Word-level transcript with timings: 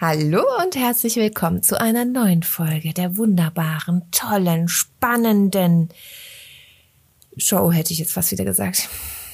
Hallo 0.00 0.44
und 0.62 0.76
herzlich 0.76 1.16
willkommen 1.16 1.62
zu 1.62 1.80
einer 1.80 2.04
neuen 2.04 2.44
Folge 2.44 2.94
der 2.94 3.16
wunderbaren, 3.16 4.02
tollen, 4.12 4.68
spannenden 4.68 5.88
Show, 7.36 7.72
hätte 7.72 7.92
ich 7.92 7.98
jetzt 7.98 8.12
fast 8.12 8.30
wieder 8.30 8.44
gesagt. 8.44 8.88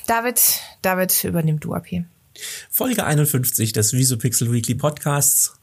David, 0.06 0.40
David, 0.80 1.24
übernimm 1.24 1.60
du 1.60 1.74
ab 1.74 1.86
hier. 1.86 2.06
Folge 2.70 3.04
51 3.04 3.72
des 3.72 3.92
Visopixel 3.92 4.50
Weekly 4.52 4.74
Podcasts. 4.74 5.54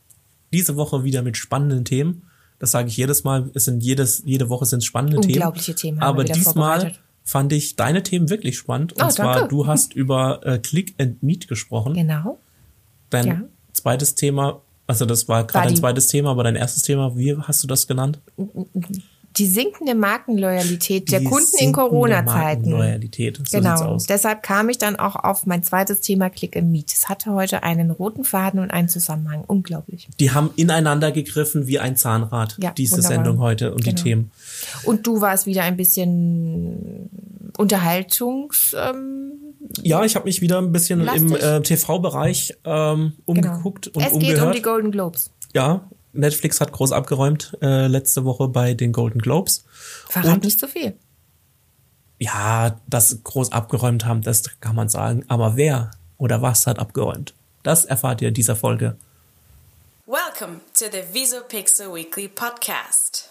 Diese 0.54 0.76
Woche 0.76 1.04
wieder 1.04 1.22
mit 1.24 1.36
spannenden 1.38 1.84
Themen. 1.86 2.24
Das 2.60 2.72
sage 2.72 2.88
ich 2.90 2.98
jedes 2.98 3.24
Mal. 3.24 3.50
Es 3.56 3.66
sind 3.66 3.82
jedes, 3.82 4.22
jede 4.26 4.50
Woche 4.50 4.66
sind 4.66 4.84
spannende 4.84 5.18
Unglaubliche 5.18 5.74
Themen. 5.74 5.98
Themen 6.00 6.04
Aber 6.04 6.24
diesmal 6.24 6.94
fand 7.24 7.54
ich 7.54 7.76
deine 7.76 8.04
Themen 8.04 8.30
wirklich 8.30 8.58
spannend. 8.58 8.94
Und 8.94 9.04
Oh, 9.04 9.08
zwar, 9.10 9.34
danke. 9.36 9.50
du 9.50 9.66
hast 9.68 9.94
über 9.96 10.46
äh, 10.46 10.60
Click 10.60 10.94
and 11.00 11.24
Meet 11.24 11.48
gesprochen. 11.48 11.94
Genau. 11.96 12.40
Dein 13.10 13.28
Ja. 13.28 13.42
zweites 13.74 14.16
Thema, 14.16 14.62
also 14.92 15.06
das 15.06 15.28
war 15.28 15.46
gerade 15.46 15.68
dein 15.70 15.76
zweites 15.78 16.08
Thema, 16.08 16.32
aber 16.32 16.44
dein 16.44 16.56
erstes 16.56 16.84
Thema, 16.84 17.16
wie 17.18 17.36
hast 17.38 17.64
du 17.64 17.68
das 17.68 17.88
genannt? 17.88 18.20
Die 19.38 19.46
sinkende 19.46 19.96
Markenloyalität 19.96 21.10
der 21.10 21.22
Die 21.22 21.26
Kunden 21.26 21.56
in 21.60 21.72
Corona-Zeiten. 21.72 22.70
Markenloyalität. 22.72 23.38
So 23.48 23.58
Genau. 23.60 23.82
aus. 23.82 24.06
Deshalb 24.06 24.44
kam 24.44 24.68
ich 24.68 24.78
dann 24.78 24.98
auch 24.98 25.16
auf 25.16 25.46
mein 25.46 25.64
zweites 25.64 26.02
Thema 26.02 26.30
Click 26.30 26.58
and 26.58 26.70
Meet. 26.70 26.92
Es 26.92 27.08
hatte 27.08 27.32
heute 27.32 27.64
einen 27.64 27.92
roten 27.92 28.26
Faden 28.26 28.60
und 28.60 28.72
einen 28.72 28.90
Zusammenhang. 28.90 29.46
Unglaublich. 29.48 30.10
Die 30.20 30.32
haben 30.32 30.50
ineinander 30.58 31.14
gegriffen 31.14 31.66
wie 31.66 31.80
ein 31.80 31.96
Zahnrad, 31.96 32.58
Ja, 32.62 32.72
diese 32.72 32.98
wunderbar. 32.98 33.16
Sendung 33.16 33.40
heute 33.40 33.72
und 33.74 33.86
Genau. 33.86 33.96
die 33.96 34.04
Themen. 34.04 34.32
Und 34.84 35.08
du 35.08 35.22
warst 35.22 35.46
wieder 35.46 35.64
ein 35.64 35.78
bisschen 35.78 37.10
Unterhaltungs. 37.58 38.76
Ähm, 38.78 39.32
Ja, 39.84 40.04
ich 40.04 40.16
habe 40.16 40.26
mich 40.26 40.42
wieder 40.42 40.58
ein 40.60 40.72
bisschen 40.72 41.00
im 41.02 41.06
Lastig. 41.06 41.44
äh, 41.44 41.62
TV-Bereich 41.62 42.58
ähm, 42.66 43.14
umgeguckt 43.26 43.88
und 43.88 43.94
Genau. 43.96 44.06
es 44.08 44.14
geht 44.14 44.30
umgehört. 44.30 44.48
um 44.48 44.54
die 44.54 44.62
Golden 44.62 44.92
Globes. 44.92 45.30
ja, 45.54 45.88
Netflix 46.14 46.60
hat 46.60 46.74
groß 46.74 46.92
abgeräumt 46.92 47.58
äh, 47.62 47.88
letzte 47.88 48.26
Woche 48.26 48.50
bei 48.50 48.74
den 48.74 48.92
Golden 48.92 49.20
Globes. 49.20 49.64
Verrat 50.10 50.34
Und- 50.36 50.44
nicht 50.44 50.60
so 50.60 50.68
viel. 50.68 50.94
Ja, 52.20 52.80
das 52.88 53.18
groß 53.24 53.52
abgeräumt 53.52 54.06
haben, 54.06 54.22
das 54.22 54.44
kann 54.60 54.76
man 54.76 54.90
sagen. 54.90 55.24
Aber 55.28 55.56
wer 55.56 55.90
oder 56.18 56.42
was 56.42 56.68
hat 56.68 56.78
abgeräumt? 56.78 57.34
Das 57.64 57.86
erfahrt 57.86 58.22
ihr 58.22 58.28
in 58.28 58.34
dieser 58.36 58.56
Folge. 58.56 58.96
Welcome 60.06 60.60
to 60.78 60.86
the 60.92 61.02
Visopixel 61.14 61.92
Weekly 61.94 62.28
Podcast. 62.28 63.31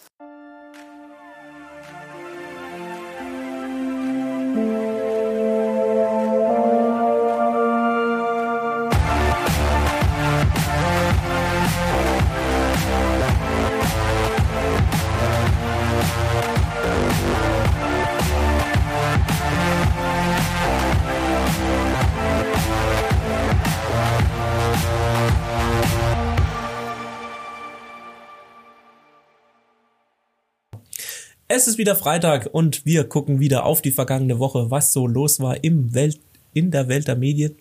Es 31.61 31.69
ist 31.69 31.77
wieder 31.77 31.95
Freitag 31.95 32.49
und 32.53 32.87
wir 32.87 33.05
gucken 33.05 33.39
wieder 33.39 33.67
auf 33.67 33.83
die 33.83 33.91
vergangene 33.91 34.39
Woche, 34.39 34.71
was 34.71 34.95
so 34.95 35.07
los 35.07 35.41
war 35.41 35.63
im 35.63 35.93
Welt, 35.93 36.19
in 36.55 36.71
der 36.71 36.89
Welt 36.89 37.07
der 37.07 37.17
Medien. 37.17 37.55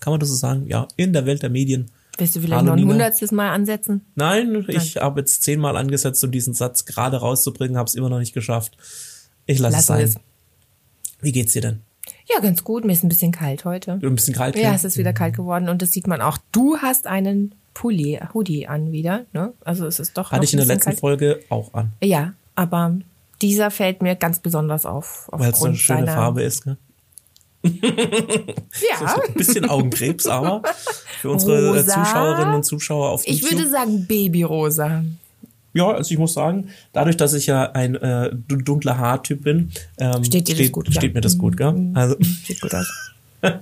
Kann 0.00 0.12
man 0.12 0.18
das 0.18 0.28
so 0.30 0.34
sagen? 0.34 0.66
Ja, 0.66 0.88
in 0.96 1.12
der 1.12 1.24
Welt 1.24 1.44
der 1.44 1.50
Medien. 1.50 1.88
Willst 2.18 2.34
du 2.34 2.40
vielleicht 2.40 2.62
Hallo, 2.62 2.74
noch 2.74 2.82
ein 2.82 2.88
hundertstes 2.88 3.30
Mal 3.30 3.50
ansetzen? 3.50 4.04
Nein, 4.16 4.64
ich 4.66 4.96
habe 4.96 5.20
jetzt 5.20 5.44
zehnmal 5.44 5.76
angesetzt, 5.76 6.24
um 6.24 6.32
diesen 6.32 6.52
Satz 6.52 6.84
gerade 6.84 7.18
rauszubringen, 7.18 7.76
habe 7.76 7.86
es 7.86 7.94
immer 7.94 8.08
noch 8.08 8.18
nicht 8.18 8.34
geschafft. 8.34 8.76
Ich 9.46 9.60
lasse 9.60 9.76
es 9.76 9.86
sein. 9.86 10.16
Wie 11.20 11.30
geht's 11.30 11.52
dir 11.52 11.62
denn? 11.62 11.80
Ja, 12.28 12.40
ganz 12.40 12.64
gut. 12.64 12.84
Mir 12.84 12.92
ist 12.92 13.04
ein 13.04 13.08
bisschen 13.08 13.30
kalt 13.30 13.64
heute. 13.64 14.00
Ein 14.02 14.16
bisschen 14.16 14.34
kalt? 14.34 14.56
Ja, 14.56 14.74
es 14.74 14.82
ist 14.82 14.98
wieder 14.98 15.12
kalt 15.12 15.36
geworden 15.36 15.68
und 15.68 15.80
das 15.80 15.92
sieht 15.92 16.08
man 16.08 16.20
auch. 16.20 16.38
Du 16.50 16.78
hast 16.78 17.06
einen 17.06 17.54
Pulli, 17.72 18.18
Hoodie 18.34 18.66
an 18.66 18.90
wieder. 18.90 19.26
Ne? 19.32 19.52
Also 19.64 19.86
es 19.86 20.00
ist 20.00 20.18
doch 20.18 20.32
Hatte 20.32 20.42
ich 20.42 20.52
in 20.54 20.56
der 20.56 20.66
letzten 20.66 20.90
kalt. 20.90 20.98
Folge 20.98 21.38
auch 21.50 21.72
an, 21.72 21.92
Ja, 22.02 22.34
aber 22.56 22.98
dieser 23.48 23.70
fällt 23.70 24.02
mir 24.02 24.14
ganz 24.16 24.38
besonders 24.40 24.86
auf. 24.86 25.28
weil 25.32 25.50
es 25.52 25.58
so 25.60 25.66
eine 25.66 25.76
schöne 25.76 26.00
seiner- 26.00 26.14
Farbe 26.14 26.42
ist. 26.42 26.66
Ne? 26.66 26.76
Ja, 27.64 29.16
Ein 29.26 29.34
bisschen 29.34 29.68
Augenkrebs, 29.68 30.26
aber 30.26 30.62
für 31.20 31.30
unsere 31.30 31.56
äh, 31.64 31.68
Rosa. 31.78 31.94
Zuschauerinnen 32.04 32.54
und 32.54 32.64
Zuschauer 32.64 33.10
auf 33.10 33.22
ich 33.26 33.40
YouTube. 33.40 33.58
würde 33.58 33.70
sagen 33.70 34.06
Babyrosa. 34.06 35.04
Ja, 35.72 35.90
also 35.90 36.10
ich 36.12 36.18
muss 36.18 36.34
sagen, 36.34 36.68
dadurch, 36.92 37.16
dass 37.16 37.32
ich 37.34 37.46
ja 37.46 37.72
ein 37.72 37.94
äh, 37.96 38.30
du- 38.48 38.56
dunkler 38.56 38.98
Haartyp 38.98 39.42
bin, 39.42 39.72
ähm, 39.98 40.22
Steht 40.24 40.48
dir 40.48 40.52
das 40.54 40.60
steht, 40.60 40.72
gut, 40.72 40.88
ja. 40.88 40.94
steht 41.00 41.14
mir 41.14 41.20
das 41.20 41.36
gut, 41.38 41.56
gell? 41.56 41.90
Also 41.94 42.16
Sieht 42.46 42.60
gut 42.60 42.74
aus. 42.74 42.86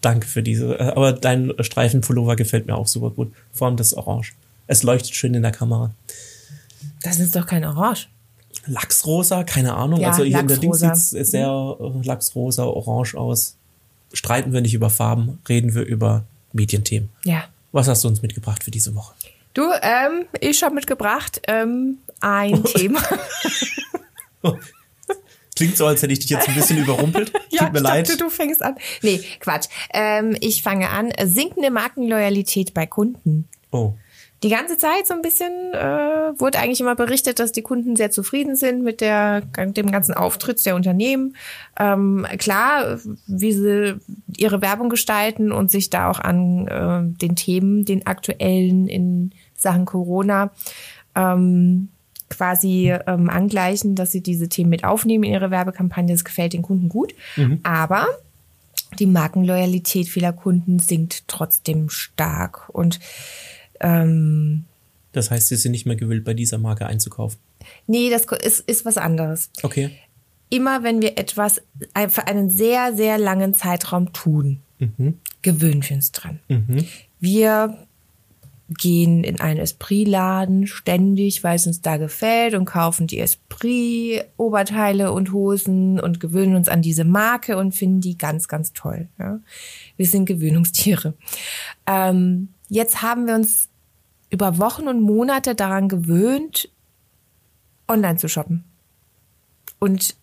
danke 0.00 0.26
für 0.26 0.42
diese. 0.42 0.78
Äh, 0.78 0.82
aber 0.94 1.12
dein 1.12 1.52
Streifenpullover 1.60 2.36
gefällt 2.36 2.66
mir 2.66 2.74
auch 2.76 2.86
super 2.86 3.10
gut. 3.10 3.32
Vor 3.52 3.68
allem 3.68 3.76
das 3.76 3.94
Orange. 3.94 4.32
Es 4.66 4.82
leuchtet 4.82 5.14
schön 5.14 5.34
in 5.34 5.42
der 5.42 5.52
Kamera. 5.52 5.90
Das 7.02 7.18
ist 7.20 7.34
doch 7.36 7.46
kein 7.46 7.64
Orange. 7.64 8.08
Lachsrosa, 8.66 9.44
keine 9.44 9.74
Ahnung. 9.74 10.00
Ja, 10.00 10.08
also 10.10 10.24
hier 10.24 10.38
in 10.40 10.48
der 10.48 10.56
Ding 10.58 10.70
Lachsrosa. 10.70 10.94
sieht 10.94 11.26
sehr 11.26 11.76
äh, 11.80 12.06
Lachsrosa, 12.06 12.64
orange 12.64 13.14
aus. 13.16 13.56
Streiten 14.12 14.52
wir 14.52 14.60
nicht 14.60 14.74
über 14.74 14.90
Farben, 14.90 15.40
reden 15.48 15.74
wir 15.74 15.82
über 15.82 16.24
Medienthemen. 16.52 17.10
Ja. 17.24 17.44
Was 17.72 17.88
hast 17.88 18.04
du 18.04 18.08
uns 18.08 18.22
mitgebracht 18.22 18.62
für 18.62 18.70
diese 18.70 18.94
Woche? 18.94 19.14
Du, 19.54 19.62
ähm, 19.82 20.26
ich 20.40 20.62
habe 20.62 20.74
mitgebracht 20.74 21.40
ähm, 21.48 21.98
ein 22.20 22.62
Thema. 22.64 23.00
Klingt 25.56 25.76
so, 25.76 25.86
als 25.86 26.02
hätte 26.02 26.12
ich 26.12 26.18
dich 26.18 26.30
jetzt 26.30 26.48
ein 26.48 26.54
bisschen 26.54 26.78
überrumpelt. 26.78 27.32
Ja, 27.50 27.64
Tut 27.66 27.72
mir 27.74 27.78
ich 27.78 27.84
leid. 27.84 28.08
dachte, 28.08 28.18
du 28.18 28.28
fängst 28.30 28.60
an. 28.60 28.74
Nee, 29.02 29.20
Quatsch. 29.38 29.68
Ähm, 29.92 30.36
ich 30.40 30.62
fange 30.64 30.90
an. 30.90 31.12
Sinkende 31.24 31.70
Markenloyalität 31.70 32.74
bei 32.74 32.84
Kunden. 32.86 33.48
Oh. 33.70 33.94
Die 34.44 34.50
ganze 34.50 34.76
Zeit 34.76 35.06
so 35.06 35.14
ein 35.14 35.22
bisschen 35.22 35.72
äh, 35.72 36.38
wurde 36.38 36.58
eigentlich 36.58 36.82
immer 36.82 36.94
berichtet, 36.94 37.38
dass 37.38 37.50
die 37.50 37.62
Kunden 37.62 37.96
sehr 37.96 38.10
zufrieden 38.10 38.56
sind 38.56 38.84
mit 38.84 39.00
der, 39.00 39.40
dem 39.40 39.90
ganzen 39.90 40.12
Auftritt 40.12 40.64
der 40.66 40.76
Unternehmen. 40.76 41.34
Ähm, 41.80 42.26
klar, 42.36 42.98
wie 43.26 43.52
sie 43.52 43.96
ihre 44.36 44.60
Werbung 44.60 44.90
gestalten 44.90 45.50
und 45.50 45.70
sich 45.70 45.88
da 45.88 46.10
auch 46.10 46.20
an 46.20 46.68
äh, 46.68 47.18
den 47.22 47.36
Themen, 47.36 47.86
den 47.86 48.06
aktuellen 48.06 48.86
in 48.86 49.30
Sachen 49.56 49.86
Corona 49.86 50.50
ähm, 51.14 51.88
quasi 52.28 52.92
ähm, 53.06 53.30
angleichen, 53.30 53.94
dass 53.94 54.12
sie 54.12 54.20
diese 54.20 54.50
Themen 54.50 54.68
mit 54.68 54.84
aufnehmen 54.84 55.24
in 55.24 55.32
ihre 55.32 55.50
Werbekampagne. 55.50 56.12
Das 56.12 56.22
gefällt 56.22 56.52
den 56.52 56.60
Kunden 56.60 56.90
gut. 56.90 57.14
Aber 57.62 58.08
die 58.98 59.06
Markenloyalität 59.06 60.06
vieler 60.06 60.34
Kunden 60.34 60.80
sinkt 60.80 61.28
trotzdem 61.28 61.88
stark. 61.88 62.68
Und 62.68 63.00
ähm, 63.80 64.64
Das 65.12 65.30
heißt, 65.30 65.48
sie 65.48 65.56
sind 65.56 65.72
nicht 65.72 65.86
mehr 65.86 65.96
gewillt, 65.96 66.24
bei 66.24 66.34
dieser 66.34 66.58
Marke 66.58 66.86
einzukaufen. 66.86 67.38
nee, 67.86 68.10
das 68.10 68.24
ist, 68.24 68.60
ist 68.60 68.84
was 68.84 68.96
anderes. 68.96 69.50
Okay. 69.62 69.90
Immer 70.50 70.82
wenn 70.82 71.02
wir 71.02 71.18
etwas 71.18 71.62
für 72.08 72.26
einen 72.26 72.50
sehr, 72.50 72.94
sehr 72.94 73.18
langen 73.18 73.54
Zeitraum 73.54 74.12
tun, 74.12 74.60
gewöhnen 75.42 75.82
wir 75.88 75.96
uns 75.96 76.12
dran. 76.12 76.38
Wir 77.18 77.78
gehen 78.68 79.24
in 79.24 79.40
einen 79.40 79.60
Esprit-Laden 79.60 80.66
ständig, 80.66 81.44
weil 81.44 81.56
es 81.56 81.66
uns 81.66 81.82
da 81.82 81.96
gefällt 81.98 82.54
und 82.54 82.64
kaufen 82.64 83.06
die 83.06 83.20
Esprit-Oberteile 83.20 85.12
und 85.12 85.32
Hosen 85.32 86.00
und 86.00 86.18
gewöhnen 86.18 86.56
uns 86.56 86.68
an 86.68 86.80
diese 86.80 87.04
Marke 87.04 87.58
und 87.58 87.74
finden 87.74 88.00
die 88.00 88.16
ganz, 88.16 88.48
ganz 88.48 88.72
toll. 88.72 89.08
Ja? 89.18 89.40
Wir 89.96 90.06
sind 90.06 90.24
Gewöhnungstiere. 90.26 91.14
Ähm, 91.86 92.48
jetzt 92.68 93.02
haben 93.02 93.26
wir 93.26 93.34
uns 93.34 93.68
über 94.30 94.58
Wochen 94.58 94.88
und 94.88 95.00
Monate 95.00 95.54
daran 95.54 95.88
gewöhnt, 95.88 96.68
online 97.88 98.16
zu 98.16 98.28
shoppen. 98.28 98.64
Und 99.78 100.16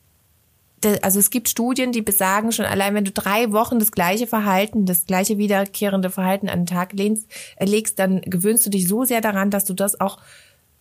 also 1.02 1.20
es 1.20 1.30
gibt 1.30 1.48
Studien, 1.48 1.92
die 1.92 2.02
besagen 2.02 2.52
schon 2.52 2.66
allein, 2.66 2.96
wenn 2.96 3.06
du 3.06 3.12
drei 3.12 3.52
Wochen 3.52 3.80
das 3.80 3.92
gleiche 3.92 4.26
Verhalten, 4.26 4.86
das 4.86 5.06
gleiche 5.06 5.38
wiederkehrende 5.38 6.10
Verhalten 6.10 6.50
an 6.50 6.62
den 6.62 6.66
Tag 6.66 7.00
äh, 7.00 7.16
legst, 7.64 8.00
dann 8.00 8.22
gewöhnst 8.22 8.66
du 8.66 8.70
dich 8.70 8.88
so 8.88 9.06
sehr 9.06 9.22
daran, 9.22 9.52
dass 9.52 9.66
du 9.66 9.74
das 9.74 10.02
auch 10.02 10.18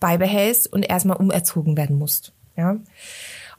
beibehältst 0.01 0.73
und 0.73 0.83
erstmal 0.83 1.19
umerzogen 1.19 1.77
werden 1.77 1.99
musst. 1.99 2.33
Ja. 2.57 2.77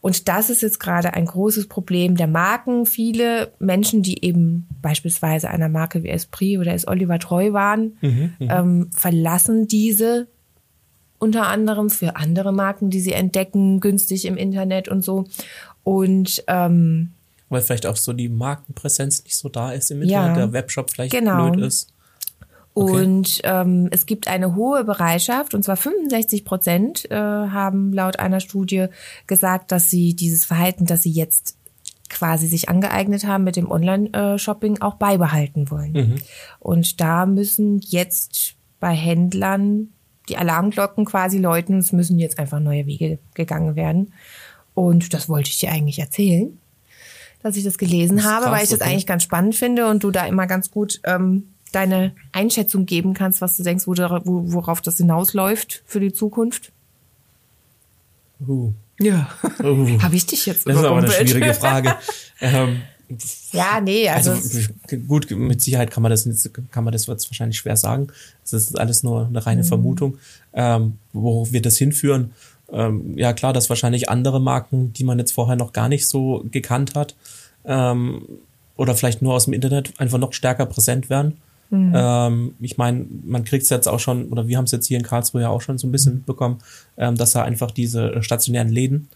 Und 0.01 0.27
das 0.27 0.49
ist 0.49 0.61
jetzt 0.63 0.79
gerade 0.79 1.13
ein 1.13 1.25
großes 1.25 1.67
Problem 1.67 2.15
der 2.15 2.25
Marken. 2.27 2.87
Viele 2.87 3.51
Menschen, 3.59 4.01
die 4.01 4.25
eben 4.25 4.67
beispielsweise 4.81 5.49
einer 5.49 5.69
Marke 5.69 6.01
wie 6.01 6.09
Esprit 6.09 6.57
oder 6.57 6.73
es 6.73 6.87
Oliver 6.87 7.19
treu 7.19 7.53
waren, 7.53 7.97
ähm, 8.39 8.89
verlassen 8.95 9.67
diese 9.67 10.27
unter 11.19 11.45
anderem 11.47 11.91
für 11.91 12.15
andere 12.15 12.51
Marken, 12.51 12.89
die 12.89 12.99
sie 12.99 13.13
entdecken, 13.13 13.79
günstig 13.79 14.25
im 14.25 14.37
Internet 14.37 14.87
und 14.87 15.03
so. 15.05 15.25
Und 15.83 16.43
ähm, 16.47 17.11
Weil 17.49 17.61
vielleicht 17.61 17.85
auch 17.85 17.95
so 17.95 18.11
die 18.13 18.27
Markenpräsenz 18.29 19.23
nicht 19.23 19.37
so 19.37 19.49
da 19.49 19.71
ist 19.71 19.91
im 19.91 20.01
Ja. 20.01 20.21
Internet, 20.29 20.37
der 20.37 20.53
Webshop 20.53 20.89
vielleicht 20.89 21.13
Genau. 21.13 21.51
blöd 21.51 21.63
ist. 21.63 21.93
Und 22.73 23.41
ähm, 23.43 23.89
es 23.91 24.05
gibt 24.05 24.27
eine 24.27 24.55
hohe 24.55 24.85
Bereitschaft, 24.85 25.53
und 25.53 25.63
zwar 25.63 25.75
65 25.75 26.45
Prozent 26.45 27.11
äh, 27.11 27.15
haben 27.15 27.91
laut 27.91 28.19
einer 28.19 28.39
Studie 28.39 28.87
gesagt, 29.27 29.71
dass 29.71 29.89
sie 29.89 30.15
dieses 30.15 30.45
Verhalten, 30.45 30.85
das 30.85 31.03
sie 31.03 31.11
jetzt 31.11 31.57
quasi 32.09 32.47
sich 32.47 32.69
angeeignet 32.69 33.25
haben 33.25 33.43
mit 33.43 33.55
dem 33.55 33.69
Online-Shopping, 33.69 34.81
auch 34.81 34.95
beibehalten 34.95 35.71
wollen. 35.71 35.91
Mhm. 35.91 36.15
Und 36.59 37.01
da 37.01 37.25
müssen 37.25 37.79
jetzt 37.79 38.55
bei 38.79 38.93
Händlern 38.93 39.89
die 40.29 40.37
Alarmglocken 40.37 41.05
quasi 41.05 41.37
läuten. 41.37 41.79
Es 41.79 41.91
müssen 41.91 42.19
jetzt 42.19 42.39
einfach 42.39 42.59
neue 42.59 42.85
Wege 42.85 43.19
gegangen 43.33 43.75
werden. 43.75 44.13
Und 44.73 45.13
das 45.13 45.29
wollte 45.29 45.49
ich 45.49 45.59
dir 45.59 45.71
eigentlich 45.71 45.99
erzählen, 45.99 46.57
dass 47.41 47.57
ich 47.57 47.63
das 47.63 47.77
gelesen 47.77 48.17
Das 48.17 48.25
habe, 48.25 48.45
krass, 48.45 48.53
weil 48.53 48.63
ich 48.63 48.69
das 48.69 48.81
okay. 48.81 48.89
eigentlich 48.89 49.07
ganz 49.07 49.23
spannend 49.23 49.55
finde 49.55 49.87
und 49.87 50.03
du 50.03 50.11
da 50.11 50.25
immer 50.25 50.47
ganz 50.47 50.71
gut 50.71 51.01
ähm, 51.05 51.50
deine 51.71 52.13
Einschätzung 52.31 52.85
geben 52.85 53.13
kannst, 53.13 53.41
was 53.41 53.57
du 53.57 53.63
denkst, 53.63 53.87
wo, 53.87 53.93
worauf 53.95 54.81
das 54.81 54.97
hinausläuft 54.97 55.83
für 55.85 55.99
die 55.99 56.13
Zukunft. 56.13 56.71
Uh. 58.47 58.73
Ja. 58.99 59.29
Uh. 59.63 60.01
Habe 60.01 60.15
ich 60.15 60.25
dich 60.25 60.45
jetzt 60.45 60.67
Das 60.67 60.75
ist 60.77 60.83
aber 60.83 60.97
eine 60.97 61.11
schwierige 61.11 61.53
Frage. 61.53 61.95
ähm, 62.41 62.81
Ja, 63.51 63.81
nee, 63.81 64.07
also, 64.09 64.31
also 64.31 64.59
gut, 65.07 65.29
mit 65.31 65.61
Sicherheit 65.61 65.91
kann 65.91 66.01
man 66.03 66.11
das 66.11 66.25
nicht- 66.25 66.49
kann 66.71 66.83
man 66.83 66.93
das 66.93 67.07
jetzt 67.07 67.29
wahrscheinlich 67.29 67.57
schwer 67.57 67.75
sagen. 67.77 68.07
Das 68.43 68.53
ist 68.53 68.79
alles 68.79 69.03
nur 69.03 69.21
eine 69.27 69.31
Mhm. 69.31 69.37
reine 69.37 69.63
Vermutung. 69.63 70.17
Ähm, 70.53 70.97
wo 71.13 71.51
wird 71.51 71.65
das 71.65 71.77
hinführen? 71.77 72.31
Ähm, 72.71 73.17
ja 73.17 73.33
klar, 73.33 73.51
dass 73.53 73.69
wahrscheinlich 73.69 74.09
andere 74.09 74.39
Marken, 74.39 74.93
die 74.93 75.03
man 75.03 75.19
jetzt 75.19 75.33
vorher 75.33 75.57
noch 75.57 75.73
gar 75.73 75.89
nicht 75.89 76.07
so 76.07 76.45
gekannt 76.51 76.95
hat, 76.95 77.15
ähm, 77.65 78.21
oder 78.77 78.95
vielleicht 78.95 79.21
nur 79.21 79.33
aus 79.33 79.43
dem 79.45 79.53
Internet 79.53 79.93
einfach 79.99 80.17
noch 80.17 80.31
stärker 80.33 80.65
präsent 80.65 81.09
werden. 81.09 81.37
Mhm. 81.71 81.93
Ähm, 81.95 82.55
ich 82.59 82.77
meine, 82.77 83.05
man 83.23 83.43
kriegt 83.43 83.63
es 83.63 83.69
jetzt 83.69 83.87
auch 83.87 83.99
schon, 83.99 84.29
oder 84.29 84.47
wir 84.47 84.57
haben 84.57 84.65
es 84.65 84.71
jetzt 84.71 84.87
hier 84.87 84.97
in 84.97 85.03
Karlsruhe 85.03 85.41
ja 85.41 85.49
auch 85.49 85.61
schon 85.61 85.77
so 85.77 85.87
ein 85.87 85.91
bisschen 85.91 86.15
mitbekommen, 86.15 86.59
ähm, 86.97 87.15
dass 87.15 87.31
da 87.31 87.43
einfach 87.43 87.71
diese 87.71 88.21
stationären 88.21 88.69
Läden 88.69 89.07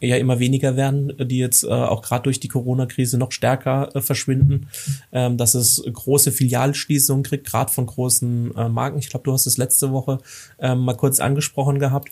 ja 0.00 0.16
immer 0.16 0.38
weniger 0.38 0.76
werden, 0.76 1.14
die 1.18 1.38
jetzt 1.38 1.64
äh, 1.64 1.68
auch 1.68 2.02
gerade 2.02 2.24
durch 2.24 2.38
die 2.38 2.48
Corona-Krise 2.48 3.16
noch 3.16 3.32
stärker 3.32 3.94
äh, 3.94 4.00
verschwinden, 4.00 4.68
ähm, 5.12 5.38
dass 5.38 5.54
es 5.54 5.82
große 5.90 6.30
Filialschließungen 6.30 7.24
kriegt, 7.24 7.46
gerade 7.46 7.72
von 7.72 7.86
großen 7.86 8.54
äh, 8.54 8.68
Marken. 8.68 8.98
Ich 8.98 9.08
glaube, 9.08 9.24
du 9.24 9.32
hast 9.32 9.46
es 9.46 9.56
letzte 9.56 9.92
Woche 9.92 10.18
ähm, 10.58 10.80
mal 10.80 10.96
kurz 10.96 11.20
angesprochen 11.20 11.78
gehabt. 11.78 12.10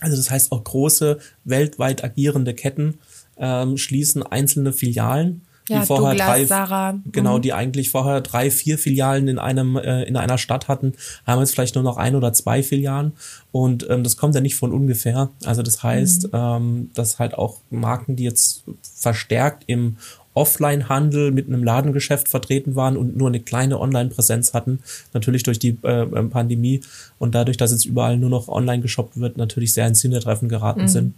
Also 0.00 0.16
das 0.16 0.30
heißt 0.30 0.52
auch 0.52 0.64
große 0.64 1.18
weltweit 1.44 2.02
agierende 2.04 2.54
Ketten 2.54 2.98
ähm, 3.36 3.76
schließen 3.76 4.22
einzelne 4.22 4.72
Filialen, 4.72 5.42
Ja, 5.68 5.80
die 5.80 5.86
vorher 5.86 6.10
Douglas, 6.10 6.26
drei, 6.26 6.44
Sarah, 6.44 6.98
genau, 7.12 7.38
mhm. 7.38 7.42
die 7.42 7.52
eigentlich 7.52 7.90
vorher 7.90 8.20
drei, 8.20 8.50
vier 8.50 8.78
Filialen 8.78 9.28
in 9.28 9.38
einem 9.38 9.76
äh, 9.76 10.02
in 10.04 10.16
einer 10.16 10.38
Stadt 10.38 10.68
hatten, 10.68 10.94
haben 11.26 11.40
jetzt 11.40 11.52
vielleicht 11.52 11.74
nur 11.74 11.84
noch 11.84 11.96
ein 11.96 12.16
oder 12.16 12.32
zwei 12.32 12.62
Filialen 12.62 13.12
und 13.52 13.88
ähm, 13.88 14.02
das 14.02 14.16
kommt 14.16 14.34
ja 14.34 14.40
nicht 14.40 14.56
von 14.56 14.72
ungefähr. 14.72 15.30
Also 15.44 15.62
das 15.62 15.82
heißt, 15.82 16.30
ähm, 16.32 16.90
dass 16.94 17.18
halt 17.18 17.34
auch 17.34 17.58
Marken, 17.70 18.16
die 18.16 18.24
jetzt 18.24 18.64
verstärkt 18.82 19.64
im 19.66 19.96
Offline-Handel 20.38 21.32
mit 21.32 21.48
einem 21.48 21.64
Ladengeschäft 21.64 22.28
vertreten 22.28 22.76
waren 22.76 22.96
und 22.96 23.16
nur 23.16 23.26
eine 23.26 23.40
kleine 23.40 23.80
Online-Präsenz 23.80 24.54
hatten, 24.54 24.78
natürlich 25.12 25.42
durch 25.42 25.58
die 25.58 25.76
äh, 25.82 26.02
ähm, 26.02 26.30
Pandemie 26.30 26.80
und 27.18 27.34
dadurch, 27.34 27.56
dass 27.56 27.72
jetzt 27.72 27.86
überall 27.86 28.16
nur 28.16 28.30
noch 28.30 28.48
online 28.48 28.80
geshoppt 28.80 29.18
wird, 29.18 29.36
natürlich 29.36 29.72
sehr 29.72 29.88
ins 29.88 30.00
Hintertreffen 30.00 30.48
geraten 30.48 30.86
sind. 30.86 31.14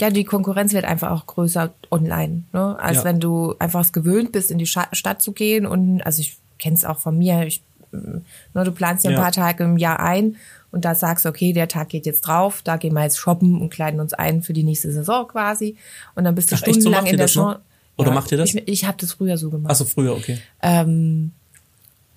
Ja, 0.00 0.10
die 0.10 0.24
Konkurrenz 0.24 0.72
wird 0.72 0.84
einfach 0.84 1.10
auch 1.12 1.26
größer 1.26 1.72
online, 1.90 2.42
ne? 2.52 2.76
als 2.80 2.98
Ja. 2.98 3.04
wenn 3.04 3.20
du 3.20 3.54
einfach 3.58 3.80
es 3.80 3.92
gewöhnt 3.92 4.32
bist, 4.32 4.50
in 4.50 4.58
die 4.58 4.66
Stadt 4.66 5.22
zu 5.22 5.32
gehen 5.32 5.66
und 5.66 6.02
also 6.02 6.20
ich 6.20 6.36
kenne 6.58 6.74
es 6.76 6.84
auch 6.84 6.98
von 6.98 7.16
mir, 7.16 7.46
ich, 7.46 7.62
ne, 7.92 8.22
du 8.64 8.72
planst 8.72 9.04
ja 9.04 9.10
ein 9.10 9.16
Ja. 9.16 9.22
paar 9.22 9.32
Tage 9.32 9.64
im 9.64 9.76
Jahr 9.78 10.00
ein 10.00 10.36
und 10.72 10.84
da 10.84 10.94
sagst 10.96 11.26
okay, 11.26 11.52
der 11.52 11.68
Tag 11.68 11.90
geht 11.90 12.06
jetzt 12.06 12.22
drauf, 12.22 12.60
da 12.62 12.76
gehen 12.76 12.92
wir 12.94 13.04
jetzt 13.04 13.18
shoppen 13.18 13.60
und 13.60 13.70
kleiden 13.70 14.00
uns 14.00 14.12
ein 14.14 14.42
für 14.42 14.52
die 14.52 14.64
nächste 14.64 14.90
Saison 14.92 15.28
quasi 15.28 15.76
und 16.16 16.24
dann 16.24 16.34
bist 16.34 16.50
du 16.50 16.56
Ach? 16.56 16.60
So 16.64 16.70
stundenlang 16.72 17.06
ihr 17.06 17.12
in 17.12 17.16
der 17.18 17.26
das 17.26 17.34
noch? 17.36 17.52
Chance. 17.52 17.60
Oder 17.96 18.10
macht 18.10 18.32
ihr 18.32 18.38
das? 18.38 18.52
Ich, 18.52 18.66
ich 18.66 18.84
habe 18.86 18.96
das 19.00 19.12
früher 19.12 19.38
so 19.38 19.50
gemacht. 19.50 19.70
Also 19.70 19.84
früher, 19.84 20.16
okay. 20.16 20.38
Ähm, 20.62 21.30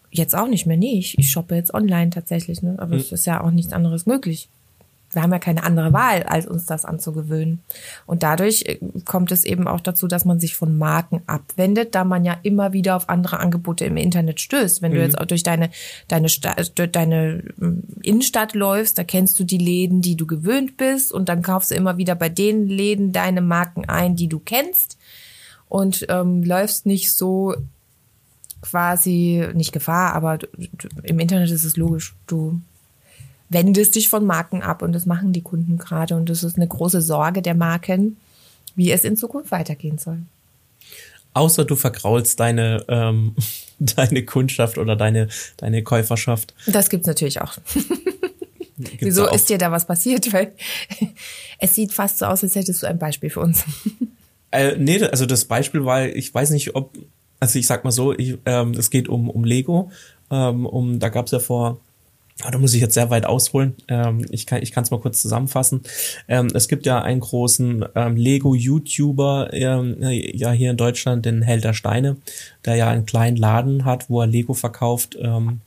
jetzt 0.10 0.34
auch 0.36 0.48
nicht 0.48 0.66
mehr. 0.66 0.78
Nee, 0.78 0.98
ich, 0.98 1.20
ich 1.20 1.30
shoppe 1.30 1.54
jetzt 1.54 1.72
online 1.76 2.10
tatsächlich. 2.10 2.64
Ne? 2.64 2.76
Aber 2.80 2.96
es 2.96 3.12
ist 3.12 3.28
ja 3.28 3.42
auch 3.42 3.52
nichts 3.52 3.74
anderes 3.74 4.08
möglich. 4.08 4.50
Wir 5.14 5.22
haben 5.22 5.32
ja 5.32 5.40
keine 5.40 5.64
andere 5.64 5.94
Wahl, 5.94 6.24
als 6.24 6.46
uns 6.46 6.66
das 6.66 6.84
anzugewöhnen. 6.84 7.64
Und 8.06 8.24
dadurch 8.24 8.64
äh, 8.66 8.80
kommt 9.06 9.32
es 9.32 9.46
eben 9.46 9.68
auch 9.68 9.80
dazu, 9.80 10.08
dass 10.08 10.26
man 10.26 10.40
sich 10.40 10.56
von 10.56 10.78
Marken 10.78 11.22
abwendet, 11.28 11.96
da 11.96 12.04
man 12.04 12.26
ja 12.26 12.38
immer 12.44 12.74
wieder 12.74 12.96
auf 12.96 13.08
andere 13.10 13.40
Angebote 13.40 13.86
im 13.86 13.98
Internet 13.98 14.42
stößt. 14.42 14.82
Wenn 14.82 14.92
du 14.92 15.02
jetzt 15.02 15.18
auch 15.18 15.26
durch 15.26 15.44
deine, 15.44 15.70
deine, 16.08 16.30
Sta 16.30 16.56
durch 16.76 16.92
deine 16.92 17.44
ähm, 17.62 17.84
Innenstadt 18.02 18.54
läufst, 18.54 18.98
da 18.98 19.04
kennst 19.04 19.40
du 19.40 19.44
die 19.44 19.58
Läden, 19.58 20.02
die 20.02 20.18
du 20.18 20.28
gewöhnt 20.28 20.78
bist 20.78 21.12
und 21.12 21.30
dann 21.30 21.42
kaufst 21.42 21.72
du 21.72 21.76
immer 21.76 21.98
wieder 21.98 22.16
bei 22.16 22.30
den 22.30 22.68
Läden 22.68 23.14
deine 23.14 23.42
Marken 23.42 23.86
ein, 23.86 24.16
die 24.16 24.28
du 24.28 24.40
kennst 24.40 24.98
und 25.70 26.06
ähm, 26.10 26.44
läufst 26.44 26.86
nicht 26.86 27.14
so 27.14 27.56
quasi, 28.62 29.48
nicht 29.54 29.72
Gefahr, 29.72 30.14
aber 30.14 30.40
im 31.04 31.20
Internet 31.20 31.52
ist 31.52 31.64
es 31.64 31.78
logisch, 31.78 32.16
du 32.26 32.60
wendest 33.50 33.96
dich 33.96 34.10
von 34.10 34.26
Marken 34.26 34.62
ab 34.62 34.82
und 34.82 34.94
das 34.94 35.06
machen 35.06 35.34
die 35.34 35.42
Kunden 35.42 35.78
gerade 35.78 36.16
und 36.16 36.30
das 36.30 36.44
ist 36.44 36.58
eine 36.58 36.68
große 36.68 37.02
Sorge 37.02 37.42
der 37.42 37.56
Marken, 37.56 38.18
wie 38.76 38.92
es 38.92 39.04
in 39.04 39.18
Zukunft 39.18 39.52
weitergehen 39.52 39.98
soll. 39.98 40.20
Außer 41.34 41.66
du 41.66 41.76
vergraulst 41.76 42.40
deine, 42.40 42.84
ähm, 42.88 43.36
deine 43.80 44.26
Kundschaft 44.26 44.78
oder 44.78 44.96
deine, 44.96 45.30
deine 45.58 45.84
Käuferschaft. 45.84 46.54
Das 46.66 46.90
gibt's 46.90 47.08
natürlich 47.08 47.42
auch. 47.42 47.58
Gibt's 48.78 48.98
Wieso 49.00 49.28
auch. 49.28 49.34
ist 49.34 49.50
dir 49.50 49.58
da 49.58 49.72
was 49.72 49.86
passiert? 49.86 50.32
Weil 50.34 50.54
es 51.60 51.76
sieht 51.76 51.94
fast 51.94 52.20
so 52.20 52.26
aus, 52.26 52.44
als 52.44 52.56
hättest 52.56 52.84
du 52.84 52.88
ein 52.88 53.00
Beispiel 53.00 53.30
für 53.30 53.40
uns. 53.40 53.64
Äh, 54.52 54.78
nee, 54.78 55.04
also 55.04 55.26
das 55.26 55.46
Beispiel 55.46 55.84
war, 55.84 56.06
ich 56.06 56.34
weiß 56.34 56.52
nicht, 56.52 56.76
ob, 56.76 56.96
also 57.40 57.60
ich 57.60 57.68
sag 57.68 57.84
mal 57.84 57.92
so, 57.92 58.18
ich, 58.18 58.38
ähm, 58.46 58.72
es 58.72 58.90
geht 58.90 59.10
um, 59.10 59.30
um 59.30 59.44
Lego. 59.44 59.92
Ähm, 60.30 60.66
um, 60.66 61.00
da 61.00 61.10
gab's 61.10 61.32
ja 61.32 61.40
vor, 61.40 61.80
ah, 62.44 62.52
da 62.52 62.58
muss 62.58 62.74
ich 62.74 62.82
jetzt 62.82 62.94
sehr 62.94 63.10
weit 63.10 63.26
ausholen. 63.26 63.76
Ähm, 63.88 64.26
ich 64.30 64.46
kann 64.46 64.62
ich 64.62 64.76
es 64.76 64.92
mal 64.92 65.00
kurz 65.00 65.22
zusammenfassen. 65.22 65.82
Ähm, 66.28 66.48
es 66.54 66.68
gibt 66.68 66.86
ja 66.86 67.02
einen 67.02 67.20
großen 67.20 67.86
ähm, 67.96 68.16
Lego-YouTuber 68.16 69.50
ähm, 69.54 69.98
ja 70.02 70.52
hier 70.52 70.72
in 70.72 70.78
Deutschland, 70.78 71.26
den 71.26 71.42
Held 71.42 71.64
der 71.64 71.74
Steine, 71.74 72.18
der 72.66 72.76
ja 72.76 72.90
einen 72.90 73.06
kleinen 73.06 73.38
Laden 73.38 73.86
hat, 73.86 74.10
wo 74.10 74.22
er 74.22 74.28
Lego 74.28 74.54
verkauft. 74.54 75.18
Ähm, 75.20 75.62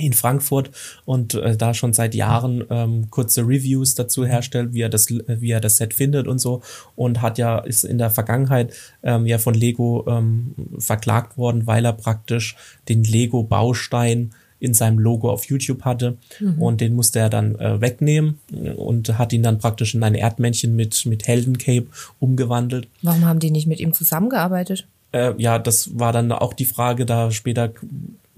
in 0.00 0.12
Frankfurt 0.12 0.70
und 1.04 1.34
äh, 1.34 1.56
da 1.56 1.74
schon 1.74 1.92
seit 1.92 2.14
Jahren 2.14 2.64
ähm, 2.70 3.10
kurze 3.10 3.42
Reviews 3.42 3.94
dazu 3.94 4.24
herstellt, 4.24 4.72
wie 4.72 4.82
er 4.82 4.88
das, 4.88 5.08
wie 5.10 5.50
er 5.50 5.60
das 5.60 5.78
Set 5.78 5.92
findet 5.92 6.28
und 6.28 6.38
so 6.38 6.62
und 6.96 7.20
hat 7.20 7.38
ja 7.38 7.58
ist 7.58 7.84
in 7.84 7.98
der 7.98 8.10
Vergangenheit 8.10 8.72
ähm, 9.02 9.26
ja 9.26 9.38
von 9.38 9.54
Lego 9.54 10.04
ähm, 10.08 10.54
verklagt 10.78 11.36
worden, 11.36 11.66
weil 11.66 11.84
er 11.84 11.92
praktisch 11.92 12.56
den 12.88 13.02
Lego 13.02 13.42
Baustein 13.42 14.30
in 14.60 14.74
seinem 14.74 14.98
Logo 14.98 15.30
auf 15.30 15.44
YouTube 15.44 15.82
hatte 15.82 16.16
und 16.58 16.80
den 16.80 16.94
musste 16.94 17.18
er 17.18 17.30
dann 17.30 17.54
äh, 17.56 17.80
wegnehmen 17.80 18.38
und 18.76 19.18
hat 19.18 19.32
ihn 19.32 19.42
dann 19.42 19.58
praktisch 19.58 19.94
in 19.94 20.02
ein 20.02 20.14
Erdmännchen 20.14 20.74
mit 20.74 21.06
mit 21.06 21.26
Heldencape 21.26 21.86
umgewandelt. 22.18 22.88
Warum 23.02 23.24
haben 23.24 23.38
die 23.38 23.50
nicht 23.50 23.66
mit 23.66 23.80
ihm 23.80 23.92
zusammengearbeitet? 23.92 24.86
Äh, 25.12 25.32
ja, 25.38 25.58
das 25.58 25.98
war 25.98 26.12
dann 26.12 26.32
auch 26.32 26.52
die 26.52 26.66
Frage, 26.66 27.06
da 27.06 27.30
später 27.30 27.72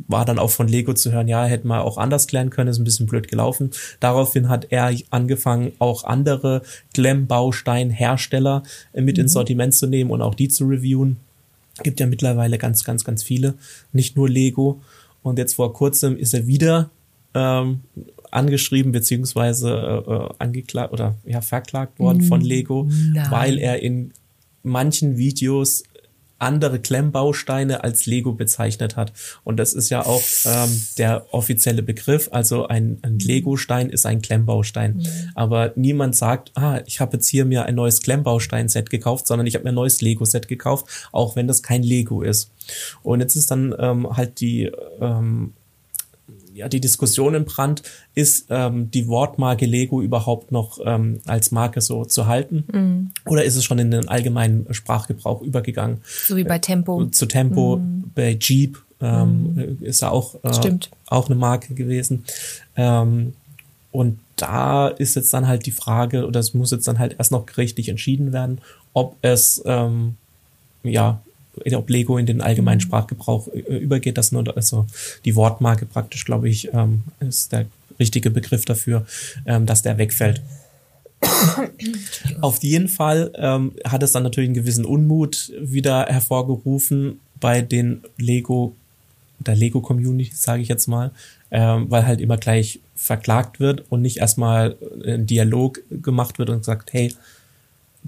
war 0.09 0.25
dann 0.25 0.39
auch 0.39 0.50
von 0.50 0.69
Lego 0.69 0.93
zu 0.95 1.12
hören, 1.12 1.29
ja, 1.29 1.45
hätten 1.45 1.69
wir 1.69 1.85
auch 1.85 1.99
anders 1.99 2.27
klären 2.27 2.50
können, 2.50 2.69
ist 2.69 2.79
ein 2.79 2.85
bisschen 2.85 3.07
blöd 3.07 3.29
gelaufen. 3.29 3.71
Daraufhin 4.00 4.49
hat 4.49 4.67
er 4.71 4.95
angefangen, 5.11 5.73
auch 5.79 6.05
andere 6.05 6.62
Klemmbaustein-Hersteller 6.95 8.62
äh, 8.93 9.03
mit 9.03 9.19
ins 9.19 9.33
Sortiment 9.33 9.75
zu 9.75 9.87
nehmen 9.87 10.11
und 10.11 10.23
auch 10.23 10.35
die 10.35 10.49
zu 10.49 10.65
reviewen. 10.67 11.19
Gibt 11.83 12.00
ja 12.00 12.07
mittlerweile 12.07 12.59
ganz, 12.59 12.85
ganz, 12.85 13.05
ganz 13.05 13.23
viele, 13.23 13.55
nicht 13.93 14.17
nur 14.17 14.29
Lego. 14.29 14.81
Und 15.23 15.39
jetzt 15.39 15.55
vor 15.55 15.73
kurzem 15.73 16.17
ist 16.17 16.35
er 16.35 16.47
wieder 16.47 16.91
ähm, 17.35 17.81
angeschrieben 18.31 18.93
beziehungsweise 18.93 19.71
äh, 19.71 20.12
äh, 20.12 20.29
angeklagt 20.39 20.93
oder 20.93 21.17
ja 21.25 21.41
verklagt 21.41 21.99
worden 21.99 22.23
von 22.23 22.41
Lego, 22.41 22.89
Nein. 23.12 23.31
weil 23.31 23.59
er 23.59 23.83
in 23.83 24.12
manchen 24.62 25.17
Videos 25.17 25.83
andere 26.41 26.81
Klemmbausteine 26.81 27.85
als 27.85 28.07
Lego 28.07 28.33
bezeichnet 28.33 28.97
hat. 28.97 29.13
Und 29.45 29.59
das 29.59 29.73
ist 29.73 29.91
ja 29.91 30.05
auch 30.05 30.23
ähm, 30.45 30.83
der 30.99 31.27
offizielle 31.33 31.83
Begriff. 31.83 32.29
Also 32.33 32.67
ein, 32.67 32.99
ein 33.03 33.19
Lego-Stein 33.19 33.91
ist 33.91 34.07
ein 34.07 34.23
Klemmbaustein. 34.23 35.07
Aber 35.35 35.73
niemand 35.77 36.17
sagt, 36.17 36.53
ah, 36.57 36.81
ich 36.87 37.01
habe 37.01 37.17
jetzt 37.17 37.29
hier 37.29 37.45
mir 37.45 37.67
ein 37.67 37.75
neues 37.75 38.01
Klemmbaustein-Set 38.03 38.91
gekauft, 38.91 39.27
sondern 39.27 39.47
ich 39.47 39.55
habe 39.55 39.65
mir 39.65 39.71
ein 39.71 39.75
neues 39.75 40.01
Lego-Set 40.01 40.49
gekauft, 40.49 40.87
auch 41.13 41.37
wenn 41.37 41.47
das 41.47 41.63
kein 41.63 41.83
Lego 41.83 42.23
ist. 42.23 42.51
Und 43.03 43.21
jetzt 43.21 43.37
ist 43.37 43.51
dann 43.51 43.75
ähm, 43.79 44.17
halt 44.17 44.41
die 44.41 44.71
ähm, 45.01 45.53
ja, 46.54 46.69
die 46.69 46.80
Diskussion 46.80 47.35
im 47.35 47.45
Brand, 47.45 47.83
ist 48.14 48.47
ähm, 48.50 48.90
die 48.90 49.07
Wortmarke 49.09 49.66
Lego 49.66 50.02
überhaupt 50.02 50.52
noch 50.52 50.78
ähm, 50.85 51.21
als 51.26 51.50
Marke 51.50 51.80
so 51.80 52.04
zu 52.04 52.26
halten? 52.26 53.12
Oder 53.26 53.45
ist 53.45 53.57
es 53.57 53.64
schon 53.64 53.78
in 53.78 53.90
den 53.90 54.09
allgemeinen 54.09 54.73
Sprachgebrauch 54.73 55.42
übergegangen? 55.42 55.99
So 56.26 56.37
wie 56.37 56.45
bei 56.45 56.59
Tempo. 56.59 57.07
Zu 57.07 57.26
Tempo, 57.26 57.80
bei 58.14 58.37
Jeep 58.40 58.78
Ähm, 59.02 59.54
mhm. 59.54 59.78
Ist 59.80 60.02
ja 60.02 60.11
auch, 60.11 60.35
äh, 60.45 60.78
auch 61.07 61.26
eine 61.26 61.35
Marke 61.35 61.75
gewesen. 61.75 62.25
Ähm, 62.76 63.33
und 63.92 64.19
da 64.37 64.88
ist 64.88 65.16
jetzt 65.16 65.33
dann 65.33 65.49
halt 65.49 65.66
die 65.66 65.71
Frage, 65.73 66.26
oder 66.26 66.40
es 66.40 66.54
muss 66.54 66.71
jetzt 66.71 66.87
dann 66.87 66.99
halt 66.99 67.16
erst 67.19 67.33
noch 67.33 67.47
gerichtlich 67.47 67.88
entschieden 67.88 68.33
werden, 68.33 68.61
ob 68.92 69.16
es, 69.23 69.62
ähm, 69.64 70.16
ja, 70.83 71.23
ob 71.75 71.90
Lego 71.90 72.19
in 72.19 72.26
den 72.26 72.40
allgemeinen 72.40 72.79
mhm. 72.79 72.83
Sprachgebrauch 72.83 73.49
äh, 73.49 73.76
übergeht, 73.76 74.19
das 74.19 74.33
nur, 74.33 74.57
also 74.57 74.87
die 75.25 75.37
Wortmarke 75.37 75.87
praktisch, 75.87 76.25
glaube 76.25 76.49
ich, 76.49 76.73
ähm, 76.73 77.02
ist 77.21 77.52
der 77.52 77.67
richtige 77.99 78.31
Begriff 78.31 78.64
dafür, 78.64 79.07
ähm, 79.47 79.67
dass 79.67 79.83
der 79.83 79.99
wegfällt. 79.99 80.43
Auf 82.40 82.62
jeden 82.62 82.88
Fall 82.88 83.33
ähm, 83.37 83.73
hat 83.85 84.02
es 84.02 84.12
dann 84.12 84.23
natürlich 84.23 84.49
einen 84.49 84.55
gewissen 84.55 84.85
Unmut 84.85 85.52
wieder 85.61 86.07
hervorgerufen 86.07 87.21
bei 87.38 87.61
den 87.61 88.02
Lego, 88.17 88.75
der 89.38 89.57
Lego-Community, 89.57 90.33
sage 90.35 90.62
ich 90.62 90.69
jetzt 90.69 90.87
mal, 90.87 91.11
ähm, 91.50 91.90
weil 91.90 92.07
halt 92.07 92.21
immer 92.21 92.37
gleich 92.37 92.81
verklagt 92.95 93.61
wird 93.61 93.85
und 93.90 94.02
nicht 94.02 94.19
erstmal 94.19 94.76
ein 95.05 95.26
Dialog 95.26 95.81
gemacht 95.90 96.38
wird 96.38 96.50
und 96.50 96.59
gesagt, 96.59 96.93
hey, 96.93 97.14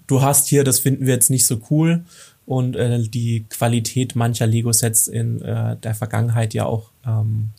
du 0.07 0.23
hast 0.23 0.49
hier, 0.49 0.65
das 0.65 0.79
finden 0.79 1.07
wir 1.07 1.15
jetzt 1.15 1.31
nicht 1.31 1.47
so 1.47 1.61
cool. 1.71 2.05
Und 2.45 2.77
äh, 2.77 3.01
die 3.03 3.45
Qualität 3.49 4.17
mancher 4.17 4.47
Lego-Sets 4.47 5.09
in 5.09 5.41
äh, 5.43 5.77
der 5.77 5.95
Vergangenheit 5.95 6.55
ja 6.55 6.67
auch 6.67 6.91
ähm, 7.07 7.51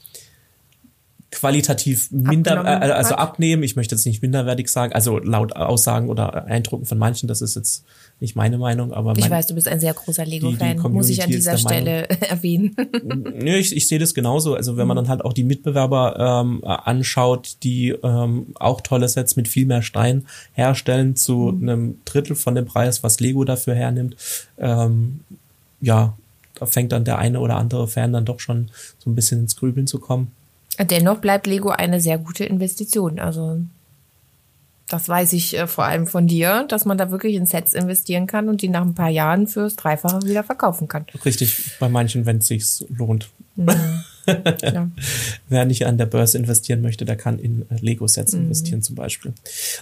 qualitativ 1.33 2.09
minder, 2.11 2.63
äh, 2.63 2.91
also 2.91 3.15
abnehmen. 3.15 3.63
Ich 3.63 3.75
möchte 3.75 3.95
jetzt 3.95 4.05
nicht 4.05 4.21
minderwertig 4.21 4.69
sagen, 4.69 4.93
also 4.93 5.17
laut 5.17 5.55
Aussagen 5.55 6.09
oder 6.09 6.45
Eindrücken 6.45 6.85
von 6.85 6.97
manchen, 6.97 7.27
das 7.27 7.41
ist 7.41 7.55
jetzt 7.55 7.83
nicht 8.19 8.35
meine 8.35 8.57
Meinung, 8.57 8.93
aber 8.93 9.17
ich 9.17 9.29
weiß, 9.29 9.47
du 9.47 9.55
bist 9.55 9.67
ein 9.67 9.79
sehr 9.79 9.93
großer 9.93 10.25
Lego-Fan, 10.25 10.77
muss 10.91 11.09
ich 11.09 11.23
an 11.23 11.29
dieser 11.29 11.57
Stelle 11.57 12.07
erwähnen. 12.21 12.75
Nö, 13.03 13.55
ich, 13.55 13.75
ich 13.75 13.87
sehe 13.87 13.99
das 13.99 14.13
genauso. 14.13 14.55
Also 14.55 14.77
wenn 14.77 14.87
man 14.87 14.95
dann 14.95 15.09
halt 15.09 15.25
auch 15.25 15.33
die 15.33 15.43
Mitbewerber 15.43 16.43
ähm, 16.43 16.63
anschaut, 16.63 17.57
die 17.63 17.89
ähm, 17.89 18.47
auch 18.55 18.81
tolle 18.81 19.09
Sets 19.09 19.35
mit 19.35 19.47
viel 19.47 19.65
mehr 19.65 19.81
Stein 19.81 20.25
herstellen 20.53 21.15
zu 21.15 21.53
mhm. 21.53 21.69
einem 21.69 21.95
Drittel 22.05 22.35
von 22.35 22.55
dem 22.55 22.65
Preis, 22.65 23.03
was 23.03 23.19
Lego 23.19 23.43
dafür 23.43 23.75
hernimmt, 23.75 24.15
ähm, 24.57 25.21
ja, 25.81 26.15
da 26.55 26.65
fängt 26.65 26.91
dann 26.91 27.03
der 27.03 27.17
eine 27.17 27.39
oder 27.39 27.57
andere 27.57 27.87
Fan 27.87 28.13
dann 28.13 28.25
doch 28.25 28.39
schon 28.39 28.69
so 28.99 29.09
ein 29.09 29.15
bisschen 29.15 29.39
ins 29.39 29.55
Grübeln 29.55 29.87
zu 29.87 29.99
kommen. 29.99 30.31
Dennoch 30.80 31.20
bleibt 31.20 31.48
Lego 31.48 31.70
eine 31.70 32.00
sehr 32.00 32.18
gute 32.18 32.46
Investition. 32.46 33.20
Also 33.20 33.60
das 34.89 35.08
weiß 35.08 35.34
ich 35.34 35.58
äh, 35.58 35.68
vor 35.68 35.86
allem 35.86 36.08
von 36.08 36.27
dir, 36.27 36.65
dass 36.68 36.86
man 36.86 36.98
da 36.98 37.10
wirklich 37.10 37.36
in 37.36 37.46
Sets 37.46 37.74
investieren 37.74 38.27
kann 38.27 38.50
und 38.50 38.62
die 38.62 38.70
nach 38.70 38.82
ein 38.82 38.96
paar 38.96 39.10
Jahren 39.10 39.48
fürs 39.48 39.75
Dreifache 39.75 40.22
wieder 40.24 40.44
verkaufen 40.44 40.88
kann. 40.88 41.06
Richtig, 41.25 41.77
bei 41.80 41.89
manchen, 41.89 42.25
wenn 42.25 42.38
es 42.38 42.48
sich 42.48 42.86
lohnt. 42.89 43.30
Mhm. 43.56 43.70
ja. 44.62 44.89
Wer 45.50 45.65
nicht 45.65 45.86
an 45.86 45.98
der 45.98 46.06
Börse 46.06 46.38
investieren 46.38 46.82
möchte, 46.82 47.06
der 47.06 47.15
kann 47.15 47.39
in 47.39 47.63
äh, 47.70 47.75
Lego-Sets 47.80 48.34
mhm. 48.34 48.44
investieren 48.44 48.82
zum 48.82 48.96
Beispiel. 48.96 49.34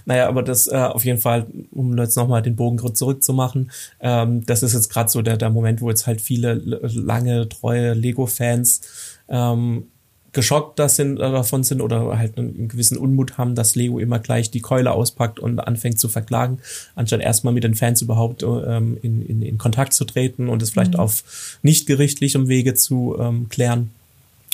Naja, 0.06 0.28
aber 0.28 0.44
das 0.44 0.68
äh, 0.68 0.76
auf 0.76 1.06
jeden 1.06 1.20
Fall, 1.20 1.48
um 1.72 1.98
jetzt 1.98 2.16
nochmal 2.16 2.42
den 2.42 2.56
Bogen 2.56 2.96
zurückzumachen, 2.96 3.72
ähm, 4.00 4.46
das 4.46 4.64
ist 4.64 4.74
jetzt 4.74 4.90
gerade 4.90 5.10
so 5.10 5.22
der, 5.22 5.38
der 5.38 5.50
Moment, 5.50 5.82
wo 5.82 5.90
jetzt 5.90 6.08
halt 6.08 6.22
viele 6.22 6.54
lange, 6.54 7.50
treue 7.50 7.94
Lego-Fans 7.94 8.82
ähm, 9.30 9.88
geschockt 10.34 10.80
das 10.80 10.96
sind, 10.96 11.18
davon 11.18 11.64
sind 11.64 11.82
oder 11.82 12.18
halt 12.18 12.38
einen 12.38 12.68
gewissen 12.68 12.98
Unmut 12.98 13.38
haben, 13.38 13.56
dass 13.56 13.76
Lego 13.76 14.00
immer 14.00 14.20
gleich 14.20 14.50
die 14.50 14.62
Keule 14.62 14.92
auspackt 14.92 15.40
und 15.40 15.60
anfängt 15.60 16.00
zu 16.00 16.08
verklagen, 16.08 16.60
anstatt 16.96 17.22
erstmal 17.22 17.54
mit 17.54 17.64
den 17.64 17.76
Fans 17.76 18.02
überhaupt 18.02 18.44
ähm, 18.44 18.98
in, 19.02 19.26
in, 19.26 19.42
in 19.42 19.58
Kontakt 19.58 19.94
zu 19.94 20.06
treten 20.06 20.48
und 20.48 20.62
es 20.62 20.72
vielleicht 20.72 20.94
mhm. 20.94 21.00
auf 21.00 21.58
nicht 21.62 21.86
gerichtlichem 21.86 22.48
Wege 22.48 22.76
zu 22.76 23.18
ähm, 23.20 23.50
klären. 23.50 23.92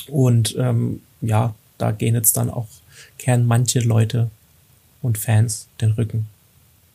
Und 0.08 0.56
ähm, 0.58 1.00
ja, 1.20 1.54
da 1.76 1.92
gehen 1.92 2.14
jetzt 2.14 2.36
dann 2.36 2.50
auch 2.50 2.66
kehren 3.18 3.46
manche 3.46 3.80
Leute 3.80 4.30
und 5.02 5.18
Fans 5.18 5.68
den 5.80 5.92
Rücken. 5.92 6.26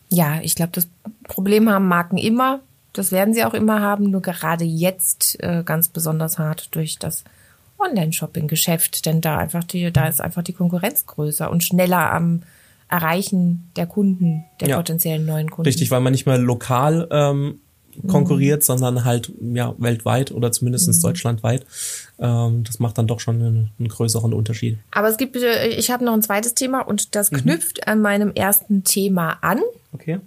Ja, 0.09 0.41
ich 0.41 0.55
glaube, 0.55 0.71
das 0.73 0.87
Problem 1.23 1.69
haben 1.69 1.87
Marken 1.87 2.17
immer. 2.17 2.59
Das 2.91 3.11
werden 3.11 3.33
sie 3.33 3.43
auch 3.43 3.53
immer 3.53 3.81
haben, 3.81 4.11
nur 4.11 4.21
gerade 4.21 4.65
jetzt 4.65 5.41
äh, 5.41 5.63
ganz 5.65 5.87
besonders 5.87 6.37
hart 6.37 6.67
durch 6.75 6.99
das 6.99 7.23
Online-Shopping-Geschäft, 7.83 9.05
denn 9.05 9.21
da 9.21 9.37
einfach 9.37 9.63
die, 9.63 9.91
da 9.91 10.07
ist 10.07 10.21
einfach 10.21 10.43
die 10.43 10.53
Konkurrenz 10.53 11.05
größer 11.05 11.49
und 11.49 11.63
schneller 11.63 12.11
am 12.11 12.43
Erreichen 12.89 13.71
der 13.75 13.87
Kunden, 13.87 14.45
der 14.59 14.69
ja, 14.69 14.77
potenziellen 14.77 15.25
neuen 15.25 15.49
Kunden. 15.49 15.67
Richtig, 15.67 15.89
weil 15.91 15.99
man 15.99 16.11
nicht 16.11 16.25
mehr 16.25 16.37
lokal 16.37 17.07
ähm, 17.11 17.59
konkurriert, 18.07 18.61
mhm. 18.61 18.65
sondern 18.65 19.05
halt 19.05 19.31
ja 19.41 19.73
weltweit 19.77 20.31
oder 20.31 20.51
zumindest 20.51 20.87
mhm. 20.87 21.01
deutschlandweit. 21.01 21.65
Ähm, 22.19 22.63
das 22.63 22.79
macht 22.79 22.97
dann 22.97 23.07
doch 23.07 23.19
schon 23.19 23.35
einen, 23.35 23.71
einen, 23.79 23.87
größeren 23.87 24.33
Unterschied. 24.33 24.77
Aber 24.91 25.09
es 25.09 25.17
gibt, 25.17 25.35
äh, 25.35 25.67
ich 25.69 25.91
habe 25.91 26.05
noch 26.05 26.13
ein 26.13 26.21
zweites 26.21 26.53
Thema 26.53 26.81
und 26.81 27.15
das 27.15 27.31
mhm. 27.31 27.37
knüpft 27.37 27.87
an 27.87 28.01
meinem 28.01 28.31
ersten 28.33 28.83
Thema 28.83 29.37
an. 29.41 29.59
Okay. 29.93 30.19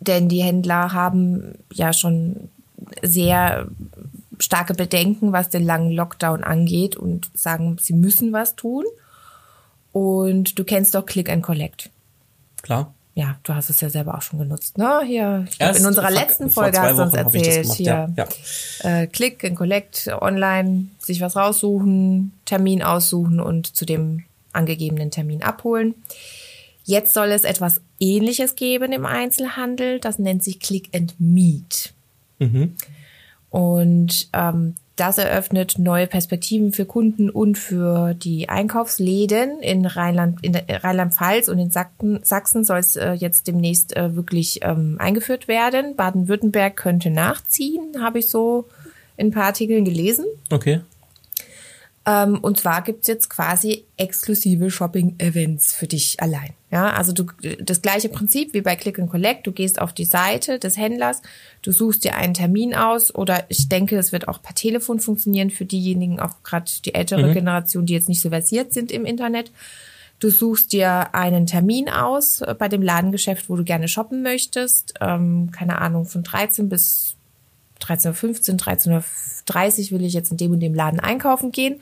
Denn 0.00 0.28
die 0.28 0.42
Händler 0.42 0.92
haben 0.92 1.54
ja 1.72 1.92
schon 1.92 2.48
sehr 3.02 3.68
starke 4.40 4.74
Bedenken, 4.74 5.32
was 5.32 5.50
den 5.50 5.64
langen 5.64 5.92
Lockdown 5.92 6.42
angeht 6.42 6.96
und 6.96 7.30
sagen, 7.34 7.76
sie 7.80 7.92
müssen 7.92 8.32
was 8.32 8.56
tun. 8.56 8.84
Und 9.92 10.58
du 10.58 10.64
kennst 10.64 10.94
doch 10.94 11.06
Click 11.06 11.28
and 11.28 11.42
Collect. 11.42 11.90
Klar. 12.62 12.94
Ja, 13.14 13.36
du 13.42 13.54
hast 13.54 13.70
es 13.70 13.80
ja 13.80 13.90
selber 13.90 14.16
auch 14.16 14.22
schon 14.22 14.38
genutzt, 14.38 14.78
ne? 14.78 15.02
Hier, 15.04 15.44
glaub, 15.58 15.76
in 15.76 15.84
unserer 15.84 16.10
letzten 16.10 16.48
Folge 16.48 16.80
hast 16.80 16.96
du 16.96 17.02
uns 17.02 17.14
erzählt, 17.14 17.62
gemacht, 17.62 17.76
hier, 17.76 17.86
ja, 18.16 18.26
ja. 18.84 19.00
Äh, 19.02 19.06
Click 19.08 19.44
and 19.44 19.56
Collect, 19.56 20.08
online, 20.20 20.86
sich 20.98 21.20
was 21.20 21.34
raussuchen, 21.36 22.32
Termin 22.44 22.82
aussuchen 22.82 23.40
und 23.40 23.74
zu 23.76 23.84
dem 23.84 24.24
angegebenen 24.52 25.10
Termin 25.10 25.42
abholen. 25.42 25.94
Jetzt 26.84 27.12
soll 27.12 27.28
es 27.32 27.44
etwas 27.44 27.80
Ähnliches 27.98 28.54
geben 28.54 28.92
im 28.92 29.04
Einzelhandel. 29.04 30.00
Das 30.00 30.18
nennt 30.18 30.42
sich 30.42 30.60
Click 30.60 30.88
and 30.94 31.14
Meet. 31.18 31.92
Mhm. 32.38 32.76
Und 33.50 34.28
ähm, 34.32 34.74
das 34.96 35.16
eröffnet 35.18 35.78
neue 35.78 36.06
Perspektiven 36.06 36.72
für 36.72 36.84
Kunden 36.84 37.30
und 37.30 37.56
für 37.56 38.12
die 38.12 38.48
Einkaufsläden 38.48 39.60
in 39.60 39.86
Rheinland, 39.86 40.38
in 40.42 40.54
Rheinland-Pfalz 40.54 41.48
und 41.48 41.58
in 41.58 41.70
Sachsen, 41.70 42.20
Sachsen 42.22 42.64
soll 42.64 42.78
es 42.78 42.96
äh, 42.96 43.12
jetzt 43.12 43.46
demnächst 43.46 43.96
äh, 43.96 44.14
wirklich 44.14 44.60
ähm, 44.62 44.96
eingeführt 44.98 45.48
werden. 45.48 45.96
Baden-Württemberg 45.96 46.76
könnte 46.76 47.10
nachziehen, 47.10 48.02
habe 48.02 48.18
ich 48.18 48.28
so 48.28 48.66
in 49.16 49.28
ein 49.28 49.30
paar 49.30 49.44
Artikeln 49.44 49.84
gelesen. 49.84 50.26
Okay. 50.50 50.80
Ähm, 52.06 52.38
und 52.40 52.58
zwar 52.58 52.82
gibt's 52.82 53.08
jetzt 53.08 53.28
quasi 53.28 53.84
exklusive 53.96 54.70
Shopping-Events 54.70 55.74
für 55.74 55.86
dich 55.86 56.20
allein. 56.20 56.54
Ja, 56.70 56.92
also 56.92 57.12
du, 57.12 57.24
das 57.60 57.82
gleiche 57.82 58.08
Prinzip 58.08 58.54
wie 58.54 58.62
bei 58.62 58.76
Click 58.76 58.98
and 58.98 59.10
Collect. 59.10 59.46
Du 59.46 59.52
gehst 59.52 59.80
auf 59.80 59.92
die 59.92 60.04
Seite 60.04 60.58
des 60.58 60.76
Händlers, 60.76 61.20
du 61.62 61.72
suchst 61.72 62.04
dir 62.04 62.14
einen 62.16 62.32
Termin 62.32 62.74
aus 62.74 63.14
oder 63.14 63.44
ich 63.48 63.68
denke, 63.68 63.98
es 63.98 64.12
wird 64.12 64.28
auch 64.28 64.40
per 64.40 64.54
Telefon 64.54 65.00
funktionieren 65.00 65.50
für 65.50 65.64
diejenigen, 65.64 66.20
auch 66.20 66.42
gerade 66.42 66.70
die 66.84 66.94
ältere 66.94 67.28
mhm. 67.28 67.34
Generation, 67.34 67.86
die 67.86 67.94
jetzt 67.94 68.08
nicht 68.08 68.20
so 68.20 68.30
versiert 68.30 68.72
sind 68.72 68.92
im 68.92 69.04
Internet. 69.04 69.50
Du 70.20 70.30
suchst 70.30 70.72
dir 70.72 71.14
einen 71.14 71.46
Termin 71.46 71.88
aus 71.88 72.40
äh, 72.40 72.54
bei 72.56 72.68
dem 72.68 72.82
Ladengeschäft, 72.82 73.50
wo 73.50 73.56
du 73.56 73.64
gerne 73.64 73.88
shoppen 73.88 74.22
möchtest. 74.22 74.94
Ähm, 75.00 75.50
keine 75.50 75.78
Ahnung, 75.78 76.06
von 76.06 76.22
13 76.22 76.68
bis 76.68 77.16
13.15 77.82 78.52
Uhr, 78.52 78.58
13.30 78.58 78.90
Uhr 78.90 79.04
will 79.92 80.04
ich 80.04 80.12
jetzt 80.12 80.30
in 80.30 80.36
dem 80.36 80.52
und 80.52 80.60
dem 80.60 80.74
Laden 80.74 81.00
einkaufen 81.00 81.52
gehen. 81.52 81.80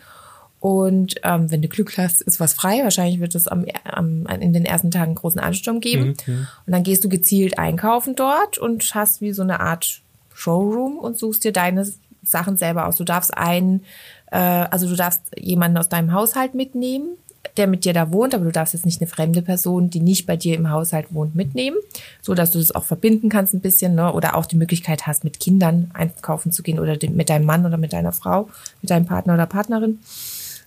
Und 0.60 1.16
ähm, 1.22 1.50
wenn 1.50 1.62
du 1.62 1.68
Glück 1.68 1.96
hast, 1.98 2.20
ist 2.22 2.40
was 2.40 2.52
frei. 2.52 2.82
Wahrscheinlich 2.82 3.20
wird 3.20 3.34
es 3.34 3.46
am, 3.46 3.64
am, 3.84 4.26
in 4.26 4.52
den 4.52 4.64
ersten 4.64 4.90
Tagen 4.90 5.10
einen 5.10 5.14
großen 5.14 5.40
Ansturm 5.40 5.80
geben. 5.80 6.16
Mhm. 6.26 6.48
Und 6.66 6.72
dann 6.72 6.82
gehst 6.82 7.04
du 7.04 7.08
gezielt 7.08 7.58
einkaufen 7.58 8.16
dort 8.16 8.58
und 8.58 8.94
hast 8.94 9.20
wie 9.20 9.32
so 9.32 9.42
eine 9.42 9.60
Art 9.60 10.00
Showroom 10.34 10.98
und 10.98 11.16
suchst 11.16 11.44
dir 11.44 11.52
deine 11.52 11.86
Sachen 12.22 12.56
selber 12.56 12.86
aus. 12.86 12.96
Du 12.96 13.04
darfst 13.04 13.36
einen, 13.36 13.84
äh, 14.32 14.38
also 14.38 14.88
du 14.88 14.96
darfst 14.96 15.22
jemanden 15.38 15.78
aus 15.78 15.88
deinem 15.88 16.12
Haushalt 16.12 16.54
mitnehmen, 16.54 17.16
der 17.56 17.66
mit 17.66 17.84
dir 17.84 17.92
da 17.92 18.12
wohnt, 18.12 18.34
aber 18.34 18.44
du 18.44 18.52
darfst 18.52 18.74
jetzt 18.74 18.86
nicht 18.86 19.00
eine 19.00 19.08
fremde 19.08 19.42
Person, 19.42 19.90
die 19.90 20.00
nicht 20.00 20.26
bei 20.26 20.36
dir 20.36 20.56
im 20.56 20.70
Haushalt 20.70 21.06
wohnt, 21.10 21.34
mitnehmen, 21.34 21.76
so 22.22 22.34
dass 22.34 22.50
du 22.50 22.58
das 22.58 22.74
auch 22.74 22.84
verbinden 22.84 23.28
kannst 23.28 23.54
ein 23.54 23.60
bisschen, 23.60 23.94
ne? 23.94 24.12
oder 24.12 24.36
auch 24.36 24.46
die 24.46 24.56
Möglichkeit 24.56 25.06
hast, 25.06 25.24
mit 25.24 25.40
Kindern 25.40 25.90
einkaufen 25.94 26.52
zu 26.52 26.62
gehen 26.62 26.78
oder 26.78 26.96
mit 27.10 27.30
deinem 27.30 27.46
Mann 27.46 27.66
oder 27.66 27.76
mit 27.76 27.92
deiner 27.92 28.12
Frau, 28.12 28.48
mit 28.82 28.90
deinem 28.90 29.06
Partner 29.06 29.34
oder 29.34 29.46
Partnerin. 29.46 29.98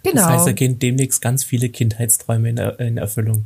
Genau. 0.04 0.16
Das 0.16 0.26
heißt, 0.26 0.48
da 0.48 0.52
gehen 0.52 0.80
demnächst 0.80 1.22
ganz 1.22 1.44
viele 1.44 1.70
Kindheitsträume 1.70 2.50
in, 2.50 2.58
in 2.58 2.98
Erfüllung. 2.98 3.46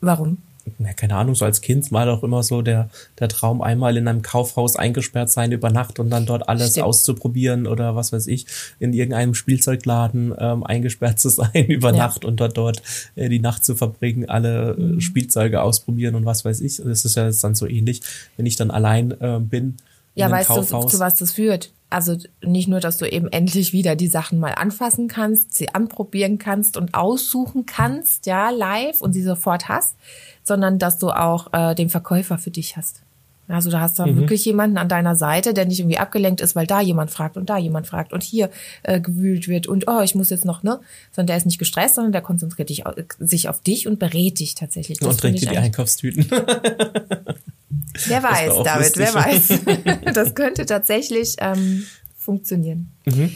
Warum? 0.00 0.38
Ja, 0.78 0.92
keine 0.92 1.16
Ahnung, 1.16 1.34
so 1.34 1.44
als 1.44 1.60
Kind 1.60 1.90
war 1.92 2.06
doch 2.06 2.22
immer 2.22 2.42
so 2.42 2.62
der, 2.62 2.90
der 3.18 3.28
Traum, 3.28 3.62
einmal 3.62 3.96
in 3.96 4.08
einem 4.08 4.22
Kaufhaus 4.22 4.76
eingesperrt 4.76 5.30
sein 5.30 5.52
über 5.52 5.70
Nacht 5.70 5.98
und 5.98 6.10
dann 6.10 6.26
dort 6.26 6.48
alles 6.48 6.70
Stimmt. 6.70 6.86
auszuprobieren 6.86 7.66
oder 7.66 7.96
was 7.96 8.12
weiß 8.12 8.26
ich, 8.26 8.46
in 8.78 8.92
irgendeinem 8.92 9.34
Spielzeugladen 9.34 10.34
ähm, 10.38 10.64
eingesperrt 10.64 11.18
zu 11.18 11.28
sein 11.28 11.66
über 11.66 11.90
ja. 11.90 11.96
Nacht 11.96 12.24
und 12.24 12.40
dort 12.40 12.56
dort 12.56 12.82
äh, 13.16 13.28
die 13.28 13.40
Nacht 13.40 13.64
zu 13.64 13.74
verbringen, 13.74 14.28
alle 14.28 14.72
äh, 14.72 14.80
mhm. 14.80 15.00
Spielzeuge 15.00 15.62
ausprobieren 15.62 16.14
und 16.14 16.24
was 16.24 16.44
weiß 16.44 16.60
ich. 16.60 16.76
Das 16.76 17.04
ist 17.04 17.16
ja 17.16 17.26
jetzt 17.26 17.42
dann 17.44 17.54
so 17.54 17.66
ähnlich, 17.66 18.00
wenn 18.36 18.46
ich 18.46 18.56
dann 18.56 18.70
allein 18.70 19.12
äh, 19.20 19.38
bin 19.40 19.76
Ja, 20.18 20.30
weißt 20.30 20.50
du, 20.50 20.62
zu 20.62 20.98
was 20.98 21.16
das 21.16 21.32
führt? 21.32 21.72
Also 21.90 22.16
nicht 22.42 22.68
nur, 22.68 22.80
dass 22.80 22.98
du 22.98 23.06
eben 23.10 23.28
endlich 23.28 23.72
wieder 23.72 23.96
die 23.96 24.08
Sachen 24.08 24.38
mal 24.38 24.52
anfassen 24.52 25.08
kannst, 25.08 25.54
sie 25.54 25.74
anprobieren 25.74 26.38
kannst 26.38 26.76
und 26.76 26.92
aussuchen 26.92 27.64
kannst, 27.64 28.26
ja, 28.26 28.50
live 28.50 29.00
und 29.00 29.14
sie 29.14 29.22
sofort 29.22 29.68
hast, 29.68 29.96
sondern 30.44 30.78
dass 30.78 30.98
du 30.98 31.10
auch 31.10 31.52
äh, 31.52 31.74
den 31.74 31.88
Verkäufer 31.88 32.36
für 32.36 32.50
dich 32.50 32.76
hast. 32.76 33.02
Also 33.50 33.70
da 33.70 33.80
hast 33.80 33.98
du 33.98 34.04
Mhm. 34.04 34.16
wirklich 34.18 34.44
jemanden 34.44 34.76
an 34.76 34.90
deiner 34.90 35.16
Seite, 35.16 35.54
der 35.54 35.64
nicht 35.64 35.80
irgendwie 35.80 35.96
abgelenkt 35.96 36.42
ist, 36.42 36.54
weil 36.54 36.66
da 36.66 36.82
jemand 36.82 37.10
fragt 37.10 37.38
und 37.38 37.48
da 37.48 37.56
jemand 37.56 37.86
fragt 37.86 38.12
und 38.12 38.22
hier 38.22 38.50
äh, 38.82 39.00
gewühlt 39.00 39.48
wird 39.48 39.66
und 39.66 39.88
oh, 39.88 40.02
ich 40.02 40.14
muss 40.14 40.28
jetzt 40.28 40.44
noch, 40.44 40.62
ne? 40.62 40.80
Sondern 41.12 41.28
der 41.28 41.36
ist 41.38 41.46
nicht 41.46 41.58
gestresst, 41.58 41.94
sondern 41.94 42.12
der 42.12 42.20
konzentriert 42.20 42.68
dich, 42.68 42.84
sich 43.18 43.48
auf 43.48 43.62
dich 43.62 43.88
und 43.88 43.98
berät 43.98 44.38
dich 44.38 44.54
tatsächlich. 44.54 44.98
Das 44.98 45.08
und 45.08 45.20
trägt 45.20 45.40
dir 45.40 45.48
die 45.48 45.56
Einkaufstüten. 45.56 46.26
Wer 48.06 48.22
weiß, 48.22 48.50
auch 48.50 48.64
David, 48.64 48.96
wer 48.96 49.14
weiß. 49.14 49.60
das 50.14 50.34
könnte 50.34 50.64
tatsächlich 50.66 51.36
ähm, 51.38 51.84
funktionieren. 52.18 52.90
Mhm. 53.04 53.32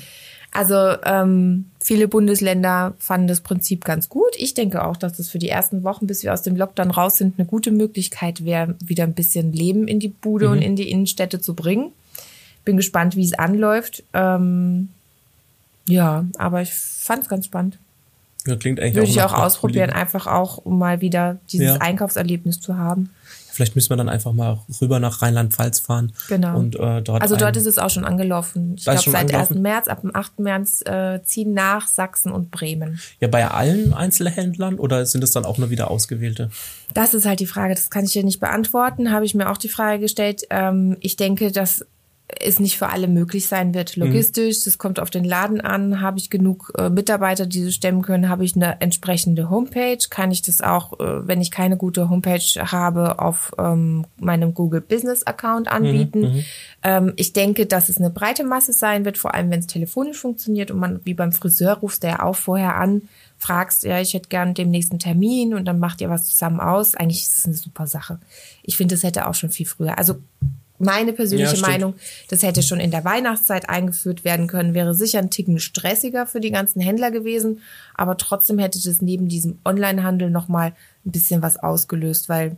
Also 0.55 0.75
ähm, 1.05 1.67
viele 1.81 2.09
Bundesländer 2.09 2.95
fanden 2.99 3.27
das 3.27 3.41
Prinzip 3.41 3.85
ganz 3.85 4.09
gut. 4.11 4.35
Ich 4.37 4.53
denke 4.55 4.85
auch, 4.85 4.97
dass 4.99 5.15
das 5.15 5.29
für 5.31 5.39
die 5.39 5.49
ersten 5.49 5.83
Wochen, 5.83 6.07
bis 6.07 6.23
wir 6.23 6.33
aus 6.33 6.43
dem 6.43 6.57
Lockdown 6.57 6.91
raus 6.91 7.17
sind, 7.17 7.39
eine 7.39 7.47
gute 7.47 7.71
Möglichkeit 7.71 8.45
wäre, 8.45 8.75
wieder 8.85 9.05
ein 9.05 9.15
bisschen 9.15 9.53
Leben 9.53 9.89
in 9.89 9.99
die 9.99 10.09
Bude 10.09 10.47
Mhm. 10.47 10.53
und 10.53 10.63
in 10.63 10.77
die 10.77 10.91
Innenstädte 10.91 11.41
zu 11.41 11.55
bringen. 11.55 11.93
Bin 12.65 12.77
gespannt, 12.77 13.17
wie 13.17 13.25
es 13.25 13.33
anläuft. 13.35 14.03
Ähm, 14.13 14.89
ja, 15.89 16.27
aber 16.39 16.63
ich 16.63 16.73
fand 16.75 17.23
es 17.25 17.29
ganz 17.29 17.47
spannend. 17.47 17.79
ja, 18.47 18.57
klingt 18.57 18.79
eigentlich 18.81 18.95
Würde 18.97 19.09
ich 19.11 19.17
nach- 19.17 19.33
auch 19.33 19.43
ausprobieren, 19.45 19.91
einfach 19.91 20.27
auch, 20.27 20.59
um 20.59 20.79
mal 20.79 21.01
wieder 21.01 21.39
dieses 21.51 21.67
Ja. 21.69 21.77
Einkaufserlebnis 21.77 22.61
zu 22.61 22.77
haben. 22.77 23.11
Vielleicht 23.53 23.75
müssen 23.75 23.91
wir 23.91 23.97
dann 23.97 24.09
einfach 24.09 24.33
mal 24.33 24.61
rüber 24.81 24.99
nach 24.99 25.21
Rheinland-Pfalz 25.21 25.81
fahren. 25.81 26.13
Genau. 26.29 26.59
Und 26.59 26.77
äh, 26.77 27.03
dort. 27.03 27.23
Also 27.23 27.37
dort 27.37 27.57
ist 27.57 27.67
es 27.67 27.79
auch 27.79 27.91
schon 27.91 28.05
angelaufen. 28.05 28.75
Ich 28.77 28.85
glaube, 28.85 29.01
seit 29.01 29.15
angelaufen? 29.15 29.57
1. 29.57 29.63
März, 29.63 29.89
ab 29.89 30.01
dem 30.01 30.17
8. 30.17 30.39
März 30.41 30.83
äh, 30.87 31.23
ziehen 31.25 31.53
nach 31.53 31.87
Sachsen 31.87 32.33
und 32.33 32.51
Bremen. 32.51 33.01
ja 33.21 33.29
bei 33.29 33.47
allen 33.47 33.93
Einzelhändlern 33.93 34.79
oder 34.79 35.05
sind 35.05 35.23
es 35.23 35.33
dann 35.33 35.45
auch 35.45 35.59
nur 35.59 35.71
wieder 35.71 35.91
ausgewählte? 35.91 36.51
Das 36.95 37.15
ist 37.15 37.27
halt 37.27 37.41
die 37.41 37.47
Frage, 37.47 37.75
das 37.75 37.91
kann 37.91 38.05
ich 38.05 38.13
dir 38.13 38.25
nicht 38.25 38.41
beantworten. 38.41 39.11
Habe 39.11 39.25
ich 39.25 39.35
mir 39.35 39.51
auch 39.51 39.59
die 39.59 39.69
Frage 39.69 40.01
gestellt. 40.01 40.43
Ähm, 40.51 40.97
ich 41.01 41.17
denke, 41.17 41.53
dass 41.53 41.85
es 42.41 42.61
nicht 42.61 42.79
für 42.79 42.89
alle 42.89 43.09
möglich 43.09 43.49
sein 43.49 43.75
wird. 43.75 43.97
Logistisch, 43.97 44.65
das 44.65 44.79
kommt 44.79 45.01
auf 45.01 45.11
den 45.11 45.25
Laden 45.25 45.61
an. 45.61 46.01
Habe 46.01 46.19
ich 46.19 46.31
genug 46.31 46.73
äh, 46.79 46.89
Mitarbeiter, 46.89 47.47
die 47.47 47.65
das 47.65 47.75
stemmen 47.75 48.03
können? 48.03 48.29
Habe 48.29 48.45
ich 48.45 48.55
eine 48.55 48.81
entsprechende 48.81 49.51
Homepage? 49.51 49.99
Kann 50.09 50.31
ich 50.31 50.43
das 50.43 50.61
auch, 50.61 51.01
äh, 51.01 51.27
wenn 51.27 51.41
ich 51.41 51.51
keine 51.51 51.77
gute 51.77 52.09
Homepage 52.09 52.41
habe, 52.61 53.19
auf 53.19 53.53
ähm, 53.59 54.07
meinem 54.19 54.55
Google 54.55 54.81
Business 54.81 55.25
Account 55.25 55.69
anbieten? 55.69 56.45
Ähm, 56.83 57.13
ich 57.17 57.33
denke, 57.33 57.67
dass 57.67 57.89
es 57.89 57.99
eine 57.99 58.11
breite 58.11 58.45
Masse 58.45 58.73
sein 58.73 59.05
wird, 59.05 59.19
vor 59.19 59.35
allem 59.35 59.51
wenn 59.51 59.61
es 59.61 59.67
telefonisch 59.67 60.19
funktioniert 60.19 60.71
und 60.71 60.79
man 60.79 61.01
wie 61.05 61.15
beim 61.15 61.33
Friseur 61.33 61.75
rufst 61.75 62.03
der 62.03 62.13
ja 62.13 62.23
auch 62.23 62.37
vorher 62.37 62.77
an, 62.77 63.03
fragst, 63.39 63.85
ja, 63.85 64.01
ich 64.01 64.15
hätte 64.15 64.29
gern 64.29 64.55
den 64.55 64.71
nächsten 64.71 64.99
Termin 64.99 65.55
und 65.55 65.65
dann 65.65 65.79
macht 65.79 66.01
ihr 66.01 66.11
was 66.11 66.27
zusammen 66.27 66.61
aus. 66.61 66.95
Eigentlich 66.95 67.23
ist 67.23 67.39
es 67.39 67.45
eine 67.47 67.55
super 67.55 67.87
Sache. 67.87 68.19
Ich 68.63 68.77
finde, 68.77 68.95
das 68.95 69.03
hätte 69.03 69.27
auch 69.27 69.35
schon 69.35 69.51
viel 69.51 69.67
früher. 69.67 69.99
Also 69.99 70.17
meine 70.83 71.13
persönliche 71.13 71.57
Ja. 71.57 71.69
Meinung, 71.69 71.95
das 72.29 72.43
hätte 72.43 72.63
schon 72.63 72.81
in 72.81 72.91
der 72.91 73.05
Weihnachtszeit 73.05 73.69
eingeführt 73.69 74.25
werden 74.25 74.49
können, 74.49 74.75
wäre 74.75 74.95
sicher 74.95 75.19
ein 75.21 75.31
Ticken 75.31 75.59
stressiger 75.59 76.27
für 76.27 76.41
die 76.41 76.51
ganzen 76.51 76.81
Händler 76.81 77.11
gewesen, 77.11 77.61
aber 77.95 78.17
trotzdem 78.17 78.59
hätte 78.59 78.83
das 78.83 79.01
neben 79.01 79.29
diesem 79.29 79.59
Onlinehandel 79.65 80.31
nochmal 80.31 80.73
ein 81.07 81.13
bisschen 81.13 81.41
was 81.43 81.57
ausgelöst, 81.57 82.29
weil 82.29 82.57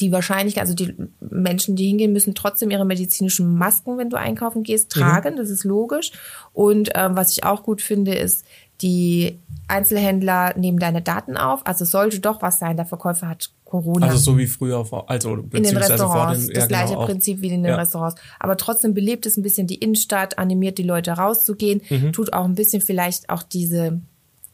die 0.00 0.12
Wahrscheinlichkeit, 0.12 0.62
also 0.62 0.74
die 0.74 0.94
Menschen, 1.20 1.76
die 1.76 1.86
hingehen, 1.86 2.12
müssen 2.12 2.34
trotzdem 2.34 2.70
ihre 2.70 2.84
medizinischen 2.84 3.56
Masken, 3.56 3.96
wenn 3.96 4.10
du 4.10 4.18
einkaufen 4.18 4.62
gehst, 4.62 4.90
tragen. 4.90 5.36
Das 5.36 5.48
ist 5.48 5.64
logisch. 5.64 6.12
Und 6.52 6.90
ähm, 6.94 7.16
was 7.16 7.32
ich 7.32 7.44
auch 7.44 7.62
gut 7.62 7.80
finde, 7.80 8.14
ist, 8.14 8.44
die 8.82 9.38
Einzelhändler 9.68 10.54
nehmen 10.58 10.78
deine 10.78 11.00
Daten 11.00 11.38
auf. 11.38 11.66
Also 11.66 11.84
es 11.84 11.90
sollte 11.90 12.20
doch 12.20 12.42
was 12.42 12.58
sein. 12.58 12.76
Der 12.76 12.84
Verkäufer 12.84 13.28
hat 13.28 13.50
Corona 13.84 14.06
Also 14.06 14.18
so 14.18 14.38
wie 14.38 14.46
früher, 14.46 14.84
vor- 14.84 15.08
also 15.10 15.34
in 15.34 15.42
den 15.42 15.50
beziehungsweise 15.50 15.96
vor 15.98 16.06
Restaurants. 16.06 16.46
den, 16.46 16.54
das 16.54 16.62
ja, 16.64 16.66
gleiche 16.68 16.94
genau. 16.94 17.06
Prinzip 17.06 17.40
wie 17.40 17.46
in 17.48 17.62
den 17.62 17.70
Ja. 17.72 17.76
Restaurants. 17.76 18.20
Aber 18.40 18.56
trotzdem 18.56 18.94
belebt 18.94 19.26
es 19.26 19.36
ein 19.36 19.42
bisschen 19.42 19.66
die 19.66 19.76
Innenstadt, 19.76 20.38
animiert 20.38 20.78
die 20.78 20.82
Leute 20.82 21.12
rauszugehen, 21.12 21.82
Mhm. 21.90 22.12
tut 22.12 22.32
auch 22.32 22.44
ein 22.44 22.54
bisschen 22.54 22.80
vielleicht 22.80 23.28
auch 23.30 23.42
diese 23.42 24.00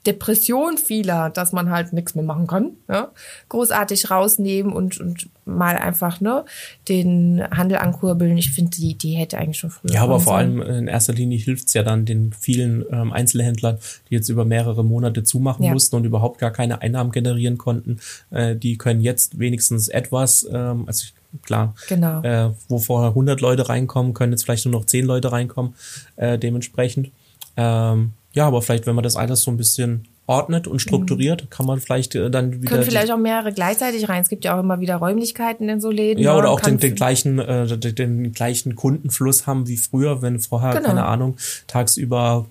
Depression 0.07 0.79
vieler, 0.79 1.31
dass 1.31 1.53
man 1.53 1.71
halt 1.71 1.93
nichts 1.93 2.15
mehr 2.15 2.25
machen 2.25 2.47
kann, 2.49 2.73
ja, 2.88 3.12
großartig 3.49 4.11
rausnehmen 4.11 4.73
und, 4.73 4.99
und 5.01 5.29
mal 5.45 5.77
einfach 5.77 6.21
ne, 6.21 6.45
den 6.88 7.43
Handel 7.51 7.79
ankurbeln. 7.79 8.37
Ich 8.37 8.51
finde, 8.51 8.73
die, 8.73 8.95
die 8.97 9.12
hätte 9.12 9.38
eigentlich 9.38 9.59
schon 9.59 9.71
früher. 9.71 9.93
Ja, 9.93 10.03
aber 10.03 10.19
vor 10.19 10.37
allem 10.37 10.61
in 10.61 10.88
erster 10.88 11.12
Linie 11.12 11.38
hilft's 11.38 11.73
ja 11.75 11.83
dann 11.85 12.05
den 12.05 12.33
vielen 12.33 12.85
ähm, 12.91 13.12
Einzelhändlern, 13.12 13.79
die 14.11 14.15
jetzt 14.15 14.29
über 14.29 14.45
mehrere 14.45 14.85
Monate 14.85 15.23
zumachen 15.23 15.65
Ja. 15.65 15.73
mussten 15.73 15.95
und 15.97 16.05
überhaupt 16.05 16.38
gar 16.38 16.51
keine 16.51 16.83
Einnahmen 16.83 17.12
generieren 17.12 17.59
konnten. 17.59 17.99
Äh, 18.31 18.57
die 18.57 18.79
können 18.79 19.01
jetzt 19.01 19.38
wenigstens 19.38 19.87
etwas, 19.88 20.47
ähm, 20.53 20.85
also 20.87 21.05
ich, 21.05 21.43
klar, 21.43 21.75
Genau. 21.88 22.23
äh, 22.23 22.51
wo 22.69 22.79
vorher 22.79 23.11
100 23.11 23.41
Leute 23.41 23.69
reinkommen, 23.69 24.15
können 24.15 24.33
jetzt 24.33 24.45
vielleicht 24.45 24.65
nur 24.67 24.73
noch 24.73 24.85
10 24.87 25.05
Leute 25.05 25.31
reinkommen, 25.31 25.75
äh, 26.17 26.38
dementsprechend. 26.38 27.11
Ähm, 27.57 28.12
ja, 28.35 28.47
aber 28.47 28.62
vielleicht, 28.62 28.87
wenn 28.87 28.95
man 28.95 29.05
das 29.05 29.16
alles 29.16 29.42
so 29.42 29.51
ein 29.51 29.57
bisschen 29.57 30.09
ordnet 30.27 30.66
und 30.68 30.81
strukturiert, 30.81 31.51
kann 31.51 31.66
man 31.66 31.81
vielleicht 31.81 32.14
äh, 32.14 32.31
dann 32.31 32.62
wieder 32.62 32.71
Können 32.71 32.85
vielleicht 32.85 33.11
auch 33.11 33.18
mehrere 33.18 33.53
gleichzeitig 33.53 34.09
rein. 34.09 34.23
Es 34.23 34.29
gibt 34.29 34.45
ja 34.45 34.57
auch 34.57 34.61
immer 34.61 34.81
wieder 34.81 34.97
Räumlichkeiten 34.97 35.68
in 35.68 35.81
so 35.81 35.90
Läden. 35.90 36.23
Ja, 36.23 36.33
ne, 36.33 36.38
oder 36.38 36.51
auch 36.51 36.61
den, 36.61 36.79
den 36.79 36.95
gleichen, 36.95 37.38
äh, 37.38 37.66
den, 37.77 37.95
den 37.95 38.33
gleichen 38.33 38.77
Kundenfluss 38.77 39.47
haben 39.47 39.66
wie 39.66 39.77
früher, 39.77 40.23
wenn 40.23 40.38
vorher, 40.38 40.73
Genau. 40.75 40.87
keine 40.88 41.05
Ahnung, 41.05 41.37
tagsüber 41.66 42.47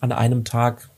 an 0.00 0.12
einem 0.12 0.44
Tag 0.44 0.88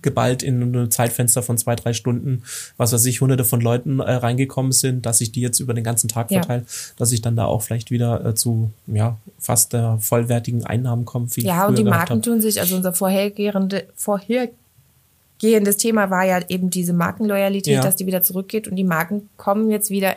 geballt 0.00 0.42
in 0.42 0.74
ein 0.74 0.90
Zeitfenster 0.90 1.42
von 1.42 1.58
zwei, 1.58 1.76
drei 1.76 1.92
Stunden, 1.92 2.42
was 2.78 2.92
weiß 2.94 3.04
ich, 3.04 3.20
hunderte 3.20 3.44
von 3.44 3.60
Leuten 3.60 4.00
äh, 4.00 4.10
reingekommen 4.10 4.72
sind, 4.72 5.04
dass 5.04 5.18
sich 5.18 5.32
die 5.32 5.42
jetzt 5.42 5.60
über 5.60 5.74
den 5.74 5.84
ganzen 5.84 6.08
Tag 6.08 6.30
Ja. 6.30 6.38
verteilen, 6.40 6.66
dass 6.96 7.12
ich 7.12 7.20
dann 7.20 7.36
da 7.36 7.44
auch 7.44 7.60
vielleicht 7.62 7.90
wieder 7.90 8.24
äh, 8.24 8.34
zu 8.34 8.70
ja 8.86 9.18
fast 9.38 9.74
der 9.74 9.98
vollwertigen 10.00 10.64
Einnahmen 10.64 11.04
komme, 11.04 11.26
wie 11.34 11.40
ich 11.40 11.46
Ja, 11.46 11.66
und 11.66 11.76
die 11.76 11.84
Marken 11.84 12.14
hab. 12.16 12.22
tun 12.22 12.40
sich, 12.40 12.58
also 12.60 12.74
unser 12.76 12.94
vorhergehende, 12.94 13.84
vorhergehendes 13.94 15.76
Thema 15.76 16.10
war 16.10 16.24
ja 16.24 16.40
eben 16.48 16.70
diese 16.70 16.92
Markenloyalität, 16.92 17.74
Ja. 17.74 17.82
dass 17.82 17.96
die 17.96 18.06
wieder 18.06 18.22
zurückgeht 18.22 18.68
und 18.68 18.76
die 18.76 18.84
Marken 18.84 19.28
kommen 19.36 19.70
jetzt 19.70 19.90
wieder, 19.90 20.14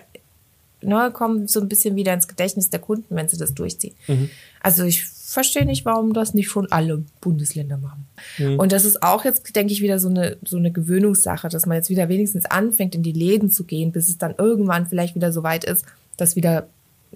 ne, 0.81 1.09
kommen 1.11 1.47
so 1.47 1.59
ein 1.59 1.67
bisschen 1.67 1.95
wieder 1.95 2.13
ins 2.13 2.27
Gedächtnis 2.27 2.69
der 2.69 2.79
Kunden, 2.79 3.15
wenn 3.15 3.27
sie 3.27 3.37
das 3.37 3.53
durchziehen. 3.53 3.95
Mhm. 4.07 4.29
Also 4.61 4.83
ich 4.83 5.05
verstehe 5.35 5.65
nicht, 5.67 5.85
warum 5.85 6.13
das 6.13 6.33
nicht 6.33 6.49
schon 6.49 6.71
alle 6.71 7.03
Bundesländer 7.21 7.77
machen. 7.77 8.07
Mhm. 8.39 8.57
Und 8.57 8.71
das 8.71 8.83
ist 8.85 9.03
auch 9.03 9.23
jetzt, 9.23 9.55
denke 9.55 9.71
ich, 9.73 9.81
wieder 9.83 9.99
so 9.99 10.09
eine, 10.09 10.37
so 10.43 10.57
eine 10.57 10.71
Gewöhnungssache, 10.71 11.47
dass 11.49 11.67
man 11.67 11.77
jetzt 11.77 11.91
wieder 11.91 12.09
wenigstens 12.09 12.45
anfängt, 12.45 12.95
in 12.95 13.03
die 13.03 13.11
Läden 13.11 13.51
zu 13.51 13.63
gehen, 13.65 13.91
bis 13.91 14.09
es 14.09 14.17
dann 14.17 14.33
irgendwann 14.39 14.87
vielleicht 14.87 15.13
wieder 15.13 15.31
so 15.31 15.43
weit 15.43 15.63
ist, 15.63 15.85
dass 16.17 16.35
wieder 16.35 16.65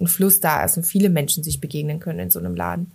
ein 0.00 0.06
Fluss 0.06 0.38
da 0.40 0.64
ist 0.64 0.76
und 0.76 0.84
viele 0.84 1.10
Menschen 1.10 1.42
sich 1.42 1.60
begegnen 1.60 1.98
können 1.98 2.20
in 2.20 2.30
so 2.30 2.38
einem 2.38 2.54
Laden. 2.54 2.92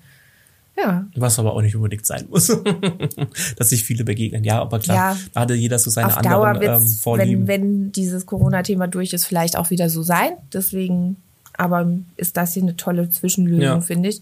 Ja, 0.77 1.07
Was 1.15 1.39
aber 1.39 1.53
auch 1.53 1.61
nicht 1.61 1.75
unbedingt 1.75 2.05
sein 2.05 2.25
muss, 2.29 2.47
dass 3.57 3.69
sich 3.69 3.83
viele 3.83 4.03
begegnen. 4.03 4.43
Ja, 4.43 4.59
aber 4.61 4.79
klar, 4.79 5.13
Ja. 5.13 5.17
da 5.33 5.41
hatte 5.41 5.53
jeder 5.53 5.79
so 5.79 5.89
seine 5.89 6.07
auf 6.07 6.21
Dauer 6.21 6.47
anderen 6.47 6.61
wird 6.61 6.81
ähm, 6.81 6.87
Vorlieben. 6.87 7.47
wenn, 7.47 7.61
wenn 7.63 7.91
dieses 7.91 8.25
Corona-Thema 8.25 8.87
durch 8.87 9.13
ist, 9.13 9.25
vielleicht 9.25 9.57
auch 9.57 9.69
wieder 9.69 9.89
so 9.89 10.03
sein. 10.03 10.31
Deswegen, 10.51 11.15
aber 11.57 11.89
ist 12.17 12.35
das 12.35 12.53
hier 12.53 12.63
eine 12.63 12.75
tolle 12.75 13.09
Zwischenlösung, 13.09 13.61
Ja. 13.61 13.81
finde 13.81 14.09
ich. 14.09 14.21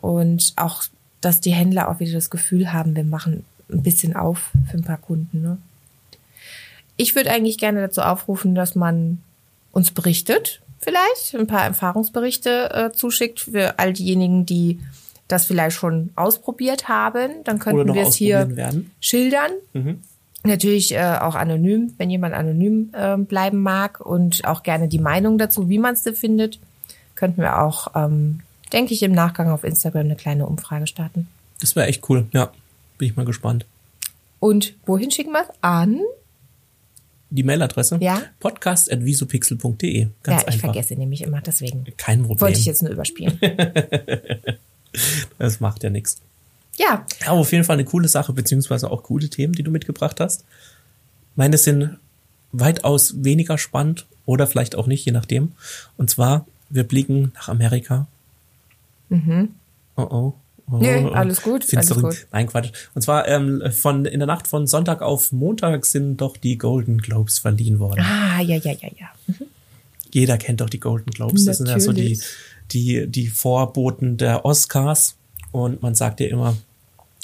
Und 0.00 0.52
auch, 0.56 0.84
dass 1.20 1.40
die 1.40 1.52
Händler 1.52 1.88
auch 1.88 2.00
wieder 2.00 2.12
das 2.12 2.30
Gefühl 2.30 2.72
haben, 2.72 2.96
wir 2.96 3.04
machen 3.04 3.44
ein 3.70 3.82
bisschen 3.82 4.16
auf 4.16 4.50
für 4.70 4.78
ein 4.78 4.84
paar 4.84 4.98
Kunden. 4.98 5.42
Ne? 5.42 5.58
Ich 6.96 7.14
würde 7.14 7.30
eigentlich 7.30 7.58
gerne 7.58 7.80
dazu 7.80 8.02
aufrufen, 8.02 8.54
dass 8.54 8.74
man 8.74 9.18
uns 9.72 9.90
berichtet, 9.90 10.60
vielleicht 10.80 11.34
ein 11.34 11.46
paar 11.46 11.64
Erfahrungsberichte 11.64 12.70
äh, 12.72 12.92
zuschickt 12.92 13.40
für 13.40 13.78
all 13.78 13.92
diejenigen, 13.92 14.46
die 14.46 14.80
das 15.28 15.44
vielleicht 15.44 15.76
schon 15.76 16.10
ausprobiert 16.16 16.88
haben. 16.88 17.44
Dann 17.44 17.58
könnten 17.58 17.94
wir 17.94 18.02
es 18.02 18.14
hier 18.14 18.56
werden. 18.56 18.90
schildern. 19.00 19.52
Mhm. 19.72 20.00
Natürlich 20.42 20.94
äh, 20.94 21.18
auch 21.20 21.34
anonym, 21.34 21.92
wenn 21.98 22.10
jemand 22.10 22.34
anonym 22.34 22.90
äh, 22.94 23.16
bleiben 23.18 23.62
mag 23.62 24.00
und 24.00 24.44
auch 24.46 24.62
gerne 24.62 24.88
die 24.88 24.98
Meinung 24.98 25.36
dazu, 25.38 25.68
wie 25.68 25.78
man 25.78 25.94
es 25.94 26.08
findet, 26.18 26.58
könnten 27.14 27.42
wir 27.42 27.62
auch, 27.62 27.88
ähm, 27.94 28.40
denke 28.72 28.94
ich, 28.94 29.02
im 29.02 29.12
Nachgang 29.12 29.50
auf 29.50 29.64
Instagram 29.64 30.06
eine 30.06 30.16
kleine 30.16 30.46
Umfrage 30.46 30.86
starten. 30.86 31.28
Das 31.60 31.76
wäre 31.76 31.86
echt 31.86 32.08
cool. 32.08 32.26
Ja, 32.32 32.52
bin 32.98 33.08
ich 33.08 33.16
mal 33.16 33.24
gespannt. 33.24 33.66
Und 34.38 34.74
wohin 34.86 35.10
schicken 35.10 35.32
wir 35.32 35.42
es? 35.42 35.48
An? 35.60 36.00
Die 37.30 37.42
Mailadresse? 37.42 37.98
Ja. 38.00 38.22
podcast.visopixel.de. 38.40 40.08
Ganz 40.22 40.42
ja, 40.42 40.48
ich 40.48 40.54
einfach. 40.54 40.60
vergesse 40.72 40.94
nämlich 40.94 41.22
immer, 41.22 41.40
deswegen 41.40 41.84
Kein 41.96 42.22
Problem. 42.22 42.40
wollte 42.40 42.58
ich 42.58 42.66
jetzt 42.66 42.82
nur 42.82 42.92
überspielen. 42.92 43.38
Das 45.38 45.60
macht 45.60 45.84
ja 45.84 45.90
nichts. 45.90 46.20
ja, 46.76 47.06
Ja, 47.20 47.28
aber 47.28 47.38
auf 47.38 47.52
jeden 47.52 47.62
Fall 47.62 47.74
eine 47.74 47.84
coole 47.84 48.08
Sache, 48.08 48.32
beziehungsweise 48.32 48.90
auch 48.90 49.04
coole 49.04 49.28
Themen, 49.28 49.52
die 49.52 49.62
du 49.62 49.70
mitgebracht 49.70 50.18
hast. 50.18 50.44
Meine 51.36 51.58
sind 51.58 51.96
weitaus 52.50 53.22
weniger 53.22 53.56
spannend 53.56 54.06
oder 54.26 54.48
vielleicht 54.48 54.74
auch 54.74 54.88
nicht, 54.88 55.04
je 55.04 55.12
nachdem. 55.12 55.52
Und 55.96 56.10
zwar, 56.10 56.44
wir 56.70 56.82
blicken 56.82 57.30
nach 57.36 57.48
Amerika. 57.48 58.08
Mhm. 59.10 59.50
Oh 59.96 60.02
oh. 60.02 60.34
Oh, 60.72 60.76
nee, 60.76 61.04
alles 61.12 61.42
gut, 61.42 61.66
alles 61.74 61.90
gut. 61.90 62.26
Nein, 62.30 62.46
Quatsch. 62.46 62.70
Und 62.94 63.02
zwar 63.02 63.26
ähm, 63.26 63.60
von 63.72 64.04
in 64.04 64.20
der 64.20 64.26
Nacht 64.28 64.46
von 64.46 64.68
Sonntag 64.68 65.02
auf 65.02 65.32
Montag 65.32 65.84
sind 65.84 66.18
doch 66.18 66.36
die 66.36 66.58
Golden 66.58 66.98
Globes 66.98 67.40
verliehen 67.40 67.80
worden. 67.80 68.04
Ah, 68.04 68.40
ja, 68.40 68.56
ja, 68.56 68.70
ja, 68.72 68.88
ja. 68.96 69.08
Mhm. 69.26 69.46
Jeder 70.12 70.38
kennt 70.38 70.60
doch 70.60 70.70
die 70.70 70.78
Golden 70.78 71.10
Globes. 71.10 71.44
Das 71.44 71.58
Natürlich. 71.58 71.82
sind 71.82 71.96
ja 71.96 72.14
so 72.14 72.20
die, 72.20 72.20
die, 72.70 73.06
die 73.08 73.26
Vorboten 73.28 74.16
der 74.16 74.44
Oscars. 74.44 75.16
Und 75.50 75.82
man 75.82 75.96
sagt 75.96 76.20
ja 76.20 76.28
immer, 76.28 76.56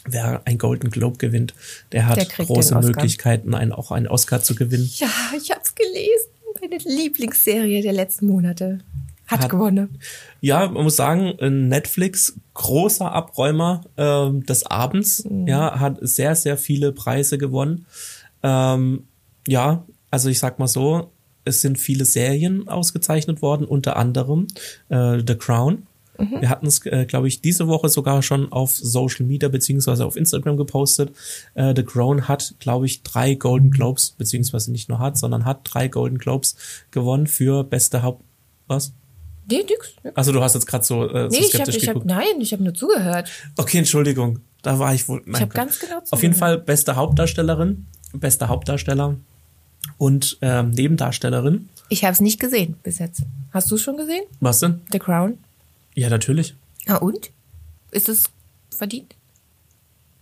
wer 0.05 0.42
ein 0.44 0.59
Golden 0.59 0.90
Globe 0.90 1.18
gewinnt, 1.18 1.55
der 1.92 2.07
hat 2.07 2.16
der 2.16 2.27
große 2.27 2.75
Möglichkeiten, 2.81 3.55
einen, 3.55 3.72
auch 3.72 3.92
einen 3.92 4.09
Oscar 4.09 4.42
zu 4.42 4.57
gewinnen. 4.57 4.90
Ja, 4.96 5.09
ich 5.40 5.51
habe 5.51 5.61
es 5.62 5.75
gelesen. 5.75 6.31
Meine 6.61 6.79
Lieblingsserie 6.79 7.83
der 7.83 7.92
letzten 7.92 8.27
Monate. 8.27 8.79
Hat, 9.27 9.41
hat, 9.41 9.51
gewonnen. 9.51 9.99
Ja, 10.41 10.69
man 10.69 10.85
muss 10.85 10.97
sagen, 10.97 11.35
Netflix, 11.69 12.35
großer 12.55 13.11
Abräumer 13.11 13.85
äh, 13.97 14.31
des 14.47 14.67
Abends, 14.67 15.25
mhm. 15.25 15.49
ja, 15.49 15.81
hat 15.81 15.99
sehr, 16.01 16.37
sehr 16.37 16.57
viele 16.57 16.93
Preise 16.93 17.37
gewonnen. 17.37 17.87
Ähm, 18.43 19.05
ja, 19.49 19.85
also 20.11 20.29
ich 20.29 20.39
sag 20.39 20.59
mal 20.59 20.69
so, 20.69 21.11
es 21.45 21.61
sind 21.61 21.79
viele 21.79 22.05
Serien 22.05 22.69
ausgezeichnet 22.69 23.43
worden, 23.43 23.67
unter 23.67 23.97
anderem 23.97 24.47
äh, 24.89 25.19
The 25.27 25.37
Crown. 25.37 25.87
Mhm. 26.19 26.41
Wir 26.41 26.49
hatten 26.49 26.67
es, 26.67 26.85
äh, 26.87 27.05
glaube 27.07 27.29
ich, 27.29 27.41
diese 27.41 27.69
Woche 27.69 27.89
sogar 27.89 28.23
schon 28.23 28.51
auf 28.53 28.75
Social 28.75 29.27
Media 29.27 29.49
beziehungsweise 29.49 30.05
auf 30.05 30.17
Instagram 30.17 30.57
gepostet. 30.57 31.12
Äh, 31.55 31.75
The 31.77 31.83
Crown 31.83 32.29
hat, 32.29 32.55
glaube 32.59 32.87
ich, 32.87 33.03
drei 33.03 33.35
Golden 33.35 33.71
Globes, 33.71 34.12
beziehungsweise 34.12 34.73
nicht 34.73 34.89
nur 34.89 34.99
hat, 34.99 35.19
sondern 35.19 35.45
hat 35.45 35.61
drei 35.65 35.89
Golden 35.89 36.19
Globes 36.19 36.57
gewonnen 36.91 37.27
für 37.27 37.65
beste 37.65 38.03
Haupt... 38.03 38.23
Was? 38.69 38.93
Nee, 39.48 39.64
nix. 39.68 39.94
Also 40.14 40.32
du 40.32 40.42
hast 40.42 40.54
jetzt 40.54 40.66
gerade 40.66 40.85
so, 40.85 41.09
äh, 41.09 41.28
nee, 41.28 41.42
so 41.42 41.48
skeptisch 41.48 41.76
ich 41.76 41.88
hab, 41.88 41.96
ich 41.96 42.00
hab, 42.02 42.06
Nein, 42.06 42.40
ich 42.40 42.52
habe 42.52 42.62
nur 42.62 42.74
zugehört. 42.74 43.30
Okay, 43.56 43.78
Entschuldigung. 43.78 44.40
Da 44.62 44.78
war 44.78 44.92
ich 44.92 45.09
wohl. 45.09 45.22
Nein, 45.24 45.35
ich 45.35 45.40
habe 45.42 45.54
ganz 45.54 45.78
genau 45.78 45.92
zugehört. 45.94 46.12
Auf 46.12 46.22
jeden 46.22 46.35
Fall 46.35 46.59
beste 46.59 46.96
Hauptdarstellerin, 46.96 47.87
bester 48.12 48.48
Hauptdarsteller 48.48 49.16
und 49.98 50.38
ähm, 50.42 50.70
Nebendarstellerin. 50.70 51.68
Ich 51.88 52.04
habe 52.04 52.12
es 52.12 52.20
nicht 52.20 52.40
gesehen 52.40 52.76
bis 52.82 52.98
jetzt. 52.98 53.22
Hast 53.52 53.70
du 53.70 53.76
es 53.76 53.82
schon 53.82 53.96
gesehen? 53.96 54.24
Was 54.40 54.59
denn? 54.59 54.80
The 54.90 54.98
Crown. 54.98 55.38
Ja, 55.94 56.11
natürlich. 56.11 56.54
Ah, 56.87 56.96
und? 56.96 57.30
Ist 57.92 58.09
es 58.09 58.24
verdient? 58.76 59.14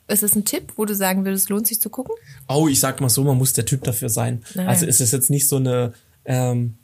Ist 0.06 0.22
es 0.22 0.36
ein 0.36 0.44
Tipp, 0.44 0.74
wo 0.76 0.84
du 0.84 0.94
sagen 0.94 1.24
würdest, 1.24 1.48
lohnt 1.48 1.66
sich 1.66 1.80
zu 1.80 1.88
gucken? 1.88 2.14
Oh, 2.46 2.68
ich 2.68 2.78
sag 2.78 3.00
mal 3.00 3.08
so, 3.08 3.24
man 3.24 3.38
muss 3.38 3.54
der 3.54 3.64
Typ 3.64 3.82
dafür 3.84 4.10
sein. 4.10 4.44
Nein. 4.54 4.68
Also 4.68 4.84
ist 4.84 5.00
es 5.00 5.12
jetzt 5.12 5.30
nicht 5.30 5.48
so 5.48 5.56
eine 5.56 5.94
ähm, 6.26 6.52
hm, 6.52 6.74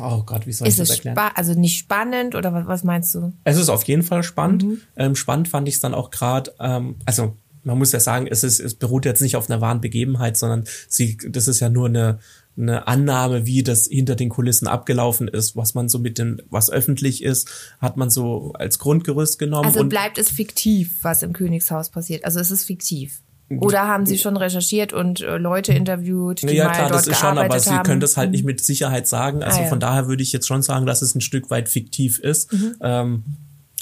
oh 0.00 0.22
Gott, 0.24 0.46
wie 0.46 0.52
soll 0.52 0.68
ist 0.68 0.74
ich 0.74 0.78
das 0.78 0.90
erklären? 0.90 1.18
also 1.34 1.54
nicht 1.54 1.78
spannend 1.78 2.34
oder 2.34 2.52
was, 2.52 2.66
was, 2.66 2.84
meinst 2.84 3.14
du? 3.14 3.32
Es 3.44 3.58
ist 3.58 3.68
auf 3.68 3.84
jeden 3.84 4.02
Fall 4.02 4.22
spannend. 4.22 4.64
Mhm. 4.64 4.80
Ähm, 4.96 5.16
spannend 5.16 5.48
fand 5.48 5.68
ich 5.68 5.74
es 5.74 5.80
dann 5.80 5.94
auch 5.94 6.10
gerade, 6.10 6.54
ähm, 6.60 6.96
also 7.04 7.36
man 7.64 7.78
muss 7.78 7.92
ja 7.92 8.00
sagen, 8.00 8.26
es 8.26 8.44
ist, 8.44 8.60
es 8.60 8.74
beruht 8.74 9.04
jetzt 9.04 9.22
nicht 9.22 9.36
auf 9.36 9.48
einer 9.48 9.60
wahren 9.60 9.80
Begebenheit, 9.80 10.36
sondern 10.36 10.64
sie, 10.88 11.16
das 11.28 11.48
ist 11.48 11.60
ja 11.60 11.68
nur 11.68 11.86
eine, 11.86 12.18
eine 12.56 12.86
Annahme, 12.86 13.46
wie 13.46 13.62
das 13.62 13.86
hinter 13.86 14.14
den 14.14 14.28
Kulissen 14.28 14.66
abgelaufen 14.66 15.28
ist, 15.28 15.56
was 15.56 15.74
man 15.74 15.88
so 15.88 15.98
mit 15.98 16.18
dem, 16.18 16.40
was 16.50 16.70
öffentlich 16.70 17.22
ist, 17.22 17.48
hat 17.80 17.96
man 17.96 18.10
so 18.10 18.52
als 18.54 18.78
Grundgerüst 18.78 19.38
genommen. 19.38 19.66
Also 19.66 19.84
bleibt 19.84 20.18
es 20.18 20.30
fiktiv, 20.30 20.98
was 21.02 21.22
im 21.22 21.32
Königshaus 21.32 21.90
passiert. 21.90 22.24
Also 22.24 22.40
es 22.40 22.50
ist 22.50 22.64
fiktiv. 22.64 23.22
Oder 23.60 23.86
haben 23.86 24.06
Sie 24.06 24.18
schon 24.18 24.36
recherchiert 24.36 24.92
und 24.92 25.20
äh, 25.20 25.36
Leute 25.36 25.72
interviewt, 25.72 26.42
die 26.42 26.54
ja, 26.54 26.66
mal 26.66 26.72
klar, 26.72 26.88
dort 26.88 27.00
das 27.00 27.06
ist 27.06 27.20
schon, 27.20 27.38
aber 27.38 27.58
Sie 27.58 27.70
haben? 27.70 27.82
können 27.84 28.00
das 28.00 28.16
halt 28.16 28.30
nicht 28.30 28.44
mit 28.44 28.62
Sicherheit 28.62 29.06
sagen. 29.06 29.42
Also 29.42 29.60
ah, 29.60 29.62
ja. 29.62 29.68
von 29.68 29.80
daher 29.80 30.08
würde 30.08 30.22
ich 30.22 30.32
jetzt 30.32 30.46
schon 30.46 30.62
sagen, 30.62 30.86
dass 30.86 31.02
es 31.02 31.14
ein 31.14 31.20
Stück 31.20 31.50
weit 31.50 31.68
fiktiv 31.68 32.18
ist. 32.18 32.52
Mhm. 32.52 32.74
Ähm, 32.80 33.24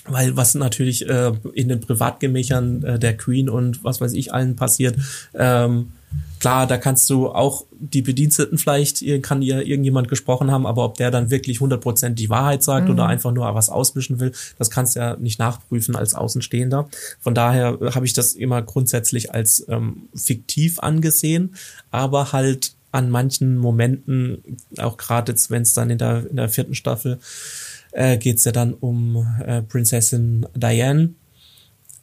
weil 0.06 0.36
was 0.36 0.54
natürlich 0.54 1.08
äh, 1.08 1.32
in 1.54 1.68
den 1.68 1.80
Privatgemächern 1.80 2.82
äh, 2.82 2.98
der 2.98 3.16
Queen 3.16 3.48
und 3.48 3.84
was 3.84 4.00
weiß 4.00 4.12
ich 4.14 4.32
allen 4.32 4.56
passiert, 4.56 4.96
ähm, 5.34 5.92
Klar, 6.40 6.66
da 6.66 6.78
kannst 6.78 7.08
du 7.10 7.28
auch 7.28 7.66
die 7.78 8.00
Bediensteten 8.00 8.56
vielleicht, 8.56 9.04
kann 9.22 9.42
ihr 9.42 9.66
irgendjemand 9.66 10.08
gesprochen 10.08 10.50
haben, 10.50 10.66
aber 10.66 10.86
ob 10.86 10.96
der 10.96 11.10
dann 11.10 11.30
wirklich 11.30 11.58
100% 11.58 12.10
die 12.10 12.30
Wahrheit 12.30 12.62
sagt 12.62 12.86
mhm. 12.86 12.94
oder 12.94 13.06
einfach 13.06 13.30
nur 13.30 13.54
was 13.54 13.68
auswischen 13.68 14.20
will, 14.20 14.32
das 14.58 14.70
kannst 14.70 14.96
du 14.96 15.00
ja 15.00 15.16
nicht 15.16 15.38
nachprüfen 15.38 15.96
als 15.96 16.14
Außenstehender. 16.14 16.88
Von 17.20 17.34
daher 17.34 17.78
habe 17.94 18.06
ich 18.06 18.14
das 18.14 18.32
immer 18.32 18.62
grundsätzlich 18.62 19.34
als 19.34 19.66
ähm, 19.68 20.08
fiktiv 20.14 20.80
angesehen, 20.80 21.56
aber 21.90 22.32
halt 22.32 22.72
an 22.90 23.10
manchen 23.10 23.58
Momenten, 23.58 24.42
auch 24.78 24.96
gerade 24.96 25.32
jetzt, 25.32 25.50
wenn 25.50 25.62
es 25.62 25.74
dann 25.74 25.90
in 25.90 25.98
der, 25.98 26.28
in 26.28 26.36
der 26.36 26.48
vierten 26.48 26.74
Staffel 26.74 27.18
äh, 27.92 28.16
geht 28.16 28.42
ja 28.44 28.52
dann 28.52 28.72
um 28.72 29.26
äh, 29.44 29.60
Prinzessin 29.62 30.46
Diane. 30.54 31.10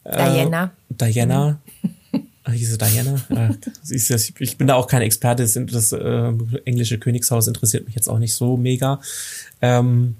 Äh, 0.04 0.32
Diana. 0.32 0.70
Diana. 0.90 1.60
Mhm 1.82 1.97
hieß 2.52 2.78
Diana? 2.78 3.20
ich 3.88 4.56
bin 4.56 4.66
da 4.66 4.74
auch 4.74 4.86
kein 4.86 5.02
Experte. 5.02 5.42
Das, 5.46 5.92
äh, 5.92 6.32
englische 6.64 6.98
Königshaus 6.98 7.48
interessiert 7.48 7.86
mich 7.86 7.94
jetzt 7.94 8.08
auch 8.08 8.18
nicht 8.18 8.34
so 8.34 8.56
mega. 8.56 9.00
Ähm, 9.60 10.16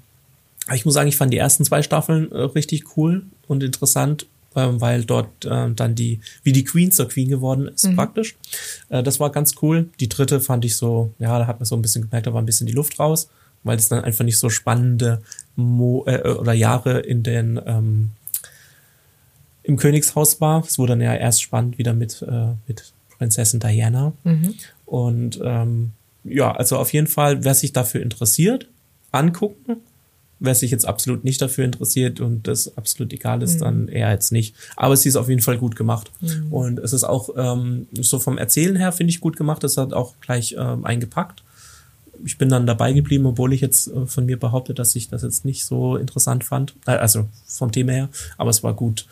aber 0.67 0.75
ich 0.75 0.85
muss 0.85 0.93
sagen, 0.93 1.09
ich 1.09 1.17
fand 1.17 1.33
die 1.33 1.37
ersten 1.37 1.65
zwei 1.65 1.81
Staffeln 1.81 2.31
äh, 2.31 2.41
richtig 2.41 2.97
cool 2.97 3.23
und 3.47 3.63
interessant, 3.63 4.27
äh, 4.55 4.67
weil 4.69 5.03
dort 5.03 5.45
äh, 5.45 5.71
dann 5.71 5.95
die, 5.95 6.19
wie 6.43 6.51
die 6.51 6.63
Queen 6.63 6.91
zur 6.91 7.07
Queen 7.07 7.29
geworden 7.29 7.67
ist, 7.67 7.87
mhm. 7.87 7.95
praktisch. 7.95 8.35
Äh, 8.89 9.01
das 9.01 9.19
war 9.19 9.31
ganz 9.31 9.55
cool. 9.61 9.89
Die 9.99 10.09
dritte 10.09 10.39
fand 10.39 10.65
ich 10.65 10.75
so, 10.75 11.11
ja, 11.19 11.39
da 11.39 11.47
hat 11.47 11.59
man 11.59 11.65
so 11.65 11.75
ein 11.75 11.81
bisschen 11.81 12.03
gemerkt, 12.03 12.27
da 12.27 12.33
war 12.33 12.41
ein 12.41 12.45
bisschen 12.45 12.67
die 12.67 12.73
Luft 12.73 12.99
raus, 12.99 13.29
weil 13.63 13.77
es 13.77 13.89
dann 13.89 14.03
einfach 14.03 14.25
nicht 14.25 14.37
so 14.37 14.49
spannende 14.49 15.21
Mo 15.55 16.03
äh, 16.05 16.29
oder 16.29 16.53
Jahre 16.53 16.99
in 16.99 17.23
den 17.23 17.59
ähm, 17.65 18.11
im 19.69 19.77
Königshaus 19.77 20.41
war. 20.41 20.63
Es 20.65 20.79
wurde 20.79 20.93
dann 20.93 21.01
ja 21.01 21.13
erst 21.13 21.43
spannend 21.43 21.77
wieder 21.77 21.93
mit, 21.93 22.21
äh, 22.23 22.53
mit 22.67 22.91
Prinzessin 23.17 23.59
Diana. 23.59 24.13
Mhm. 24.23 24.55
Und 24.85 25.39
ähm, 25.43 25.91
ja, 26.23 26.51
also 26.51 26.77
auf 26.77 26.91
jeden 26.91 27.07
Fall, 27.07 27.43
wer 27.43 27.53
sich 27.53 27.71
dafür 27.71 28.01
interessiert, 28.01 28.67
angucken. 29.11 29.77
Wer 30.41 30.55
sich 30.55 30.71
jetzt 30.71 30.85
absolut 30.85 31.25
nicht 31.25 31.41
dafür 31.41 31.65
interessiert 31.65 32.21
und 32.21 32.47
das 32.47 32.77
absolut 32.77 33.11
egal 33.11 33.43
ist, 33.43 33.55
mhm. 33.55 33.59
dann 33.59 33.87
eher 33.89 34.09
jetzt 34.09 34.31
nicht. 34.31 34.55
Aber 34.77 34.95
sie 34.95 35.09
ist 35.09 35.17
auf 35.17 35.27
jeden 35.29 35.41
Fall 35.41 35.57
gut 35.57 35.75
gemacht. 35.75 36.11
Mhm. 36.21 36.51
Und 36.51 36.79
es 36.79 36.93
ist 36.93 37.03
auch 37.03 37.29
ähm, 37.37 37.87
so 37.91 38.19
vom 38.19 38.37
Erzählen 38.37 38.75
her, 38.75 38.91
finde 38.91 39.11
ich, 39.11 39.19
gut 39.19 39.35
gemacht. 39.35 39.63
Es 39.63 39.77
hat 39.77 39.93
auch 39.93 40.15
gleich 40.21 40.55
ähm, 40.57 40.85
eingepackt 40.85 41.43
ich 42.25 42.37
bin 42.37 42.49
dann 42.49 42.67
dabei 42.67 42.93
geblieben, 42.93 43.25
obwohl 43.25 43.53
ich 43.53 43.61
jetzt 43.61 43.87
äh, 43.87 44.05
von 44.05 44.25
mir 44.25 44.37
behaupte, 44.37 44.73
dass 44.73 44.95
ich 44.95 45.09
das 45.09 45.23
jetzt 45.23 45.45
nicht 45.45 45.63
so 45.63 45.95
interessant 45.95 46.43
fand. 46.43 46.73
Äh, 46.85 46.91
also 46.91 47.27
vom 47.45 47.71
Thema 47.71 47.91
her, 47.93 48.09
aber 48.37 48.49
es 48.49 48.63
war 48.63 48.73
gut 48.73 49.05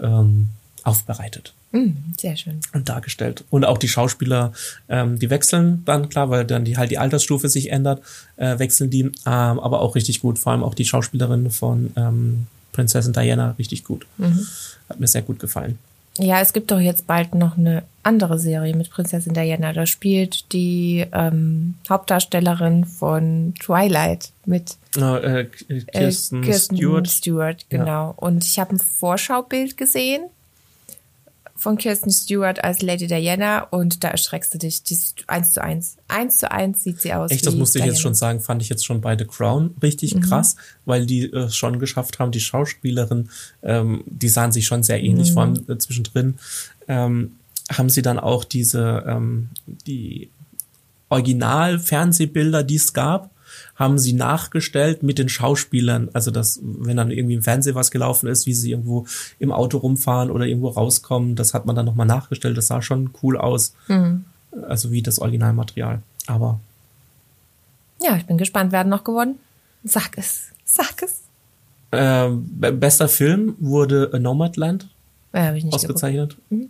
ähm, 0.00 0.48
aufbereitet. 0.84 1.54
Mm, 1.72 1.90
sehr 2.18 2.36
schön. 2.36 2.60
Und 2.72 2.88
dargestellt. 2.88 3.44
Und 3.50 3.64
auch 3.64 3.78
die 3.78 3.88
Schauspieler, 3.88 4.52
ähm, 4.88 5.18
die 5.18 5.30
wechseln 5.30 5.82
dann, 5.84 6.08
klar, 6.08 6.28
weil 6.30 6.44
dann 6.44 6.64
die 6.64 6.76
halt 6.76 6.90
die 6.90 6.98
Altersstufe 6.98 7.48
sich 7.48 7.70
ändert, 7.70 8.02
äh, 8.36 8.58
wechseln 8.58 8.90
die, 8.90 9.00
ähm, 9.00 9.12
aber 9.24 9.80
auch 9.80 9.94
richtig 9.94 10.20
gut. 10.20 10.38
Vor 10.38 10.52
allem 10.52 10.62
auch 10.62 10.74
die 10.74 10.84
Schauspielerin 10.84 11.50
von 11.50 11.92
ähm, 11.96 12.46
Prinzessin 12.72 13.12
Diana 13.12 13.52
richtig 13.58 13.84
gut. 13.84 14.06
Mhm. 14.18 14.46
Hat 14.88 15.00
mir 15.00 15.06
sehr 15.06 15.22
gut 15.22 15.38
gefallen. 15.38 15.78
Ja, 16.18 16.40
es 16.40 16.52
gibt 16.52 16.70
doch 16.70 16.80
jetzt 16.80 17.06
bald 17.06 17.34
noch 17.34 17.56
eine 17.56 17.84
andere 18.02 18.38
Serie 18.38 18.76
mit 18.76 18.90
Prinzessin 18.90 19.32
Diana. 19.32 19.72
Da 19.72 19.86
spielt 19.86 20.52
die 20.52 21.06
ähm, 21.12 21.74
Hauptdarstellerin 21.88 22.84
von 22.84 23.54
Twilight 23.60 24.30
mit 24.44 24.76
oh, 24.98 25.16
äh, 25.16 25.44
Kirsten, 25.46 26.42
äh, 26.42 26.46
Kirsten 26.46 26.76
Stewart. 26.76 27.08
Stewart, 27.08 27.66
genau. 27.70 27.86
Ja. 27.86 28.14
Und 28.16 28.44
ich 28.44 28.58
habe 28.58 28.74
ein 28.74 28.78
Vorschaubild 28.78 29.76
gesehen 29.76 30.24
von 31.62 31.78
Kirsten 31.78 32.10
Stewart 32.10 32.64
als 32.64 32.82
Lady 32.82 33.06
Diana 33.06 33.62
und 33.62 34.02
da 34.02 34.08
erschreckst 34.08 34.52
du 34.52 34.58
dich. 34.58 34.82
Die 34.82 34.94
ist 34.94 35.22
eins 35.28 35.52
zu 35.52 35.62
eins. 35.62 35.96
Eins 36.08 36.38
zu 36.38 36.50
eins 36.50 36.82
sieht 36.82 37.00
sie 37.00 37.14
aus. 37.14 37.30
Echt, 37.30 37.46
das 37.46 37.54
musste 37.54 37.78
ich 37.78 37.84
jetzt 37.84 38.00
schon 38.00 38.16
sagen, 38.16 38.40
fand 38.40 38.62
ich 38.62 38.68
jetzt 38.68 38.84
schon 38.84 39.00
bei 39.00 39.16
The 39.16 39.24
Crown 39.24 39.72
richtig 39.80 40.16
mhm. 40.16 40.22
krass, 40.22 40.56
weil 40.86 41.06
die 41.06 41.32
äh, 41.32 41.50
schon 41.50 41.78
geschafft 41.78 42.18
haben, 42.18 42.32
die 42.32 42.40
Schauspielerin, 42.40 43.28
ähm, 43.62 44.02
die 44.06 44.28
sahen 44.28 44.50
sich 44.50 44.66
schon 44.66 44.82
sehr 44.82 45.00
ähnlich, 45.04 45.30
mhm. 45.30 45.34
vor 45.34 45.42
allem 45.44 45.64
äh, 45.68 45.78
zwischendrin. 45.78 46.34
Ähm, 46.88 47.36
haben 47.70 47.90
sie 47.90 48.02
dann 48.02 48.18
auch 48.18 48.42
diese, 48.42 49.04
ähm, 49.06 49.50
die 49.86 50.30
Original-Fernsehbilder, 51.10 52.64
die 52.64 52.76
es 52.76 52.92
gab, 52.92 53.30
haben 53.74 53.98
sie 53.98 54.12
nachgestellt 54.12 55.02
mit 55.02 55.18
den 55.18 55.28
Schauspielern. 55.28 56.08
Also 56.12 56.30
das, 56.30 56.60
wenn 56.62 56.96
dann 56.96 57.10
irgendwie 57.10 57.34
im 57.34 57.42
Fernsehen 57.42 57.74
was 57.74 57.90
gelaufen 57.90 58.28
ist, 58.28 58.46
wie 58.46 58.54
sie 58.54 58.70
irgendwo 58.70 59.06
im 59.38 59.52
Auto 59.52 59.78
rumfahren 59.78 60.30
oder 60.30 60.46
irgendwo 60.46 60.68
rauskommen, 60.68 61.36
das 61.36 61.54
hat 61.54 61.66
man 61.66 61.76
dann 61.76 61.86
nochmal 61.86 62.06
nachgestellt. 62.06 62.56
Das 62.56 62.66
sah 62.66 62.82
schon 62.82 63.10
cool 63.22 63.36
aus. 63.36 63.74
Mhm. 63.88 64.24
Also 64.68 64.90
wie 64.90 65.02
das 65.02 65.18
Originalmaterial. 65.18 66.02
Aber. 66.26 66.60
Ja, 68.02 68.16
ich 68.16 68.26
bin 68.26 68.38
gespannt. 68.38 68.72
Werden 68.72 68.88
noch 68.88 69.04
gewonnen? 69.04 69.38
Sag 69.84 70.18
es. 70.18 70.48
Sag 70.64 71.02
es. 71.02 71.20
Ähm, 71.92 72.46
bester 72.58 73.08
Film 73.08 73.54
wurde 73.58 74.10
A 74.12 74.18
Nomadland 74.18 74.88
ja, 75.34 75.54
ich 75.54 75.64
nicht 75.64 75.74
ausgezeichnet. 75.74 76.36
Mhm. 76.50 76.68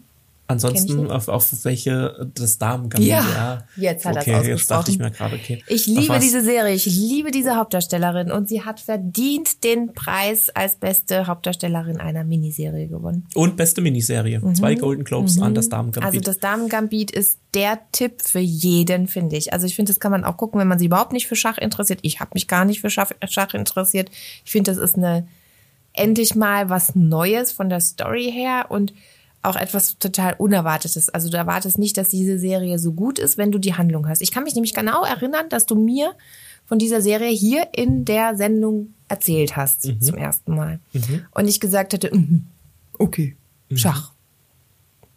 Ansonsten 0.53 1.11
auf, 1.11 1.29
auf 1.29 1.65
welche 1.65 2.31
das 2.35 2.59
Damen 2.59 2.91
ja, 2.99 3.25
ja, 3.25 3.65
jetzt 3.77 4.05
hat 4.05 4.17
okay, 4.17 4.33
er 4.33 4.45
jetzt 4.45 4.71
dachte 4.71 4.91
ich 4.91 4.99
mir 4.99 5.11
gerade, 5.11 5.37
okay. 5.37 5.63
Ich 5.67 5.87
liebe 5.87 6.19
diese 6.19 6.43
Serie, 6.43 6.75
ich 6.75 6.87
liebe 6.87 7.31
diese 7.31 7.57
Hauptdarstellerin 7.57 8.31
und 8.31 8.49
sie 8.49 8.63
hat 8.63 8.81
verdient 8.81 9.65
den 9.65 9.93
Preis 9.93 10.51
als 10.51 10.77
beste 10.77 11.27
Hauptdarstellerin 11.27 11.99
einer 11.99 12.25
Miniserie 12.25 12.89
gewonnen. 12.89 13.27
Und 13.35 13.57
beste 13.57 13.81
Miniserie. 13.81 14.41
Mhm. 14.41 14.55
Zwei 14.55 14.75
Golden 14.75 15.05
Globes 15.05 15.37
mhm. 15.37 15.43
an 15.45 15.55
das 15.55 15.69
Damen 15.69 15.93
Gambit. 15.93 16.07
Also 16.07 16.21
das 16.21 16.39
Damen 16.39 16.69
Gambit 16.69 17.11
ist 17.11 17.39
der 17.55 17.79
Tipp 17.93 18.23
für 18.23 18.39
jeden, 18.39 19.09
finde 19.09 19.37
ich. 19.37 19.53
Also 19.53 19.67
ich 19.67 19.75
finde, 19.75 19.93
das 19.93 20.01
kann 20.01 20.13
man 20.13 20.25
auch 20.25 20.37
gucken, 20.37 20.61
wenn 20.61 20.69
man 20.69 20.79
sich 20.79 20.87
überhaupt 20.87 21.13
nicht 21.13 21.27
für 21.27 21.37
Schach 21.37 21.59
interessiert. 21.59 22.01
Ich 22.03 22.21
habe 22.21 22.31
mich 22.35 22.49
gar 22.49 22.65
nicht 22.65 22.81
für 22.81 22.91
Schach, 22.91 23.11
Schach 23.29 23.55
interessiert. 23.55 24.11
Ich 24.45 24.53
finde, 24.53 24.71
das 24.71 24.79
ist 24.79 24.97
eine 24.97 25.27
endlich 25.95 26.35
mal 26.35 26.71
was 26.71 26.95
Neues 26.95 27.53
von 27.53 27.69
der 27.69 27.81
Story 27.81 28.31
her 28.33 28.67
und 28.71 28.93
auch 29.43 29.57
etwas 29.57 29.99
total 29.99 30.35
Unerwartetes. 30.39 31.09
Also 31.09 31.29
du 31.29 31.37
erwartest 31.37 31.79
nicht, 31.79 31.97
dass 31.97 32.09
diese 32.09 32.39
Serie 32.39 32.79
so 32.79 32.93
gut 32.93 33.19
ist, 33.19 33.39
wenn 33.39 33.51
du 33.51 33.59
die 33.59 33.75
Handlung 33.75 34.09
hast. 34.09 34.23
Ich 34.23 34.31
kann 34.31 34.45
mich 34.45 34.55
nämlich 34.55 34.75
genau 34.75 35.05
erinnern, 35.05 35.49
dass 35.49 35.67
du 35.67 35.75
mir 35.75 36.15
von 36.67 36.79
dieser 36.79 37.03
Serie 37.03 37.31
hier 37.31 37.69
in 37.75 38.05
der 38.05 38.37
Sendung 38.37 38.95
erzählt 39.09 39.57
hast 39.57 39.87
mhm. 39.87 40.01
zum 40.01 40.17
ersten 40.17 40.55
Mal. 40.55 40.79
Mhm. 40.93 41.27
Und 41.33 41.49
ich 41.49 41.61
gesagt 41.61 41.93
hätte, 41.93 42.15
mm, 42.15 42.47
okay, 42.99 43.37
mhm. 43.69 43.77
Schach, 43.77 44.13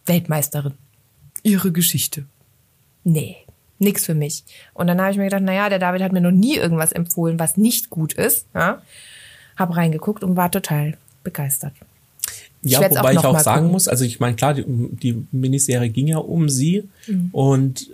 Weltmeisterin, 0.06 0.74
ihre 1.44 1.72
Geschichte. 1.72 2.26
Nee, 3.04 3.38
nix 3.78 4.06
für 4.06 4.16
mich. 4.16 4.44
Und 4.74 4.88
dann 4.88 5.00
habe 5.00 5.12
ich 5.12 5.18
mir 5.18 5.26
gedacht, 5.26 5.44
naja, 5.44 5.70
der 5.70 5.80
David 5.80 6.02
hat 6.02 6.12
mir 6.12 6.22
noch 6.22 6.32
nie 6.32 6.56
irgendwas 6.56 6.92
empfohlen, 6.92 7.38
was 7.38 7.58
nicht 7.58 7.92
gut 7.92 8.14
ist. 8.14 8.48
Ja? 8.56 8.82
Hab 9.56 9.76
reingeguckt 9.76 10.24
und 10.24 10.36
war 10.36 10.52
total 10.52 10.98
begeistert. 11.24 11.74
Ja, 12.66 12.82
ich 12.82 12.90
wobei 12.90 13.18
auch 13.18 13.22
ich 13.22 13.26
auch 13.26 13.40
sagen 13.40 13.62
gucken. 13.62 13.72
muss, 13.74 13.88
also 13.88 14.04
ich 14.04 14.20
meine, 14.20 14.36
klar, 14.36 14.56
die, 14.56 14.66
die, 14.66 15.28
Miniserie 15.32 15.90
ging 15.90 16.08
ja 16.08 16.18
um 16.18 16.50
sie 16.50 16.90
mhm. 17.08 17.30
und 17.32 17.88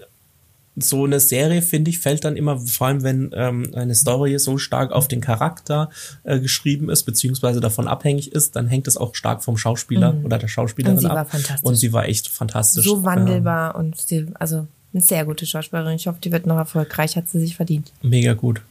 so 0.77 1.03
eine 1.03 1.19
Serie, 1.19 1.61
finde 1.61 1.89
ich, 1.89 1.99
fällt 1.99 2.23
dann 2.23 2.37
immer, 2.37 2.57
vor 2.57 2.87
allem 2.87 3.03
wenn 3.03 3.31
ähm, 3.33 3.69
eine 3.75 3.93
Story 3.93 4.39
so 4.39 4.57
stark 4.57 4.93
auf 4.93 5.09
den 5.09 5.19
Charakter 5.19 5.89
äh, 6.23 6.39
geschrieben 6.39 6.89
ist, 6.89 7.03
beziehungsweise 7.03 7.59
davon 7.59 7.87
abhängig 7.87 8.31
ist, 8.31 8.55
dann 8.55 8.67
hängt 8.67 8.87
es 8.87 8.95
auch 8.95 9.13
stark 9.13 9.43
vom 9.43 9.57
Schauspieler 9.57 10.13
mhm. 10.13 10.25
oder 10.25 10.37
der 10.37 10.47
Schauspielerin 10.47 10.97
und 10.97 11.01
sie 11.01 11.09
ab. 11.09 11.15
War 11.17 11.25
fantastisch. 11.25 11.63
Und 11.63 11.75
sie 11.75 11.91
war 11.91 12.05
echt 12.07 12.29
fantastisch. 12.29 12.85
So 12.85 13.03
wandelbar 13.03 13.75
ähm, 13.75 13.81
und 13.81 13.97
sie, 13.99 14.27
also 14.35 14.67
eine 14.93 15.03
sehr 15.03 15.25
gute 15.25 15.45
Schauspielerin. 15.45 15.95
Ich 15.95 16.07
hoffe, 16.07 16.19
die 16.23 16.31
wird 16.31 16.45
noch 16.45 16.57
erfolgreich, 16.57 17.17
hat 17.17 17.27
sie 17.27 17.39
sich 17.39 17.57
verdient. 17.57 17.91
Mega 18.01 18.33
gut. 18.33 18.61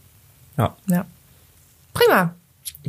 Ja. 0.57 0.75
Ja. 0.89 1.05
Prima. 1.93 2.35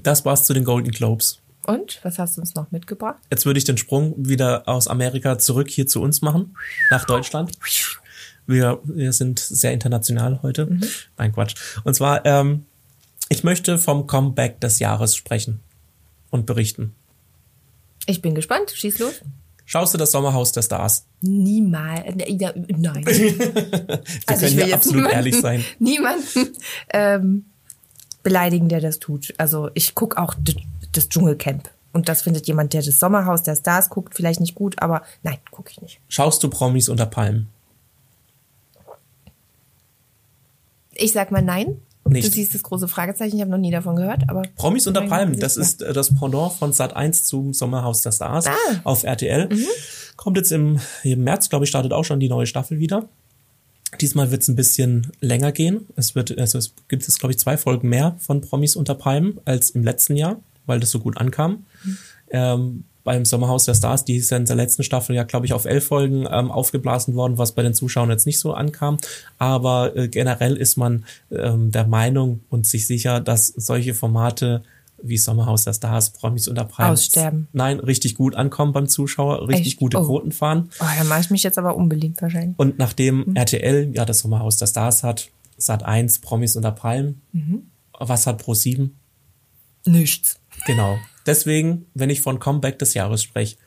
Das 0.04 0.24
war's 0.24 0.46
zu 0.46 0.54
den 0.54 0.64
Golden 0.64 0.92
Globes. 0.92 1.40
Und 1.72 2.00
was 2.04 2.20
hast 2.20 2.36
du 2.36 2.42
uns 2.42 2.54
noch 2.54 2.70
mitgebracht? 2.72 3.16
Jetzt 3.30 3.46
würde 3.46 3.58
ich 3.58 3.64
den 3.64 3.78
Sprung 3.78 4.14
wieder 4.18 4.68
aus 4.68 4.90
Amerika 4.90 5.38
zurück 5.38 5.70
hier 5.70 5.88
zu 5.88 6.02
uns 6.02 6.22
machen, 6.22 6.58
nach 6.90 7.06
Deutschland. 7.06 7.54
Wir, 8.46 8.82
wir 8.84 9.14
sind 9.14 9.40
sehr 9.40 9.72
international 9.72 10.42
heute. 10.44 10.66
Mhm. 10.66 10.84
Nein, 11.18 11.32
Quatsch. 11.32 11.56
Und 11.86 11.94
zwar, 11.94 12.26
ähm, 12.26 12.66
ich 13.30 13.46
möchte 13.46 13.78
vom 13.78 14.06
Comeback 14.06 14.60
des 14.60 14.80
Jahres 14.80 15.16
sprechen 15.16 15.62
und 16.30 16.46
berichten. 16.46 16.94
Ich 18.06 18.22
bin 18.22 18.36
gespannt. 18.36 18.72
Schieß 18.72 19.00
los. 19.00 19.22
Schaust 19.64 19.94
du 19.94 19.98
das 19.98 20.12
Sommerhaus 20.12 20.52
der 20.52 20.64
Stars? 20.64 21.06
Niemals. 21.22 22.04
Nein. 22.18 23.06
wir 23.06 24.02
also 24.26 24.46
können 24.46 24.66
hier 24.66 24.76
absolut 24.76 24.96
niemanden, 25.04 25.16
ehrlich 25.16 25.40
sein. 25.40 25.64
Niemanden 25.80 26.50
ähm, 26.92 27.46
beleidigen, 28.24 28.68
der 28.68 28.82
das 28.82 29.00
tut. 29.00 29.34
Also 29.38 29.70
ich 29.74 29.96
gucke 29.96 30.18
auch 30.22 30.34
das 30.92 31.10
Dschungelcamp. 31.10 31.70
Und 31.94 32.08
das 32.08 32.22
findet 32.22 32.48
jemand, 32.48 32.74
der 32.74 32.82
das 32.82 33.00
Sommerhaus 33.00 33.44
der 33.44 33.56
Stars 33.56 33.90
guckt, 33.90 34.16
vielleicht 34.16 34.40
nicht 34.40 34.56
gut, 34.56 34.82
aber 34.82 35.02
nein, 35.24 35.38
gucke 35.52 35.72
ich 35.72 35.82
nicht. 35.82 36.00
Schaust 36.08 36.42
du 36.44 36.50
Promis 36.50 36.88
unter 36.88 37.06
Palmen? 37.06 37.50
Ich 40.94 41.12
sag 41.12 41.32
mal 41.32 41.42
nein. 41.42 41.82
Nicht. 42.04 42.28
Du 42.28 42.32
siehst 42.32 42.56
das 42.56 42.64
große 42.64 42.88
Fragezeichen, 42.88 43.36
ich 43.36 43.42
habe 43.42 43.52
noch 43.52 43.58
nie 43.58 43.72
davon 43.72 43.96
gehört, 43.96 44.24
aber. 44.28 44.42
Promis 44.56 44.88
unter 44.88 45.04
Palmen, 45.04 45.40
das 45.40 45.56
ist 45.56 45.82
äh, 45.82 45.94
das 45.94 46.14
Pendant 46.14 46.54
von 46.54 46.74
Sat 46.74 46.96
1 46.96 47.26
zum 47.26 47.54
Sommerhaus 47.54 48.02
der 48.02 48.12
Stars 48.12 48.48
ah. 48.48 48.56
auf 48.84 49.04
RTL. 49.04 49.48
Mhm. 49.48 49.66
Kommt 50.18 50.36
jetzt 50.38 50.52
im, 50.52 50.80
im 51.04 51.24
März, 51.24 51.50
glaube 51.50 51.66
ich, 51.66 51.70
startet 51.70 51.94
auch 51.94 52.04
schon 52.04 52.20
die 52.20 52.28
neue 52.28 52.48
Staffel 52.48 52.80
wieder. 52.80 53.08
Diesmal 54.00 54.32
wird 54.32 54.42
es 54.42 54.48
ein 54.48 54.56
bisschen 54.56 55.12
länger 55.22 55.52
gehen. 55.52 55.88
Es 55.96 56.16
wird, 56.16 56.38
also 56.38 56.58
es 56.58 56.74
gibt 56.88 57.04
jetzt, 57.04 57.20
glaube 57.20 57.34
ich, 57.34 57.40
zwei 57.40 57.58
Folgen 57.58 57.88
mehr 57.88 58.16
von 58.20 58.42
Promis 58.42 58.76
unter 58.76 58.96
Palmen 58.96 59.40
als 59.46 59.70
im 59.70 59.84
letzten 59.84 60.16
Jahr 60.16 60.38
weil 60.72 60.80
das 60.80 60.90
so 60.90 61.00
gut 61.00 61.18
ankam. 61.18 61.66
Mhm. 61.84 61.98
Ähm, 62.32 62.84
beim 63.04 63.26
Sommerhaus 63.26 63.66
der 63.66 63.74
Stars, 63.74 64.06
die 64.06 64.16
ist 64.16 64.30
ja 64.30 64.38
in 64.38 64.46
der 64.46 64.56
letzten 64.56 64.84
Staffel 64.84 65.16
ja, 65.16 65.24
glaube 65.24 65.46
ich, 65.46 65.54
auf 65.54 65.66
elf 65.66 65.86
Folgen 65.86 66.26
ähm, 66.32 66.50
aufgeblasen 66.50 67.16
worden, 67.16 67.38
was 67.38 67.52
bei 67.54 67.62
den 67.62 67.74
Zuschauern 67.74 68.10
jetzt 68.10 68.26
nicht 68.26 68.40
so 68.40 68.54
ankam. 68.54 68.98
Aber 69.38 69.96
äh, 69.98 70.08
generell 70.08 70.56
ist 70.56 70.78
man 70.78 71.04
ähm, 71.32 71.72
der 71.72 71.88
Meinung 71.88 72.40
und 72.50 72.68
sich 72.68 72.88
sicher, 72.88 73.20
dass 73.20 73.48
solche 73.48 73.94
Formate 73.94 74.64
wie 75.04 75.18
Sommerhaus 75.18 75.64
der 75.64 75.74
Stars, 75.74 76.12
Promis 76.12 76.48
unter 76.48 76.64
Palmen. 76.64 76.94
Aussterben. 76.94 77.48
Nein, 77.54 77.80
richtig 77.80 78.16
gut 78.16 78.36
ankommen 78.36 78.72
beim 78.72 78.88
Zuschauer, 78.88 79.48
richtig 79.48 79.74
Echt? 79.74 79.80
gute 79.80 79.98
oh. 79.98 80.06
Quoten 80.06 80.32
fahren. 80.32 80.70
Oh, 80.80 80.86
dann 80.98 81.08
mache 81.08 81.22
ich 81.22 81.32
mich 81.32 81.42
jetzt 81.44 81.58
aber 81.58 81.76
unbeliebt 81.76 82.22
wahrscheinlich. 82.22 82.58
Und 82.60 82.78
nachdem 82.78 83.26
mhm. 83.26 83.36
RTL 83.36 83.92
ja 83.96 84.06
das 84.06 84.20
Sommerhaus 84.20 84.58
der 84.58 84.68
Stars 84.68 85.04
hat, 85.04 85.30
Sat 85.58 85.84
1, 85.84 86.20
Promis 86.20 86.56
unter 86.56 86.72
Palmen, 86.72 87.22
mhm. 87.32 87.64
was 87.98 88.28
hat 88.28 88.38
Pro 88.38 88.54
7? 88.54 88.96
Nichts. 89.86 90.41
Genau. 90.66 91.00
Deswegen, 91.26 91.86
wenn 91.94 92.10
ich 92.10 92.22
von 92.22 92.40
Comeback 92.40 92.80
des 92.80 92.94
Jahres 92.94 93.24
spreche. 93.24 93.58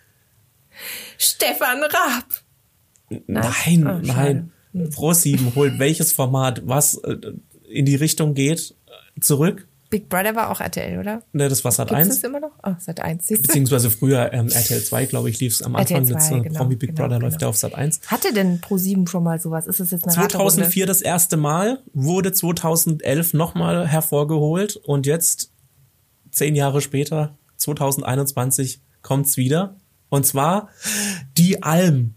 Stefan 1.18 1.82
Raab. 1.82 2.26
Nein, 3.26 3.86
oh, 3.86 4.00
nein. 4.02 4.52
Hm. 4.72 4.90
Pro 4.90 5.12
7 5.12 5.54
holt 5.54 5.78
welches 5.78 6.12
Format, 6.12 6.62
was 6.66 6.96
äh, 6.96 7.16
in 7.68 7.86
die 7.86 7.94
Richtung 7.94 8.34
geht, 8.34 8.74
zurück. 9.20 9.68
Big 9.90 10.08
Brother 10.08 10.34
war 10.34 10.50
auch 10.50 10.60
RTL, 10.60 10.98
oder? 10.98 11.22
Ne, 11.32 11.48
das 11.48 11.62
war 11.62 11.70
Sat 11.70 11.92
1. 11.92 12.08
Ist 12.08 12.24
immer 12.24 12.40
noch? 12.40 12.50
Oh, 12.64 12.72
Sat 12.80 12.98
1. 12.98 13.28
Beziehungsweise 13.28 13.90
früher 13.90 14.32
ähm, 14.32 14.48
RTL 14.48 14.82
2, 14.82 15.06
glaube 15.06 15.30
ich, 15.30 15.38
lief 15.38 15.52
es 15.52 15.62
am 15.62 15.76
Anfang. 15.76 16.04
2, 16.04 16.12
mit 16.14 16.22
so 16.22 16.42
genau, 16.42 16.58
Promi 16.58 16.74
Big 16.74 16.90
genau, 16.90 17.02
Brother 17.02 17.18
genau. 17.20 17.28
läuft 17.28 17.42
ja 17.42 17.48
auf 17.48 17.56
Sat 17.56 17.76
1. 17.76 18.00
Hatte 18.08 18.32
denn 18.32 18.60
Pro 18.60 18.76
7 18.76 19.06
schon 19.06 19.22
mal 19.22 19.38
sowas? 19.38 19.68
Ist 19.68 19.78
es 19.78 19.92
jetzt 19.92 20.04
eine 20.04 20.14
2004 20.14 20.86
das 20.86 21.00
erste 21.00 21.36
Mal, 21.36 21.78
wurde 21.92 22.32
2011 22.32 23.34
nochmal 23.34 23.86
hervorgeholt 23.86 24.74
und 24.74 25.06
jetzt 25.06 25.52
zehn 26.34 26.54
Jahre 26.54 26.80
später, 26.80 27.36
2021, 27.56 28.80
kommt's 29.02 29.36
wieder. 29.36 29.76
Und 30.08 30.26
zwar 30.26 30.68
die 31.36 31.62
Alm. 31.62 32.14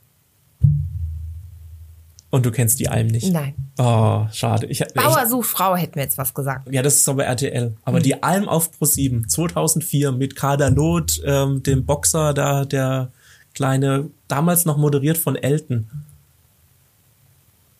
Und 2.30 2.45
du 2.45 2.51
kennst 2.51 2.80
die 2.80 2.89
Alm 2.89 3.08
nicht? 3.08 3.32
Nein. 3.32 3.56
Oh, 3.77 4.27
schade. 4.32 4.67
Ich, 4.67 4.84
Bauer 4.93 5.23
ich, 5.23 5.30
sucht 5.30 5.47
Frau 5.47 5.75
hätten 5.75 5.95
wir 5.95 6.03
jetzt 6.03 6.17
was 6.17 6.34
gesagt. 6.34 6.71
Ja, 6.71 6.82
das 6.82 6.95
ist 6.95 7.08
aber 7.08 7.25
RTL. 7.25 7.75
Aber 7.84 7.99
mhm. 7.99 8.03
die 8.03 8.21
Alm 8.21 8.49
auf 8.49 8.71
Pro7 8.71 9.27
2004 9.27 10.12
mit 10.12 10.36
Kader 10.36 10.69
Loth, 10.69 11.21
ähm, 11.23 11.63
dem 11.63 11.86
Boxer 11.86 12.34
da, 12.34 12.65
der 12.65 13.12
kleine, 13.53 14.10
damals 14.27 14.65
noch 14.65 14.77
moderiert 14.77 15.17
von 15.17 15.36
Elton. 15.36 15.89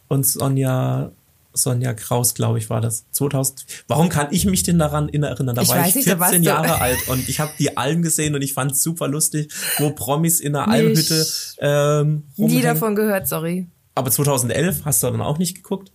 Und 0.08 0.26
Sonja 0.26 1.12
Sonja 1.58 1.94
Kraus, 1.94 2.34
glaube 2.34 2.60
ich, 2.60 2.70
war 2.70 2.82
das. 2.82 3.06
2000. 3.12 3.66
Warum 3.88 4.10
kann 4.10 4.28
ich 4.32 4.46
mich 4.46 4.64
denn 4.64 4.80
daran 4.80 5.10
erinnern? 5.10 5.56
Da 5.56 5.62
ich 5.62 5.70
war 5.70 5.88
ich 5.88 5.94
14 5.94 6.40
nicht, 6.40 6.48
Jahre 6.48 6.80
alt 6.80 7.08
und 7.08 7.28
ich 7.28 7.40
habe 7.40 7.52
die 7.60 7.78
Alm 7.78 8.02
gesehen 8.02 8.36
und 8.36 8.42
ich 8.42 8.54
fand 8.54 8.72
es 8.72 8.84
super 8.84 9.08
lustig, 9.08 9.52
wo 9.80 9.90
Promis 9.92 10.40
in 10.40 10.54
der 10.54 10.68
Almhütte 10.68 11.26
ähm, 11.60 12.24
Nie 12.38 12.62
davon 12.62 12.96
gehört, 12.96 13.28
sorry. 13.28 13.68
Aber 13.96 14.12
2011 14.12 14.86
hast 14.86 15.04
du 15.04 15.08
dann 15.08 15.22
auch 15.22 15.38
nicht 15.40 15.56
geguckt? 15.56 15.92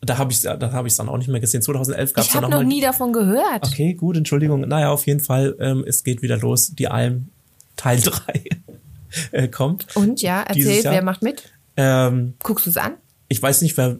Da 0.00 0.18
habe 0.18 0.32
ich 0.32 0.40
da 0.40 0.58
habe 0.72 0.88
ich 0.88 0.96
dann 0.96 1.08
auch 1.08 1.18
nicht 1.18 1.28
mehr 1.28 1.40
gesehen. 1.40 1.62
2011 1.62 2.12
gab 2.12 2.24
es 2.24 2.34
noch 2.34 2.40
Ich 2.40 2.44
habe 2.44 2.54
noch 2.54 2.68
nie 2.68 2.80
davon 2.80 3.12
gehört. 3.12 3.64
Okay, 3.64 3.94
gut, 3.94 4.16
Entschuldigung. 4.16 4.62
Naja, 4.62 4.90
auf 4.90 5.06
jeden 5.06 5.20
Fall, 5.20 5.54
ähm, 5.60 5.84
es 5.86 6.02
geht 6.02 6.22
wieder 6.22 6.38
los. 6.38 6.74
Die 6.74 6.88
Alm 6.88 7.28
Teil 7.76 8.00
3 8.02 8.44
äh, 9.32 9.48
kommt. 9.48 9.86
Und 9.94 10.20
ja, 10.22 10.42
erzähl, 10.42 10.82
wer 10.82 11.02
macht 11.02 11.22
mit? 11.22 11.44
Ähm, 11.76 12.34
Guckst 12.42 12.66
du 12.66 12.70
es 12.70 12.76
an? 12.76 12.94
Ich 13.28 13.40
weiß 13.40 13.62
nicht, 13.62 13.76
wer 13.76 13.98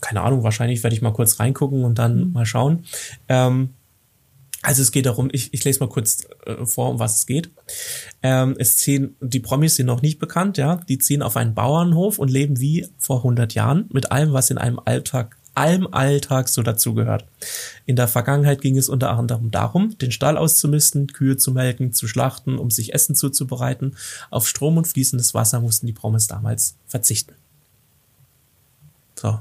keine 0.00 0.22
Ahnung, 0.22 0.42
wahrscheinlich 0.42 0.82
werde 0.82 0.96
ich 0.96 1.02
mal 1.02 1.12
kurz 1.12 1.40
reingucken 1.40 1.84
und 1.84 1.98
dann 1.98 2.26
mhm. 2.26 2.32
mal 2.32 2.46
schauen. 2.46 2.84
Ähm, 3.28 3.70
also 4.62 4.82
es 4.82 4.92
geht 4.92 5.06
darum, 5.06 5.30
ich, 5.32 5.54
ich 5.54 5.64
lese 5.64 5.80
mal 5.80 5.88
kurz 5.88 6.26
äh, 6.44 6.66
vor, 6.66 6.90
um 6.90 6.98
was 6.98 7.16
es 7.16 7.26
geht. 7.26 7.50
Ähm, 8.22 8.56
es 8.58 8.76
ziehen, 8.76 9.16
die 9.20 9.40
Promis 9.40 9.76
sind 9.76 9.86
noch 9.86 10.02
nicht 10.02 10.18
bekannt, 10.18 10.58
ja. 10.58 10.76
Die 10.76 10.98
ziehen 10.98 11.22
auf 11.22 11.36
einen 11.36 11.54
Bauernhof 11.54 12.18
und 12.18 12.30
leben 12.30 12.60
wie 12.60 12.86
vor 12.98 13.18
100 13.18 13.54
Jahren 13.54 13.88
mit 13.90 14.12
allem, 14.12 14.34
was 14.34 14.50
in 14.50 14.58
einem 14.58 14.78
Alltag, 14.84 15.38
allem 15.54 15.88
Alltag 15.92 16.50
so 16.50 16.62
dazugehört. 16.62 17.24
In 17.86 17.96
der 17.96 18.06
Vergangenheit 18.06 18.60
ging 18.60 18.76
es 18.76 18.90
unter 18.90 19.10
anderem 19.10 19.50
darum, 19.50 19.96
den 19.96 20.12
Stall 20.12 20.36
auszumisten, 20.36 21.06
Kühe 21.06 21.38
zu 21.38 21.52
melken, 21.52 21.94
zu 21.94 22.06
schlachten, 22.06 22.58
um 22.58 22.70
sich 22.70 22.92
Essen 22.92 23.14
zuzubereiten. 23.14 23.96
Auf 24.28 24.46
Strom 24.46 24.76
und 24.76 24.86
fließendes 24.86 25.32
Wasser 25.32 25.60
mussten 25.60 25.86
die 25.86 25.94
Promis 25.94 26.26
damals 26.26 26.76
verzichten. 26.86 27.32
So, 29.16 29.40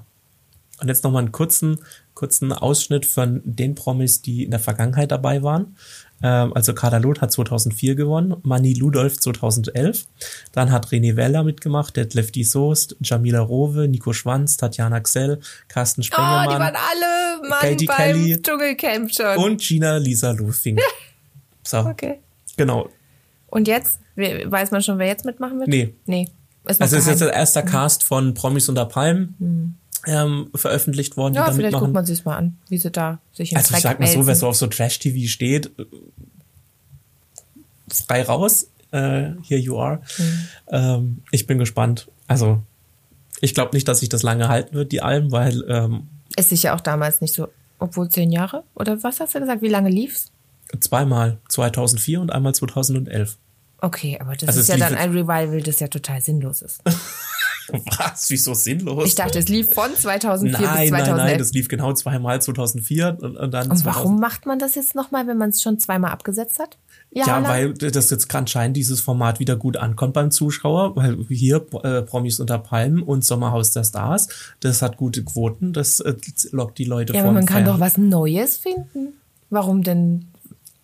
Und 0.82 0.88
jetzt 0.88 1.04
nochmal 1.04 1.24
einen 1.24 1.32
kurzen, 1.32 1.80
kurzen 2.14 2.54
Ausschnitt 2.54 3.06
von 3.06 3.42
den 3.44 3.76
Promis, 3.76 4.22
die 4.22 4.44
in 4.44 4.52
der 4.52 4.60
Vergangenheit 4.60 5.12
dabei 5.12 5.44
waren. 5.44 5.76
Ähm, 6.22 6.54
also 6.54 6.74
Kadalot 6.74 7.22
hat 7.22 7.32
2004 7.32 7.96
gewonnen, 7.96 8.36
Mani 8.44 8.74
Ludolf 8.74 9.20
2011. 9.20 10.08
Dann 10.52 10.72
hat 10.72 10.88
René 10.88 11.16
Weller 11.16 11.44
mitgemacht, 11.44 11.96
Detlef 11.96 12.32
Die 12.32 12.44
Soest, 12.44 12.96
Jamila 13.02 13.40
Rowe, 13.40 13.88
Nico 13.88 14.14
Schwanz, 14.14 14.58
Tatjana 14.58 15.00
Xell, 15.02 15.40
Carsten 15.68 16.04
Sprengemann. 16.04 16.48
Oh, 16.48 16.52
die 16.52 16.60
waren 16.60 16.76
alle 16.76 17.50
Mann 17.50 17.60
Katie 17.60 17.86
beim 17.86 17.98
Kelly. 17.98 18.42
Dschungelcamp 18.42 19.14
schon. 19.14 19.38
und 19.38 19.62
Gina 19.62 19.98
Lisa 19.98 20.32
Lufing. 20.32 20.80
So, 21.62 21.80
okay. 21.82 22.18
genau. 22.58 22.90
Und 23.46 23.68
jetzt? 23.68 24.00
Weiß 24.16 24.72
man 24.72 24.82
schon, 24.82 24.98
wer 24.98 25.06
jetzt 25.06 25.24
mitmachen 25.24 25.60
wird? 25.60 25.68
Nee. 25.68 25.94
Nee. 26.08 26.28
Ist 26.66 26.82
Also 26.82 26.96
es 26.96 27.04
ist 27.04 27.10
jetzt 27.10 27.22
der 27.22 27.34
erste 27.34 27.64
Cast 27.64 28.04
von 28.04 28.34
Promis 28.34 28.70
unter 28.70 28.86
Palmen 28.86 29.78
ähm, 30.06 30.50
veröffentlicht 30.56 31.18
worden, 31.18 31.34
die 31.34 31.40
Ja, 31.40 31.46
da 31.48 31.54
vielleicht 31.54 31.78
guckt 31.78 31.94
man 31.94 32.06
sich's 32.06 32.26
mal 32.26 32.38
an, 32.38 32.58
wie 32.70 32.78
sie 32.78 32.92
da 32.92 33.20
sich 33.34 33.56
Also 33.56 33.68
ich 33.68 33.72
Dreck 33.72 33.82
sag 33.82 34.00
mal 34.00 34.08
so, 34.08 34.26
wer 34.28 34.36
so 34.36 34.48
auf 34.48 34.56
so 34.56 34.68
Trash-TV 34.68 35.28
steht, 35.28 35.68
äh, 35.80 35.86
frei 38.08 38.24
raus. 38.24 38.68
Äh, 38.92 39.34
here 39.44 39.60
you 39.60 39.78
are. 39.80 40.02
Mhm. 40.18 40.48
Ähm, 40.70 41.22
ich 41.32 41.46
bin 41.46 41.58
gespannt. 41.60 42.08
Also 42.28 42.62
ich 43.42 43.54
glaube 43.54 43.76
nicht, 43.76 43.88
dass 43.88 44.00
sich 44.00 44.10
das 44.10 44.24
lange 44.24 44.48
halten 44.48 44.74
wird, 44.76 44.92
die 44.92 45.02
Alben, 45.02 45.32
weil 45.32 45.64
ähm, 45.68 46.08
Ist 46.36 46.50
sicher 46.50 46.76
auch 46.76 46.82
damals 46.82 47.22
nicht 47.22 47.34
so, 47.34 47.50
obwohl 47.78 48.10
zehn 48.10 48.32
Jahre? 48.32 48.64
Oder 48.76 49.02
was 49.04 49.20
hast 49.20 49.36
du 49.36 49.40
gesagt? 49.40 49.62
Wie 49.62 49.70
lange 49.70 49.90
lief's? 49.90 50.32
zweimal 50.80 51.40
2004 51.50 52.22
und 52.22 52.32
einmal 52.32 52.54
2011. 52.54 53.38
Okay, 53.82 54.20
aber 54.20 54.36
das 54.36 54.50
Also 54.50 54.60
ist 54.60 54.68
ja 54.70 54.78
dann 54.78 54.96
ein 54.96 55.12
Revival, 55.12 55.62
das 55.62 55.80
ja 55.80 55.88
total 55.88 56.22
sinnlos 56.22 56.62
ist. 56.62 56.82
Was? 57.98 58.30
Wieso 58.30 58.54
sinnlos? 58.54 59.08
Ich 59.08 59.16
dachte, 59.16 59.40
es 59.40 59.48
lief 59.48 59.74
von 59.74 59.96
2004 59.96 60.58
bis 60.58 60.68
nein, 60.68 60.88
2011. 60.90 61.08
nein, 61.08 61.18
nein, 61.18 61.38
das 61.38 61.54
lief 61.54 61.68
genau 61.68 61.94
zweimal 61.94 62.42
2004 62.42 63.18
und, 63.22 63.54
dann 63.54 63.72
Und 63.72 63.78
2000. 63.78 63.86
warum 63.86 64.20
macht 64.20 64.46
man 64.46 64.60
das 64.60 64.76
jetzt 64.76 64.96
nochmal, 64.96 65.28
wenn 65.28 65.38
man 65.38 65.50
es 65.50 65.62
schon 65.62 65.80
zweimal 65.80 66.12
abgesetzt 66.12 66.60
hat? 66.60 66.78
Ja, 67.12 67.26
Jahrelang? 67.26 67.52
weil 67.52 67.74
das 67.92 68.10
jetzt 68.12 68.34
anscheinend 68.36 68.78
dieses 68.78 69.02
Format 69.02 69.40
wieder 69.40 69.56
gut 69.56 69.78
ankommt 69.78 70.14
beim 70.14 70.30
Zuschauer, 70.30 70.96
weil 70.96 71.18
hier 71.30 71.66
äh, 71.84 72.04
Promis 72.04 72.40
unter 72.40 72.60
Palmen 72.60 73.02
und 73.02 73.26
Sommerhaus 73.26 73.72
der 73.72 73.84
Stars, 73.84 74.28
das 74.60 74.82
hat 74.84 74.98
gute 74.98 75.24
Quoten, 75.24 75.74
das 75.74 76.00
äh, 76.02 76.14
lockt 76.52 76.78
die 76.78 76.86
Leute 76.86 77.14
Ja, 77.14 77.24
aber 77.24 77.32
man 77.32 77.46
kann 77.48 77.64
Fern. 77.64 77.74
doch 77.74 77.80
was 77.80 77.98
Neues 77.98 78.58
finden. 78.58 79.14
Warum 79.50 79.82
denn? 79.84 80.28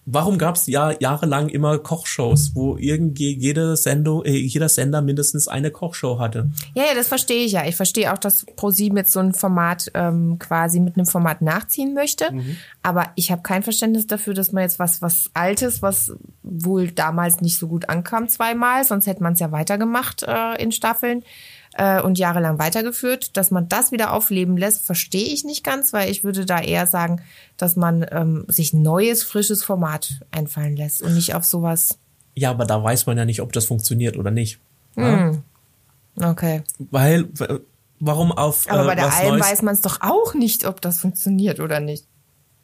Warum 0.08 0.38
gab 0.38 0.56
es 0.56 0.68
ja 0.68 0.92
jahrelang 1.00 1.50
immer 1.50 1.80
Kochshows, 1.80 2.52
wo 2.54 2.78
irgendwie 2.78 3.36
jede 3.36 3.76
Sendung, 3.76 4.24
äh, 4.24 4.38
jeder 4.38 4.70
Sender 4.70 5.02
mindestens 5.02 5.48
eine 5.48 5.72
Kochshow 5.72 6.20
hatte? 6.20 6.52
Ja, 6.76 6.84
ja, 6.84 6.94
das 6.94 7.08
verstehe 7.08 7.46
ich 7.46 7.54
ja. 7.54 7.66
Ich 7.66 7.76
verstehe 7.76 8.14
auch, 8.14 8.20
dass 8.20 8.46
ProSieben 8.56 8.98
jetzt 8.98 9.12
so 9.12 9.20
ein 9.20 9.34
Format 9.34 9.90
ähm, 9.96 10.38
quasi 10.38 10.80
mit 10.80 10.96
einem 10.96 11.08
Format 11.08 11.42
nachziehen 11.42 11.96
möchte. 11.96 12.32
Mhm. 12.32 12.58
Aber 12.84 13.08
ich 13.16 13.32
habe 13.32 13.42
kein 13.42 13.64
Verständnis 13.64 14.06
dafür, 14.06 14.36
dass 14.36 14.52
man 14.52 14.62
jetzt 14.62 14.78
was, 14.78 15.02
was 15.02 15.32
Altes, 15.34 15.82
was 15.82 16.14
wohl 16.44 16.92
damals 16.92 17.42
nicht 17.42 17.58
so 17.58 17.68
gut 17.68 17.90
ankam, 17.90 18.30
zweimal, 18.30 18.84
sonst 18.84 19.08
hätte 19.08 19.24
man 19.24 19.34
es 19.34 19.40
ja 19.40 19.52
weitergemacht 19.52 20.22
äh, 20.22 20.62
in 20.62 20.72
Staffeln 20.72 21.24
äh, 21.76 22.02
und 22.02 22.18
jahrelang 22.18 22.58
weitergeführt. 22.58 23.38
Dass 23.38 23.52
man 23.52 23.70
das 23.70 23.92
wieder 23.92 24.14
aufleben 24.14 24.58
lässt, 24.58 24.86
verstehe 24.86 25.28
ich 25.28 25.44
nicht 25.44 25.64
ganz, 25.64 25.94
weil 25.94 26.10
ich 26.10 26.24
würde 26.24 26.46
da 26.46 26.62
eher 26.62 26.88
sagen, 26.88 27.22
dass 27.58 27.76
man 27.76 28.06
ähm, 28.12 28.46
sich 28.48 28.74
ein 28.74 28.82
neues, 28.82 29.24
frisches 29.24 29.64
Format 29.64 30.22
einfallen 30.32 30.76
lässt 30.76 31.02
und 31.02 31.14
nicht 31.14 31.36
auf 31.36 31.46
sowas. 31.46 32.00
Ja, 32.34 32.52
aber 32.52 32.66
da 32.66 32.84
weiß 32.84 33.06
man 33.06 33.18
ja 33.18 33.26
nicht, 33.26 33.42
ob 33.42 33.54
das 33.54 33.66
funktioniert 33.66 34.18
oder 34.18 34.32
nicht. 34.32 34.60
Okay. 36.22 36.64
Weil, 36.92 37.28
warum 38.00 38.32
auf 38.32 38.70
Aber 38.70 38.84
äh, 38.84 38.88
bei 38.88 38.96
der 38.96 39.14
Alm 39.14 39.40
weiß 39.40 39.62
man 39.62 39.74
es 39.74 39.82
doch 39.82 40.00
auch 40.02 40.34
nicht, 40.34 40.66
ob 40.66 40.82
das 40.82 41.00
funktioniert 41.00 41.60
oder 41.60 41.80
nicht. 41.80 42.06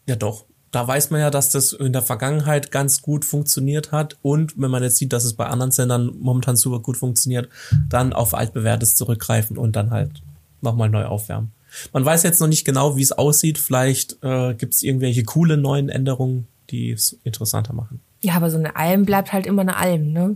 Ja, 0.08 0.16
doch. 0.16 0.46
Da 0.72 0.88
weiß 0.88 1.10
man 1.10 1.20
ja, 1.20 1.30
dass 1.30 1.50
das 1.50 1.74
in 1.74 1.92
der 1.92 2.02
Vergangenheit 2.02 2.72
ganz 2.72 3.02
gut 3.02 3.26
funktioniert 3.26 3.92
hat. 3.92 4.18
Und 4.22 4.60
wenn 4.60 4.72
man 4.72 4.84
jetzt 4.84 4.98
sieht, 4.98 5.12
dass 5.12 5.26
es 5.26 5.34
bei 5.34 5.46
anderen 5.48 5.72
Sendern 5.72 6.12
momentan 6.20 6.56
super 6.56 6.80
gut 6.80 6.98
funktioniert, 6.98 7.50
dann 7.90 8.14
auf 8.14 8.34
altbewährtes 8.34 8.96
zurückgreifen 8.96 9.58
und 9.58 9.76
dann 9.76 9.92
halt 9.92 10.22
nochmal 10.62 10.90
neu 10.90 11.06
aufwärmen. 11.06 11.52
Man 11.94 12.06
weiß 12.06 12.24
jetzt 12.24 12.40
noch 12.40 12.48
nicht 12.48 12.66
genau, 12.66 12.96
wie 12.98 13.02
es 13.02 13.12
aussieht. 13.12 13.58
Vielleicht 13.58 14.18
äh, 14.24 14.54
gibt 14.54 14.74
es 14.74 14.84
irgendwelche 14.84 15.24
coole 15.24 15.58
neuen 15.58 15.90
Änderungen, 15.90 16.48
die 16.70 16.92
es 16.92 17.18
interessanter 17.24 17.74
machen. 17.74 18.00
Ja, 18.22 18.36
aber 18.36 18.50
so 18.50 18.58
eine 18.58 18.76
Alm 18.76 19.06
bleibt 19.06 19.34
halt 19.34 19.46
immer 19.46 19.62
eine 19.62 19.78
Alm, 19.78 20.12
ne? 20.12 20.36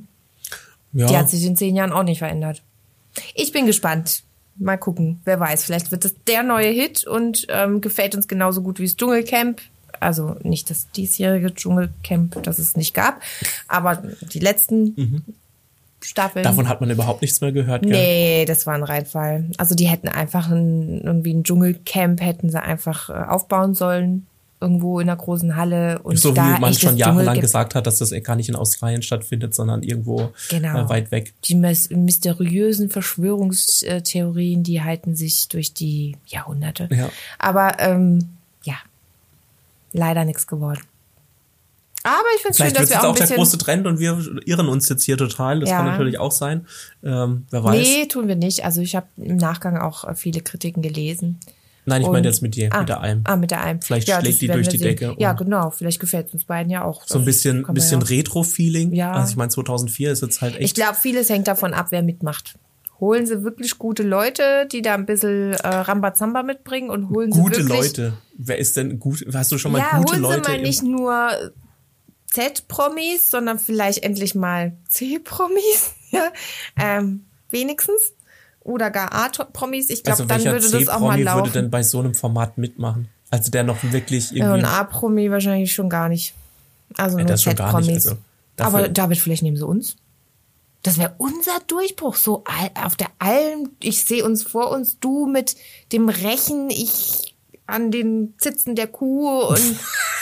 Ja, 0.94 1.08
Die 1.08 1.18
hat 1.18 1.30
sich 1.30 1.46
in 1.46 1.58
zehn 1.58 1.76
Jahren 1.76 1.92
auch 1.92 2.04
nicht 2.04 2.20
verändert. 2.20 2.64
Ich 3.34 3.52
bin 3.52 3.66
gespannt. 3.66 4.24
Mal 4.58 4.78
gucken. 4.78 5.20
Wer 5.26 5.38
weiß, 5.38 5.66
vielleicht 5.66 5.92
wird 5.92 6.06
das 6.06 6.16
der 6.28 6.42
neue 6.42 6.70
Hit 6.70 7.06
und 7.06 7.46
ähm, 7.50 7.82
gefällt 7.82 8.16
uns 8.16 8.30
genauso 8.30 8.62
gut 8.62 8.80
wie 8.80 8.86
das 8.86 8.96
Dschungelcamp. 8.96 9.62
Also 10.00 10.36
nicht 10.44 10.70
das 10.70 10.90
diesjährige 10.92 11.54
Dschungelcamp, 11.54 12.42
das 12.44 12.60
es 12.60 12.76
nicht 12.76 12.94
gab, 12.94 13.22
aber 13.68 14.04
die 14.34 14.40
letzten 14.40 15.24
Staffeln. 16.02 16.44
davon 16.44 16.70
hat 16.70 16.82
man 16.82 16.90
überhaupt 16.92 17.22
nichts 17.22 17.42
mehr 17.42 17.52
gehört. 17.52 17.82
Gell? 17.82 17.92
Nee, 17.92 18.46
das 18.46 18.68
war 18.68 18.76
ein 18.76 18.84
Reinfall. 18.84 19.46
Also 19.58 19.74
die 19.76 19.88
hätten 19.88 20.08
einfach 20.08 20.50
ein, 20.52 21.02
irgendwie 21.02 21.34
ein 21.34 21.44
Dschungelcamp 21.44 22.22
hätten 22.22 22.50
sie 22.50 22.62
einfach 22.62 23.10
äh, 23.10 23.14
aufbauen 23.14 23.74
sollen. 23.74 24.28
Irgendwo 24.62 25.00
in 25.02 25.10
einer 25.10 25.18
großen 25.18 25.58
Halle. 25.58 26.00
Und 26.00 26.18
So 26.18 26.34
wie 26.36 26.40
man 26.60 26.74
schon 26.74 26.96
jahrelang 26.96 27.40
gesagt 27.42 27.76
hat, 27.76 27.86
dass 27.86 27.98
das 28.00 28.12
gar 28.24 28.36
nicht 28.38 28.48
in 28.50 28.56
Australien 28.56 29.02
stattfindet, 29.02 29.54
sondern 29.54 29.84
irgendwo 29.84 30.32
Genau. 30.50 30.86
äh, 30.86 30.90
weit 30.90 31.12
weg. 31.12 31.34
Die 31.44 31.56
mys- 31.56 31.94
mysteriösen 31.96 32.90
Verschwörungstheorien, 32.90 34.64
die 34.64 34.82
halten 34.82 35.16
sich 35.16 35.50
durch 35.50 35.74
die 35.74 36.16
Jahrhunderte. 36.28 36.88
Ja. 36.92 37.10
Aber 37.38 37.80
ähm, 37.80 38.30
ja, 38.64 38.76
leider 39.96 40.26
nichts 40.26 40.48
geworden. 40.48 40.82
Aber 42.04 42.24
ich 42.36 42.42
finde 42.44 42.52
es 42.52 42.58
schön, 42.58 42.74
dass 42.74 42.90
wir 42.90 42.98
es 42.98 43.02
auch 43.02 43.06
auch 43.06 43.10
ein 43.10 43.16
der 43.16 43.22
bisschen... 43.24 43.38
große 43.38 43.58
Trend 43.58 43.88
und 43.88 43.98
wir 43.98 44.24
irren 44.46 44.68
uns 44.68 44.88
jetzt 44.90 45.04
hier 45.04 45.18
total. 45.18 45.60
Das 45.60 45.70
Ja. 45.70 45.78
kann 45.78 45.88
natürlich 45.88 46.20
auch 46.20 46.32
sein. 46.32 46.68
Ähm, 47.04 47.48
wer 47.50 47.64
weiß. 47.64 47.82
Nee, 47.82 48.06
tun 48.06 48.28
wir 48.28 48.36
nicht. 48.36 48.64
Also 48.64 48.82
ich 48.82 48.96
habe 48.96 49.08
im 49.18 49.38
Nachgang 49.38 49.78
auch 49.78 50.04
äh, 50.04 50.14
viele 50.14 50.42
Kritiken 50.42 50.84
gelesen. 50.84 51.40
Nein, 51.86 52.02
ich 52.02 52.08
meine 52.08 52.28
jetzt 52.28 52.42
mit 52.42 52.56
dir, 52.56 52.70
ah, 52.72 52.80
mit 52.80 52.90
der 52.90 53.00
Alm. 53.00 53.22
Ah, 53.26 53.36
mit 53.36 53.52
der 53.52 53.64
Alm. 53.64 53.82
Vielleicht 53.82 54.08
ja, 54.08 54.20
schlägt 54.20 54.42
die 54.42 54.48
durch 54.48 54.68
die 54.68 54.78
sehen. 54.78 54.88
Decke 54.88 55.16
Ja, 55.18 55.34
genau. 55.34 55.70
Vielleicht 55.70 56.00
gefällt 56.00 56.28
es 56.28 56.34
uns 56.34 56.46
beiden 56.46 56.72
ja 56.72 56.84
auch. 56.84 57.04
So 57.08 57.20
ein 57.20 57.26
bisschen, 57.26 57.64
bisschen 57.74 58.02
ja. 58.02 58.08
Retro-Feeling. 58.08 58.94
Ja. 58.94 59.12
Also 59.14 59.32
ich 59.32 59.36
meine, 59.36 59.50
2004 59.50 60.12
ist 60.12 60.22
jetzt 60.22 60.42
halt 60.42 60.56
echt. 60.56 60.64
Ich 60.64 60.74
glaube, 60.74 60.96
vieles 60.96 61.30
hängt 61.30 61.48
davon 61.48 61.74
ab, 61.74 61.88
wer 61.90 62.02
mitmacht. 62.02 62.56
Holen 63.00 63.26
sie 63.28 63.44
wirklich 63.44 63.78
gute 63.78 64.04
Leute, 64.04 64.68
die 64.72 64.82
da 64.82 64.94
ein 64.94 65.06
bisschen 65.06 65.54
äh, 65.54 65.68
Rambazamba 65.68 66.44
mitbringen 66.44 66.90
und 66.90 67.10
holen 67.10 67.30
gute 67.30 67.64
sie 67.64 67.70
wirklich 67.70 67.98
Leute. 67.98 68.14
Wer 68.38 68.58
ist 68.58 68.78
denn 68.78 69.00
gut? 69.00 69.26
Hast 69.34 69.52
du 69.52 69.58
schon 69.58 69.74
mal 69.74 69.80
ja, 69.80 69.98
gute 69.98 70.14
holen 70.14 70.22
Leute? 70.22 70.44
Sie 70.46 70.52
mal 70.52 70.62
nicht 70.62 70.84
nur 70.84 71.52
Z-Promis, 72.28 73.32
sondern 73.32 73.60
vielleicht 73.60 74.04
endlich 74.04 74.36
mal 74.36 74.74
C-Promis, 74.90 75.94
ja, 76.12 76.32
ähm, 76.78 77.26
wenigstens. 77.50 78.14
Oder 78.62 78.90
gar 78.90 79.14
A-Promis. 79.14 79.92
Ich 79.92 80.04
glaube, 80.04 80.24
also 80.24 80.26
dann 80.26 80.44
würde 80.44 80.70
das 80.72 80.90
auch 80.90 81.00
mal 81.00 81.22
laufen. 81.22 81.44
würde 81.44 81.62
denn 81.62 81.70
bei 81.70 81.84
so 81.84 82.00
einem 82.00 82.16
Format 82.16 82.58
mitmachen? 82.58 83.10
Also 83.30 83.52
der 83.52 83.64
noch 83.64 83.78
wirklich 83.84 84.32
ja, 84.32 84.38
irgendwie. 84.38 84.60
und 84.60 84.66
A-Promi 84.66 85.30
wahrscheinlich 85.30 85.72
schon 85.72 85.88
gar 85.88 86.10
nicht. 86.10 86.34
Also 86.98 87.20
Ja, 87.20 87.26
nur 87.26 87.36
Z-Promis. 87.36 88.08
also 88.08 88.18
Aber 88.58 88.90
David, 88.90 89.20
vielleicht 89.20 89.44
nehmen 89.44 89.58
sie 89.58 89.66
uns. 89.66 89.98
Das 90.86 91.00
wäre 91.00 91.16
unser 91.18 91.60
Durchbruch. 91.66 92.16
So 92.16 92.44
auf 92.76 92.96
der 92.96 93.08
Alm. 93.18 93.72
Ich 93.82 94.06
sehe 94.06 94.24
uns 94.24 94.44
vor 94.44 94.70
uns, 94.70 95.00
du 95.00 95.26
mit 95.26 95.56
dem 95.92 96.10
Rechen, 96.10 96.70
ich 96.70 97.36
an 97.66 97.90
den 97.90 98.36
Zitzen 98.38 98.76
der 98.76 98.86
Kuh 98.86 99.40
und 99.48 99.80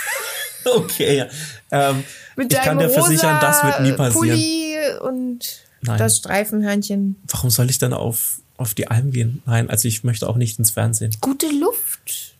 okay, 0.66 1.18
ja. 1.18 1.28
Ähm, 1.70 2.06
mit 2.38 2.54
ich 2.54 2.62
kann 2.62 2.80
dir 2.80 2.90
versichern, 2.90 3.40
das 3.42 3.62
wird 3.66 3.82
nie 3.82 3.92
passieren. 3.92 4.14
Pulli 4.14 4.78
und 5.02 5.66
Nein. 5.82 5.98
das 5.98 6.16
Streifenhörnchen. 6.16 7.22
Warum 7.28 7.50
soll 7.50 7.70
ich 7.70 7.78
dann 7.78 7.92
auf, 7.92 8.40
auf 8.56 8.74
die 8.74 8.88
Alm 8.88 9.12
gehen? 9.12 9.44
Nein, 9.46 9.70
also 9.70 9.90
ich 9.90 10.06
möchte 10.06 10.30
auch 10.30 10.38
nicht 10.38 10.60
ins 10.60 10.72
Fernsehen. 10.72 11.14
Gute 11.20 11.48
Luft. 11.48 12.36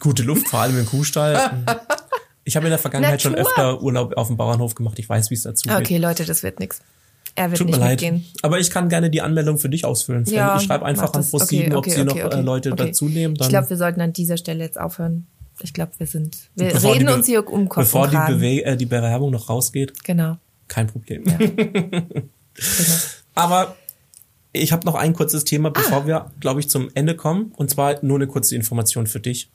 Gute 0.00 0.22
Luft, 0.22 0.48
vor 0.48 0.60
allem 0.60 0.78
im 0.78 0.86
Kuhstall. 0.86 1.62
Ich 2.48 2.54
habe 2.54 2.66
in 2.66 2.70
der 2.70 2.78
Vergangenheit 2.78 3.20
schon 3.20 3.32
Natur. 3.32 3.50
öfter 3.50 3.82
Urlaub 3.82 4.16
auf 4.16 4.28
dem 4.28 4.36
Bauernhof 4.36 4.76
gemacht. 4.76 4.96
Ich 5.00 5.08
weiß, 5.08 5.30
wie 5.30 5.34
es 5.34 5.42
dazu 5.42 5.68
geht. 5.68 5.78
Okay, 5.78 5.98
Leute, 5.98 6.24
das 6.24 6.44
wird 6.44 6.60
nix. 6.60 6.80
Er 7.36 7.50
wird 7.50 7.58
Tut 7.58 7.66
mir 7.66 7.72
nicht 7.72 7.80
leid. 7.80 8.00
mitgehen. 8.00 8.24
Aber 8.42 8.58
ich 8.58 8.70
kann 8.70 8.88
gerne 8.88 9.10
die 9.10 9.20
Anmeldung 9.20 9.58
für 9.58 9.68
dich 9.68 9.84
ausfüllen. 9.84 10.24
Sven. 10.26 10.34
Ja, 10.36 10.56
ich 10.56 10.62
schreibe 10.64 10.84
einfach 10.86 11.12
an. 11.12 11.24
ProSieben, 11.28 11.74
ob 11.76 11.84
sie 11.86 12.02
noch 12.02 12.16
äh, 12.16 12.40
Leute 12.40 12.72
okay. 12.72 12.86
dazu 12.86 13.08
nehmen. 13.08 13.34
Dann 13.34 13.44
Ich 13.46 13.50
glaube, 13.50 13.68
wir 13.70 13.76
sollten 13.76 14.00
an 14.00 14.12
dieser 14.12 14.36
Stelle 14.38 14.64
jetzt 14.64 14.80
aufhören. 14.80 15.26
Ich 15.62 15.72
glaube, 15.72 15.92
wir 15.98 16.06
sind, 16.06 16.36
wir 16.54 16.70
bevor 16.72 16.94
reden 16.94 17.08
uns 17.08 17.26
hier 17.26 17.46
um 17.50 17.68
Kopf 17.68 17.84
Bevor 17.84 18.08
die. 18.08 18.16
Bewe 18.16 18.64
äh, 18.64 18.76
die 18.76 18.84
Bewerbung 18.86 19.30
noch 19.30 19.48
rausgeht, 19.48 20.02
Genau. 20.04 20.36
kein 20.68 20.86
Problem. 20.86 21.24
genau. 21.24 22.22
Aber 23.34 23.76
ich 24.52 24.72
habe 24.72 24.86
noch 24.86 24.94
ein 24.94 25.12
kurzes 25.12 25.44
Thema, 25.44 25.68
Ah. 25.68 25.72
bevor 25.72 26.06
wir, 26.06 26.30
glaube 26.40 26.60
ich, 26.60 26.68
zum 26.68 26.90
Ende 26.94 27.14
kommen. 27.16 27.52
Und 27.56 27.70
zwar 27.70 28.02
nur 28.04 28.16
eine 28.18 28.26
kurze 28.26 28.54
Information 28.56 29.06
für 29.06 29.20
dich 29.20 29.50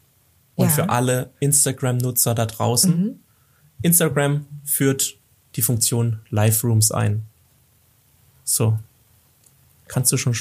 und 0.55 0.67
Ja. 0.67 0.71
für 0.71 0.89
alle 0.89 1.31
Instagram-Nutzer 1.39 2.35
da 2.35 2.45
draußen. 2.45 2.91
Mhm. 2.99 3.19
Instagram 3.81 4.45
führt 4.63 5.17
die 5.55 5.61
Funktion 5.61 6.19
Live 6.29 6.63
Rooms 6.63 6.91
ein. 6.91 7.23
So. 8.51 8.77
Kannst 9.87 10.11
du 10.11 10.17
schon 10.17 10.35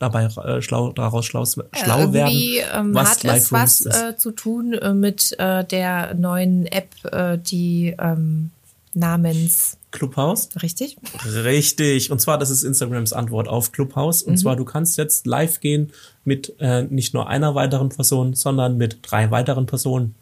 dabei 0.00 0.24
äh, 0.24 0.60
schlau, 0.62 0.92
daraus 0.92 1.26
schlau, 1.26 1.44
schlau 1.44 1.62
Irgendwie, 1.98 2.58
werden, 2.58 2.88
ähm, 2.88 2.94
was 2.94 3.10
hat 3.10 3.16
es 3.18 3.22
Live 3.22 3.52
was 3.52 3.86
äh, 3.86 4.16
zu 4.16 4.32
tun 4.32 4.72
äh, 4.72 4.92
mit 4.94 5.38
äh, 5.38 5.64
der 5.64 6.14
neuen 6.14 6.66
App, 6.66 6.88
äh, 7.04 7.38
die 7.38 7.94
ähm, 7.98 8.50
namens 8.94 9.76
Clubhouse? 9.92 10.48
richtig? 10.60 10.96
Richtig. 11.24 12.10
Und 12.10 12.20
zwar, 12.20 12.38
das 12.38 12.50
ist 12.50 12.64
Instagrams 12.64 13.12
Antwort 13.12 13.48
auf 13.48 13.70
Clubhouse. 13.70 14.22
Und 14.22 14.38
zwar, 14.38 14.56
du 14.56 14.64
kannst 14.64 14.98
jetzt 14.98 15.26
live 15.26 15.60
gehen 15.60 15.92
mit 16.24 16.54
äh, 16.58 16.82
nicht 16.82 17.14
nur 17.14 17.28
einer 17.28 17.54
weiteren 17.54 17.90
Person, 17.90 18.34
sondern 18.34 18.76
mit 18.76 18.98
drei 19.02 19.30
weiteren 19.30 19.66
Personen. 19.66 20.16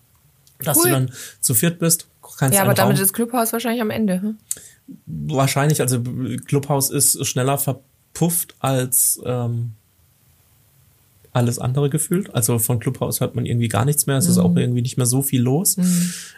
Dass 0.59 0.79
Cool. 0.79 0.85
du 0.85 0.91
dann 0.91 1.13
zu 1.41 1.55
viert 1.55 1.79
bist, 1.79 2.07
kannst 2.39 2.55
Ja, 2.55 2.63
aber 2.63 2.75
damit 2.75 2.97
Raum, 2.97 3.05
ist 3.05 3.13
Clubhouse 3.13 3.53
wahrscheinlich 3.53 3.83
am 3.83 3.91
Ende. 3.91 4.21
Hm? 4.21 4.39
Wahrscheinlich, 5.07 5.81
also 5.81 6.01
Clubhouse 6.47 6.91
ist 6.91 7.27
schneller 7.27 7.59
verpufft 7.59 8.55
als 8.59 9.21
ähm, 9.25 9.73
alles 11.33 11.59
andere 11.59 11.91
gefühlt. 11.91 12.35
Also 12.35 12.59
von 12.59 12.79
Clubhouse 12.79 13.21
hört 13.21 13.35
man 13.35 13.45
irgendwie 13.45 13.69
gar 13.69 13.85
nichts 13.85 14.07
mehr. 14.07 14.17
Es 14.17 14.29
ist 14.29 14.39
auch 14.39 14.55
irgendwie 14.57 14.83
nicht 14.83 14.97
mehr 14.97 15.07
so 15.07 15.23
viel 15.23 15.43
los. 15.43 15.77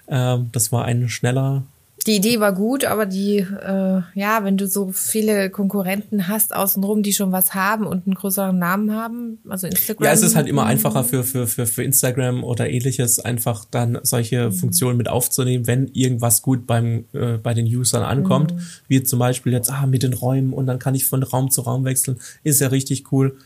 Ähm, 0.09 0.49
das 0.53 0.73
war 0.73 0.85
ein 0.85 1.09
schneller 1.09 1.65
Die 2.07 2.17
Idee 2.17 2.41
war 2.41 2.53
gut, 2.53 2.85
aber 2.85 3.07
die, 3.07 3.39
äh, 3.39 4.03
ja, 4.15 4.45
wenn 4.45 4.57
du 4.57 4.69
so 4.69 4.93
viele 4.93 5.51
Konkurrenten 5.51 6.29
hast 6.29 6.55
außenrum, 6.55 7.03
die 7.03 7.13
schon 7.13 7.33
was 7.33 7.55
haben 7.55 7.87
und 7.87 8.07
einen 8.07 8.15
größeren 8.15 8.57
Namen 8.57 8.93
haben, 8.93 9.39
also 9.49 9.67
Instagram. 9.67 10.05
Ja, 10.05 10.13
es 10.13 10.23
ist 10.23 10.37
halt 10.37 10.47
immer 10.47 10.67
einfacher 10.67 11.05
für, 11.05 11.25
für, 11.25 11.47
für, 11.47 11.67
für 11.67 11.83
Instagram 11.83 12.45
oder 12.45 12.69
ähnliches, 12.69 13.19
einfach 13.19 13.65
dann 13.65 13.99
solche 14.03 14.53
Funktionen 14.53 14.99
mit 14.99 15.09
aufzunehmen, 15.09 15.67
wenn 15.67 15.89
irgendwas 15.95 16.43
gut 16.43 16.67
beim, 16.67 17.07
äh, 17.13 17.39
bei 17.39 17.55
den 17.55 17.67
Usern 17.67 18.03
ankommt. 18.03 18.55
Wie 18.89 19.03
zum 19.03 19.19
Beispiel 19.19 19.53
jetzt, 19.53 19.71
ah, 19.71 19.87
mit 19.87 20.03
den 20.03 20.13
Räumen 20.13 20.53
und 20.53 20.67
dann 20.67 20.79
kann 20.79 20.95
ich 20.95 21.07
von 21.07 21.23
Raum 21.23 21.51
zu 21.51 21.63
Raum 21.63 21.85
wechseln. 21.85 22.19
Ist 22.45 22.61
ja 22.61 22.69
richtig 22.69 23.11
cool. 23.11 23.37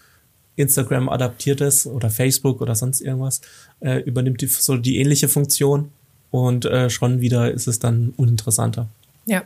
Instagram 0.56 1.08
adaptiert 1.08 1.60
es 1.60 1.86
oder 1.86 2.10
Facebook 2.10 2.60
oder 2.60 2.74
sonst 2.74 3.00
irgendwas, 3.00 3.40
äh, 3.78 4.00
übernimmt 4.00 4.42
die, 4.42 4.48
so 4.48 4.76
die 4.76 4.98
ähnliche 4.98 5.28
Funktion 5.28 5.90
und 6.30 6.64
äh, 6.64 6.90
schon 6.90 7.20
wieder 7.20 7.50
ist 7.50 7.66
es 7.66 7.78
dann 7.78 8.12
uninteressanter. 8.16 8.88
Ja. 9.26 9.42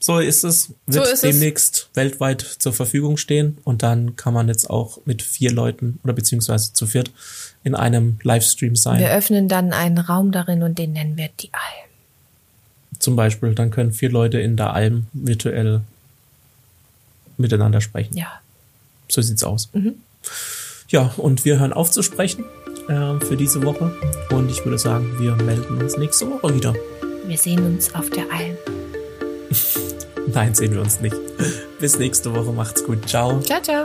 So 0.00 0.18
ist 0.18 0.42
es, 0.42 0.70
wird 0.86 1.06
So 1.06 1.12
ist 1.12 1.22
es. 1.24 1.30
demnächst 1.30 1.88
weltweit 1.94 2.40
zur 2.40 2.72
Verfügung 2.72 3.16
stehen 3.16 3.58
und 3.62 3.84
dann 3.84 4.16
kann 4.16 4.34
man 4.34 4.48
jetzt 4.48 4.68
auch 4.68 4.98
mit 5.04 5.22
vier 5.22 5.52
Leuten 5.52 6.00
oder 6.02 6.12
beziehungsweise 6.12 6.72
zu 6.72 6.86
viert 6.86 7.12
in 7.62 7.76
einem 7.76 8.18
Livestream 8.24 8.74
sein. 8.74 8.98
Wir 8.98 9.12
öffnen 9.12 9.48
dann 9.48 9.72
einen 9.72 9.98
Raum 9.98 10.32
darin 10.32 10.64
und 10.64 10.78
den 10.78 10.92
nennen 10.92 11.16
wir 11.16 11.28
die 11.38 11.50
Alm. 11.52 11.90
Zum 12.98 13.14
Beispiel, 13.14 13.54
dann 13.54 13.70
können 13.70 13.92
vier 13.92 14.10
Leute 14.10 14.40
in 14.40 14.56
der 14.56 14.72
Alm 14.74 15.06
virtuell 15.12 15.82
miteinander 17.36 17.80
sprechen. 17.80 18.16
Ja. 18.16 18.40
So 19.08 19.22
sieht's 19.22 19.44
aus. 19.44 19.70
Ja, 20.88 21.12
und 21.16 21.44
wir 21.44 21.60
hören 21.60 21.72
auf 21.72 21.90
zu 21.92 22.02
sprechen 22.02 22.44
äh, 22.88 23.24
für 23.24 23.36
diese 23.36 23.62
Woche 23.62 23.94
und 24.30 24.50
ich 24.50 24.64
würde 24.64 24.78
sagen, 24.78 25.16
wir 25.18 25.34
melden 25.36 25.80
uns 25.80 25.96
nächste 25.96 26.30
Woche 26.30 26.54
wieder. 26.54 26.74
Wir 27.26 27.38
sehen 27.38 27.64
uns 27.64 27.94
auf 27.94 28.10
der 28.10 28.24
Alm. 28.32 28.56
Nein, 30.32 30.54
sehen 30.54 30.72
wir 30.72 30.80
uns 30.80 31.00
nicht. 31.00 31.16
Bis 31.78 31.98
nächste 31.98 32.34
Woche, 32.34 32.52
macht's 32.52 32.84
gut. 32.84 33.08
Ciao. 33.08 33.40
Ciao, 33.40 33.60
ciao. 33.60 33.84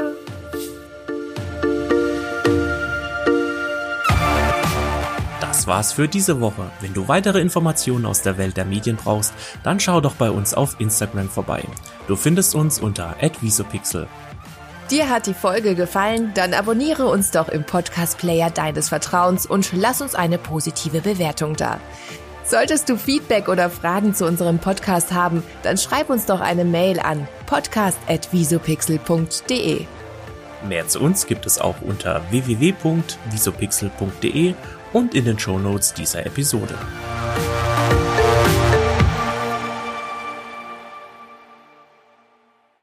Das 5.42 5.68
war's 5.68 5.94
für 5.94 6.08
diese 6.08 6.40
Woche. 6.40 6.72
Wenn 6.80 6.94
du 6.94 7.08
weitere 7.08 7.42
Informationen 7.42 8.06
aus 8.06 8.22
der 8.22 8.38
Welt 8.38 8.56
der 8.56 8.66
Medien 8.66 8.96
brauchst, 8.96 9.34
dann 9.64 9.80
schau 9.80 10.00
doch 10.00 10.16
bei 10.16 10.32
uns 10.32 10.54
auf 10.54 10.80
Instagram 10.80 11.30
vorbei. 11.30 11.64
Du 12.08 12.16
findest 12.16 12.56
uns 12.56 12.80
unter 12.80 13.16
@visopixel. 13.42 14.08
Dir 14.90 15.10
hat 15.10 15.28
die 15.28 15.34
Folge 15.34 15.76
gefallen? 15.76 16.32
Dann 16.34 16.54
abonniere 16.54 17.08
uns 17.08 17.32
doch 17.32 17.50
im 17.50 17.66
Podcast-Player 17.66 18.52
deines 18.52 18.88
Vertrauens 18.88 19.46
und 19.46 19.74
lass 19.74 20.02
uns 20.02 20.16
eine 20.16 20.38
positive 20.38 21.02
Bewertung 21.02 21.58
da. 21.58 21.82
Solltest 22.46 22.88
du 22.88 22.96
Feedback 22.96 23.50
oder 23.50 23.70
Fragen 23.70 24.16
zu 24.16 24.26
unserem 24.26 24.60
Podcast 24.60 25.12
haben, 25.12 25.44
dann 25.64 25.78
schreib 25.78 26.10
uns 26.10 26.26
doch 26.26 26.40
eine 26.40 26.64
Mail 26.64 27.02
an 27.02 27.28
podcast.visopixel.de. 27.48 29.86
Mehr 30.66 30.88
zu 30.88 31.02
uns 31.02 31.28
gibt 31.28 31.46
es 31.46 31.60
auch 31.60 31.82
unter 31.82 32.22
www.visopixel.de 32.32 34.54
und 34.94 35.14
in 35.14 35.26
den 35.26 35.38
Shownotes 35.38 35.96
dieser 35.96 36.26
Episode. 36.26 36.76